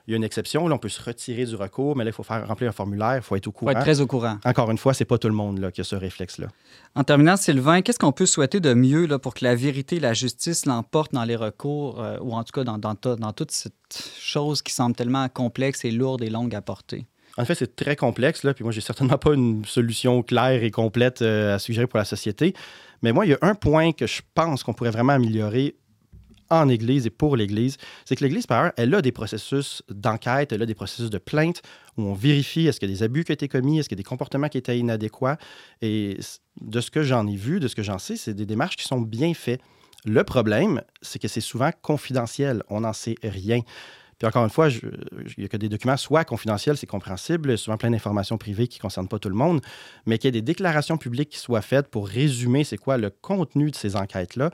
Il 0.07 0.11
y 0.11 0.13
a 0.13 0.17
une 0.17 0.23
exception, 0.23 0.67
là, 0.67 0.75
on 0.75 0.77
peut 0.77 0.89
se 0.89 1.01
retirer 1.01 1.45
du 1.45 1.55
recours, 1.55 1.95
mais 1.95 2.03
là, 2.03 2.11
il 2.11 2.13
faut 2.13 2.23
faire 2.23 2.47
remplir 2.47 2.69
un 2.69 2.73
formulaire, 2.73 3.15
il 3.17 3.21
faut 3.23 3.35
être 3.35 3.47
au 3.47 3.51
Faut 3.51 3.59
courant. 3.59 3.71
être 3.71 3.81
très 3.81 4.01
au 4.01 4.07
courant. 4.07 4.37
Encore 4.45 4.69
une 4.69 4.77
fois, 4.77 4.93
c'est 4.93 5.05
pas 5.05 5.17
tout 5.17 5.27
le 5.27 5.33
monde 5.33 5.57
là, 5.59 5.71
qui 5.71 5.81
a 5.81 5.83
ce 5.83 5.95
réflexe-là. 5.95 6.47
En 6.93 7.03
terminant, 7.03 7.37
Sylvain, 7.37 7.81
qu'est-ce 7.81 7.97
qu'on 7.99 8.11
peut 8.11 8.25
souhaiter 8.27 8.59
de 8.59 8.73
mieux 8.73 9.07
là, 9.07 9.17
pour 9.17 9.33
que 9.33 9.43
la 9.43 9.55
vérité 9.55 9.95
et 9.95 9.99
la 9.99 10.13
justice 10.13 10.65
l'emportent 10.67 11.13
dans 11.13 11.23
les 11.23 11.35
recours, 11.35 12.01
euh, 12.01 12.17
ou 12.21 12.33
en 12.33 12.43
tout 12.43 12.51
cas 12.53 12.63
dans, 12.63 12.77
dans 12.77 13.31
toute 13.33 13.51
cette 13.51 13.73
chose 14.19 14.61
qui 14.61 14.73
semble 14.73 14.95
tellement 14.95 15.27
complexe 15.29 15.85
et 15.85 15.91
lourde 15.91 16.21
et 16.21 16.29
longue 16.29 16.53
à 16.53 16.61
porter? 16.61 17.05
En 17.37 17.43
fait, 17.43 17.55
c'est 17.55 17.75
très 17.75 17.95
complexe, 17.95 18.43
là, 18.43 18.53
puis 18.53 18.63
moi, 18.63 18.71
j'ai 18.71 18.81
certainement 18.81 19.17
pas 19.17 19.33
une 19.33 19.65
solution 19.65 20.21
claire 20.23 20.63
et 20.63 20.71
complète 20.71 21.21
euh, 21.21 21.55
à 21.55 21.59
suggérer 21.59 21.87
pour 21.87 21.97
la 21.97 22.05
société. 22.05 22.53
Mais 23.01 23.11
moi, 23.11 23.25
il 23.25 23.31
y 23.31 23.33
a 23.33 23.39
un 23.41 23.55
point 23.55 23.91
que 23.91 24.07
je 24.07 24.21
pense 24.35 24.63
qu'on 24.63 24.73
pourrait 24.73 24.91
vraiment 24.91 25.13
améliorer 25.13 25.75
en 26.49 26.69
Église 26.69 27.05
et 27.05 27.09
pour 27.09 27.35
l'Église, 27.35 27.77
c'est 28.05 28.15
que 28.15 28.23
l'Église, 28.23 28.47
par 28.47 28.59
ailleurs, 28.61 28.73
elle 28.77 28.93
a 28.93 29.01
des 29.01 29.11
processus 29.11 29.83
d'enquête, 29.89 30.51
elle 30.51 30.61
a 30.61 30.65
des 30.65 30.75
processus 30.75 31.09
de 31.09 31.17
plainte 31.17 31.61
où 31.97 32.03
on 32.03 32.13
vérifie 32.13 32.67
est-ce 32.67 32.79
qu'il 32.79 32.89
y 32.89 32.93
a 32.93 32.95
des 32.95 33.03
abus 33.03 33.23
qui 33.23 33.31
ont 33.31 33.33
été 33.33 33.47
commis, 33.47 33.79
est-ce 33.79 33.89
qu'il 33.89 33.97
y 33.97 34.01
a 34.01 34.03
des 34.03 34.07
comportements 34.07 34.49
qui 34.49 34.57
étaient 34.57 34.77
inadéquats. 34.77 35.37
Et 35.81 36.17
de 36.61 36.81
ce 36.81 36.91
que 36.91 37.03
j'en 37.03 37.27
ai 37.27 37.35
vu, 37.35 37.59
de 37.59 37.67
ce 37.67 37.75
que 37.75 37.83
j'en 37.83 37.97
sais, 37.97 38.15
c'est 38.15 38.33
des 38.33 38.45
démarches 38.45 38.75
qui 38.75 38.85
sont 38.85 39.01
bien 39.01 39.33
faites. 39.33 39.61
Le 40.05 40.23
problème, 40.23 40.81
c'est 41.01 41.19
que 41.19 41.27
c'est 41.27 41.41
souvent 41.41 41.71
confidentiel. 41.81 42.61
On 42.69 42.81
n'en 42.81 42.93
sait 42.93 43.15
rien. 43.23 43.61
Puis 44.17 44.27
encore 44.27 44.43
une 44.45 44.49
fois, 44.49 44.69
il 44.69 45.41
y 45.41 45.45
a 45.45 45.47
que 45.49 45.57
des 45.57 45.67
documents 45.67 45.97
soit 45.97 46.23
confidentiels, 46.23 46.77
c'est 46.77 46.87
compréhensible, 46.87 47.57
souvent 47.57 47.75
plein 47.75 47.91
d'informations 47.91 48.37
privées 48.37 48.67
qui 48.67 48.79
ne 48.79 48.83
concernent 48.83 49.09
pas 49.09 49.19
tout 49.19 49.29
le 49.29 49.35
monde, 49.35 49.61
mais 50.05 50.17
qu'il 50.17 50.27
y 50.27 50.29
ait 50.29 50.39
des 50.39 50.41
déclarations 50.41 50.97
publiques 50.97 51.29
qui 51.29 51.39
soient 51.39 51.61
faites 51.61 51.89
pour 51.89 52.07
résumer 52.07 52.63
c'est 52.63 52.77
quoi 52.77 52.97
le 52.97 53.09
contenu 53.09 53.71
de 53.71 53.75
ces 53.75 53.95
enquêtes-là. 53.97 54.51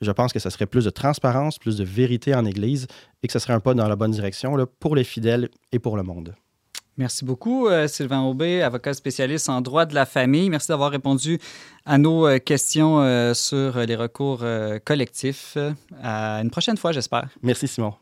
Je 0.00 0.10
pense 0.12 0.32
que 0.32 0.38
ça 0.38 0.50
serait 0.50 0.66
plus 0.66 0.84
de 0.84 0.90
transparence, 0.90 1.58
plus 1.58 1.76
de 1.76 1.84
vérité 1.84 2.34
en 2.34 2.44
Église 2.44 2.86
et 3.22 3.26
que 3.26 3.32
ce 3.32 3.38
serait 3.38 3.52
un 3.52 3.60
pas 3.60 3.74
dans 3.74 3.88
la 3.88 3.96
bonne 3.96 4.12
direction 4.12 4.56
là, 4.56 4.66
pour 4.66 4.94
les 4.94 5.04
fidèles 5.04 5.48
et 5.72 5.78
pour 5.78 5.96
le 5.96 6.02
monde. 6.02 6.34
Merci 6.98 7.24
beaucoup, 7.24 7.68
euh, 7.68 7.86
Sylvain 7.86 8.22
Aubé, 8.22 8.60
avocat 8.60 8.92
spécialiste 8.92 9.48
en 9.48 9.60
droit 9.60 9.86
de 9.86 9.94
la 9.94 10.04
famille. 10.04 10.50
Merci 10.50 10.68
d'avoir 10.68 10.90
répondu 10.90 11.38
à 11.86 11.96
nos 11.96 12.26
euh, 12.26 12.38
questions 12.38 13.00
euh, 13.00 13.34
sur 13.34 13.78
les 13.78 13.94
recours 13.94 14.44
collectifs. 14.84 15.56
À 16.02 16.40
une 16.42 16.50
prochaine 16.50 16.76
fois, 16.76 16.90
j'espère. 16.90 17.28
Merci 17.40 17.68
Simon. 17.68 17.94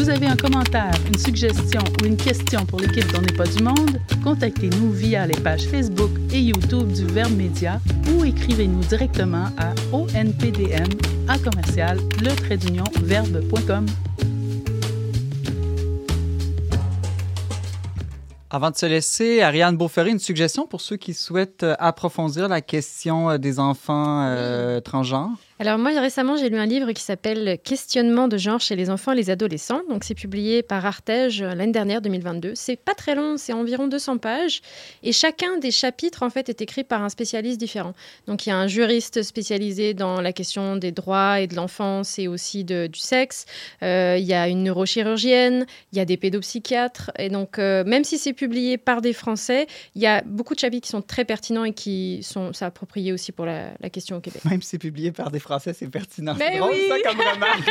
Vous 0.00 0.08
avez 0.08 0.28
un 0.28 0.36
commentaire, 0.36 0.94
une 1.08 1.18
suggestion 1.18 1.82
ou 2.00 2.06
une 2.06 2.16
question 2.16 2.64
pour 2.64 2.80
l'équipe 2.80 3.06
d'On 3.12 3.20
n'est 3.20 3.36
pas 3.36 3.44
du 3.44 3.62
monde? 3.62 4.00
Contactez-nous 4.24 4.92
via 4.92 5.26
les 5.26 5.38
pages 5.38 5.66
Facebook 5.66 6.10
et 6.32 6.40
YouTube 6.40 6.90
du 6.90 7.04
Verbe 7.04 7.36
Média 7.36 7.82
ou 8.10 8.24
écrivez-nous 8.24 8.80
directement 8.80 9.48
à 9.58 9.74
onpdm 9.92 10.88
à 11.28 11.36
commercial 11.38 11.98
le 12.22 12.34
trait 12.34 12.56
d'union 12.56 12.84
verbe.com. 13.02 13.84
Avant 18.48 18.70
de 18.70 18.76
se 18.76 18.86
laisser, 18.86 19.42
Ariane 19.42 19.76
Beauferré, 19.76 20.12
une 20.12 20.18
suggestion 20.18 20.66
pour 20.66 20.80
ceux 20.80 20.96
qui 20.96 21.12
souhaitent 21.12 21.66
approfondir 21.78 22.48
la 22.48 22.62
question 22.62 23.28
euh, 23.28 23.36
des 23.36 23.58
enfants 23.60 24.26
euh, 24.26 24.80
transgenres? 24.80 25.36
Alors 25.60 25.76
moi 25.76 25.90
récemment 26.00 26.38
j'ai 26.38 26.48
lu 26.48 26.56
un 26.56 26.64
livre 26.64 26.90
qui 26.92 27.02
s'appelle 27.02 27.58
Questionnement 27.62 28.28
de 28.28 28.38
genre 28.38 28.60
chez 28.60 28.76
les 28.76 28.88
enfants 28.88 29.12
et 29.12 29.16
les 29.16 29.28
adolescents. 29.28 29.82
Donc 29.90 30.04
c'est 30.04 30.14
publié 30.14 30.62
par 30.62 30.86
Artege 30.86 31.42
l'année 31.42 31.70
dernière 31.70 32.00
2022. 32.00 32.52
C'est 32.54 32.76
pas 32.76 32.94
très 32.94 33.14
long, 33.14 33.36
c'est 33.36 33.52
environ 33.52 33.86
200 33.86 34.16
pages 34.16 34.62
et 35.02 35.12
chacun 35.12 35.58
des 35.58 35.70
chapitres 35.70 36.22
en 36.22 36.30
fait 36.30 36.48
est 36.48 36.62
écrit 36.62 36.82
par 36.82 37.02
un 37.02 37.10
spécialiste 37.10 37.60
différent. 37.60 37.92
Donc 38.26 38.46
il 38.46 38.48
y 38.48 38.52
a 38.52 38.56
un 38.56 38.68
juriste 38.68 39.22
spécialisé 39.22 39.92
dans 39.92 40.22
la 40.22 40.32
question 40.32 40.76
des 40.76 40.92
droits 40.92 41.40
et 41.40 41.46
de 41.46 41.54
l'enfance 41.56 42.18
et 42.18 42.26
aussi 42.26 42.64
du 42.64 42.88
sexe. 42.94 43.44
Euh, 43.82 44.16
il 44.18 44.24
y 44.24 44.32
a 44.32 44.48
une 44.48 44.62
neurochirurgienne, 44.62 45.66
il 45.92 45.98
y 45.98 46.00
a 46.00 46.06
des 46.06 46.16
pédopsychiatres 46.16 47.10
et 47.18 47.28
donc 47.28 47.58
euh, 47.58 47.84
même 47.84 48.04
si 48.04 48.16
c'est 48.16 48.32
publié 48.32 48.78
par 48.78 49.02
des 49.02 49.12
Français, 49.12 49.66
il 49.94 50.00
y 50.00 50.06
a 50.06 50.22
beaucoup 50.22 50.54
de 50.54 50.60
chapitres 50.60 50.86
qui 50.86 50.90
sont 50.90 51.02
très 51.02 51.26
pertinents 51.26 51.64
et 51.64 51.74
qui 51.74 52.22
sont 52.22 52.54
s'appropriés 52.54 53.12
aussi 53.12 53.30
pour 53.30 53.44
la, 53.44 53.72
la 53.78 53.90
question 53.90 54.16
au 54.16 54.20
Québec. 54.20 54.42
Même 54.46 54.62
si 54.62 54.70
c'est 54.70 54.78
publié 54.78 55.12
par 55.12 55.30
des 55.30 55.38
Français. 55.38 55.49
Français, 55.50 55.72
c'est 55.72 55.88
pertinent. 55.88 56.34
Mais 56.38 56.52
C'est 56.52 56.58
drôle, 56.58 56.72
oui! 56.72 56.88
ça, 56.88 57.10
comme 57.10 57.20
remarque. 57.20 57.70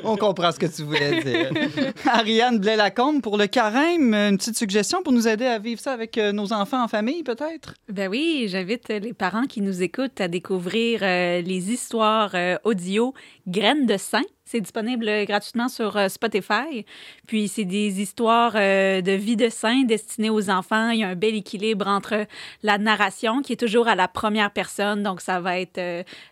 On 0.04 0.16
comprend 0.16 0.52
ce 0.52 0.58
que 0.58 0.66
tu 0.66 0.82
voulais 0.82 1.22
dire. 1.22 1.50
Ariane 2.06 2.58
Blais-Lacombe, 2.58 3.22
pour 3.22 3.38
le 3.38 3.46
carême, 3.46 4.12
une 4.12 4.36
petite 4.36 4.58
suggestion 4.58 5.02
pour 5.02 5.14
nous 5.14 5.26
aider 5.26 5.46
à 5.46 5.58
vivre 5.58 5.80
ça 5.80 5.92
avec 5.92 6.18
euh, 6.18 6.32
nos 6.32 6.52
enfants 6.52 6.82
en 6.82 6.88
famille, 6.88 7.22
peut-être? 7.22 7.74
Ben 7.88 8.08
oui, 8.10 8.46
j'invite 8.48 8.88
les 8.88 9.14
parents 9.14 9.46
qui 9.46 9.62
nous 9.62 9.82
écoutent 9.82 10.20
à 10.20 10.28
découvrir 10.28 11.00
euh, 11.02 11.40
les 11.40 11.72
histoires 11.72 12.32
euh, 12.34 12.56
audio 12.64 13.14
Graines 13.50 13.86
de 13.86 13.96
Saint. 13.96 14.22
C'est 14.44 14.60
disponible 14.60 15.08
euh, 15.08 15.24
gratuitement 15.24 15.68
sur 15.68 15.96
euh, 15.96 16.08
Spotify. 16.08 16.84
Puis 17.28 17.46
c'est 17.46 17.64
des 17.64 18.00
histoires 18.00 18.54
euh, 18.56 19.00
de 19.00 19.12
vie 19.12 19.36
de 19.36 19.48
saint 19.48 19.84
destinées 19.84 20.28
aux 20.28 20.50
enfants. 20.50 20.90
Il 20.90 20.98
y 20.98 21.04
a 21.04 21.08
un 21.08 21.14
bel 21.14 21.36
équilibre 21.36 21.86
entre 21.86 22.26
la 22.64 22.78
narration 22.78 23.42
qui 23.42 23.52
est 23.52 23.60
toujours 23.60 23.86
à 23.86 23.94
la 23.94 24.08
première 24.08 24.50
personne. 24.50 25.04
Donc 25.04 25.20
ça 25.20 25.38
va 25.38 25.60
être 25.60 25.78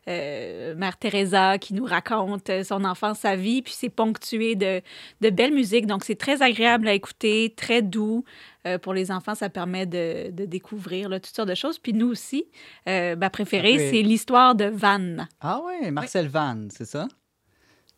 Mère 0.06 0.96
Teresa 0.96 1.58
qui 1.58 1.74
nous 1.74 1.84
raconte 1.84 2.50
son 2.64 2.84
enfance, 2.84 3.20
sa 3.20 3.36
vie. 3.36 3.62
Puis 3.62 3.74
c'est 3.76 3.88
ponctué 3.88 4.56
de, 4.56 4.80
de 5.20 5.30
belle 5.30 5.52
musique. 5.52 5.86
Donc 5.86 6.02
c'est 6.02 6.18
très 6.18 6.42
agréable 6.42 6.88
à 6.88 6.94
écouter, 6.94 7.54
très 7.56 7.82
doux. 7.82 8.24
Euh, 8.68 8.78
pour 8.78 8.92
les 8.94 9.10
enfants, 9.10 9.34
ça 9.34 9.48
permet 9.48 9.86
de, 9.86 10.30
de 10.30 10.44
découvrir 10.44 11.08
là, 11.08 11.18
toutes 11.20 11.34
sortes 11.34 11.48
de 11.48 11.54
choses. 11.54 11.78
Puis 11.78 11.92
nous 11.92 12.08
aussi, 12.08 12.44
euh, 12.88 13.16
ma 13.16 13.30
préférée, 13.30 13.90
c'est 13.90 14.02
l'histoire 14.02 14.54
de 14.54 14.66
Van. 14.66 15.26
Ah 15.40 15.60
ouais, 15.64 15.90
Marcel 15.90 16.28
Vann, 16.28 16.68
c'est 16.70 16.84
ça? 16.84 17.08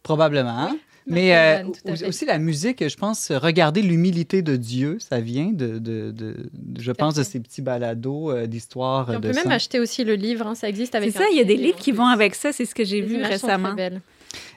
Probablement. 0.02 0.50
hein? 0.58 0.78
Mais 1.06 1.34
euh, 1.36 1.64
aussi 2.06 2.24
la 2.24 2.38
musique, 2.38 2.86
je 2.88 2.96
pense, 2.96 3.32
regarder 3.32 3.82
l'humilité 3.82 4.42
de 4.42 4.54
Dieu, 4.56 4.98
ça 5.00 5.18
vient 5.18 5.46
de, 5.50 5.78
de, 5.78 6.10
de- 6.10 6.50
de- 6.52 6.80
je 6.80 6.92
pense, 6.92 7.14
de 7.14 7.22
ces 7.22 7.40
petits 7.40 7.62
balados 7.62 8.30
euh, 8.30 8.46
d'histoire 8.46 9.06
Puis 9.06 9.14
de 9.14 9.18
on 9.18 9.20
peut 9.22 9.32
même 9.32 9.50
acheter 9.50 9.80
aussi 9.80 10.04
le 10.04 10.14
livre, 10.14 10.46
hein, 10.46 10.54
ça 10.54 10.68
existe 10.68 10.94
avec 10.94 11.10
C'est 11.10 11.18
ça, 11.18 11.24
il 11.32 11.36
y 11.36 11.40
a 11.40 11.44
des 11.44 11.56
livres 11.56 11.78
qui 11.78 11.90
vont 11.92 12.06
avec 12.06 12.34
ça. 12.34 12.52
C'est 12.52 12.64
ce 12.64 12.74
que 12.74 12.84
j'ai 12.84 13.00
vu 13.00 13.16
images 13.16 13.38
sont 13.38 13.46
récemment. 13.46 13.68
très 13.74 13.90
belles. 13.90 14.00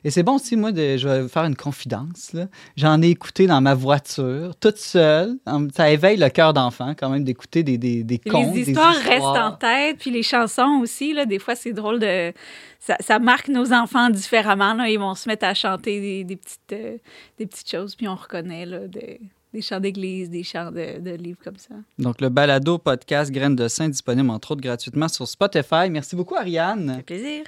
Et 0.03 0.11
c'est 0.11 0.23
bon 0.23 0.35
aussi, 0.35 0.55
moi, 0.55 0.71
de, 0.71 0.97
je 0.97 1.07
vais 1.07 1.27
faire 1.27 1.45
une 1.45 1.55
confidence. 1.55 2.35
J'en 2.75 3.01
ai 3.01 3.09
écouté 3.09 3.47
dans 3.47 3.61
ma 3.61 3.73
voiture, 3.73 4.55
toute 4.59 4.77
seule. 4.77 5.37
Ça 5.75 5.89
éveille 5.89 6.17
le 6.17 6.29
cœur 6.29 6.53
d'enfant, 6.53 6.93
quand 6.97 7.09
même, 7.09 7.23
d'écouter 7.23 7.63
des, 7.63 7.77
des, 7.77 8.03
des 8.03 8.19
contes, 8.19 8.53
les 8.53 8.63
des 8.63 8.71
histoires 8.71 8.95
restent 8.95 9.23
en 9.23 9.51
tête, 9.51 9.97
puis 9.99 10.11
les 10.11 10.23
chansons 10.23 10.79
aussi. 10.81 11.13
Là, 11.13 11.25
des 11.25 11.39
fois, 11.39 11.55
c'est 11.55 11.73
drôle 11.73 11.99
de. 11.99 12.33
Ça, 12.79 12.97
ça 12.99 13.17
marque 13.17 13.47
nos 13.47 13.71
enfants 13.71 14.09
différemment. 14.09 14.73
Là. 14.73 14.89
Ils 14.89 14.99
vont 14.99 15.15
se 15.15 15.29
mettre 15.29 15.45
à 15.45 15.53
chanter 15.53 16.01
des, 16.01 16.23
des 16.25 16.35
petites, 16.35 16.73
euh, 16.73 16.97
des 17.39 17.45
petites 17.45 17.69
choses, 17.69 17.95
puis 17.95 18.09
on 18.09 18.15
reconnaît 18.15 18.65
là, 18.65 18.79
des, 18.87 19.21
des 19.53 19.61
chants 19.61 19.79
d'église, 19.79 20.29
des 20.29 20.43
chants 20.43 20.71
de, 20.71 20.99
de 20.99 21.11
livres 21.15 21.39
comme 21.43 21.57
ça. 21.57 21.75
Donc, 21.99 22.21
le 22.21 22.29
balado 22.29 22.79
podcast 22.79 23.31
Graines 23.31 23.55
de 23.55 23.67
Saint 23.67 23.87
disponible, 23.87 24.29
entre 24.31 24.51
autres, 24.51 24.61
gratuitement 24.61 25.07
sur 25.07 25.27
Spotify. 25.27 25.89
Merci 25.91 26.15
beaucoup, 26.15 26.35
Ariane. 26.35 26.95
Fait 26.97 27.03
plaisir. 27.03 27.43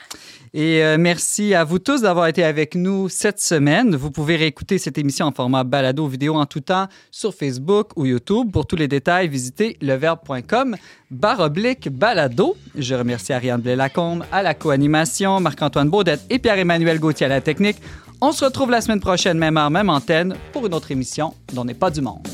Et 0.54 0.84
euh, 0.84 0.98
merci 1.00 1.54
à 1.56 1.64
vous 1.64 1.80
tous 1.80 2.02
d'avoir 2.02 2.28
été 2.28 2.44
avec 2.44 2.76
nous 2.76 3.10
cette 3.10 3.40
semaine. 3.40 3.96
Vous 3.96 4.12
pouvez 4.12 4.36
réécouter 4.36 4.78
cette 4.78 4.98
émission 4.98 5.26
en 5.26 5.32
format 5.32 5.64
balado 5.64 6.08
vidéo 6.08 6.36
en 6.36 6.46
tout 6.46 6.60
temps 6.60 6.88
sur 7.10 7.34
Facebook 7.34 7.92
ou 7.96 8.06
YouTube. 8.06 8.52
Pour 8.52 8.68
tous 8.68 8.76
les 8.76 8.88
détails, 8.88 9.28
visitez 9.28 9.78
leverbe.com 9.82 10.76
barre 11.12 11.40
oblique 11.40 11.90
balado. 11.90 12.56
Je 12.76 12.96
remercie 12.96 13.34
Ariane 13.34 13.62
Blais-Lacombe 13.62 14.24
à 14.32 14.44
la 14.44 14.54
co-animation, 14.54 15.40
Marc-Antoine 15.40 15.90
Baudette 15.90 16.22
et 16.30 16.40
Pierre-Emmanuel 16.40 17.00
Gauthier 17.00 17.26
à 17.26 17.30
la 17.30 17.42
technique. 17.42 17.78
On 18.22 18.32
se 18.32 18.46
retrouve 18.46 18.72
la 18.72 18.82
semaine 18.82 19.00
prochaine, 19.00 19.38
même 19.38 19.58
heure, 19.58 19.70
même 19.70 19.90
antenne, 19.90 20.36
pour 20.54 20.66
une 20.66 20.74
autre 20.74 20.92
émission 20.92 21.34
dont 21.54 21.66
n'est 21.66 21.74
pas 21.74 21.92
du 21.92 22.02
monde. 22.02 22.26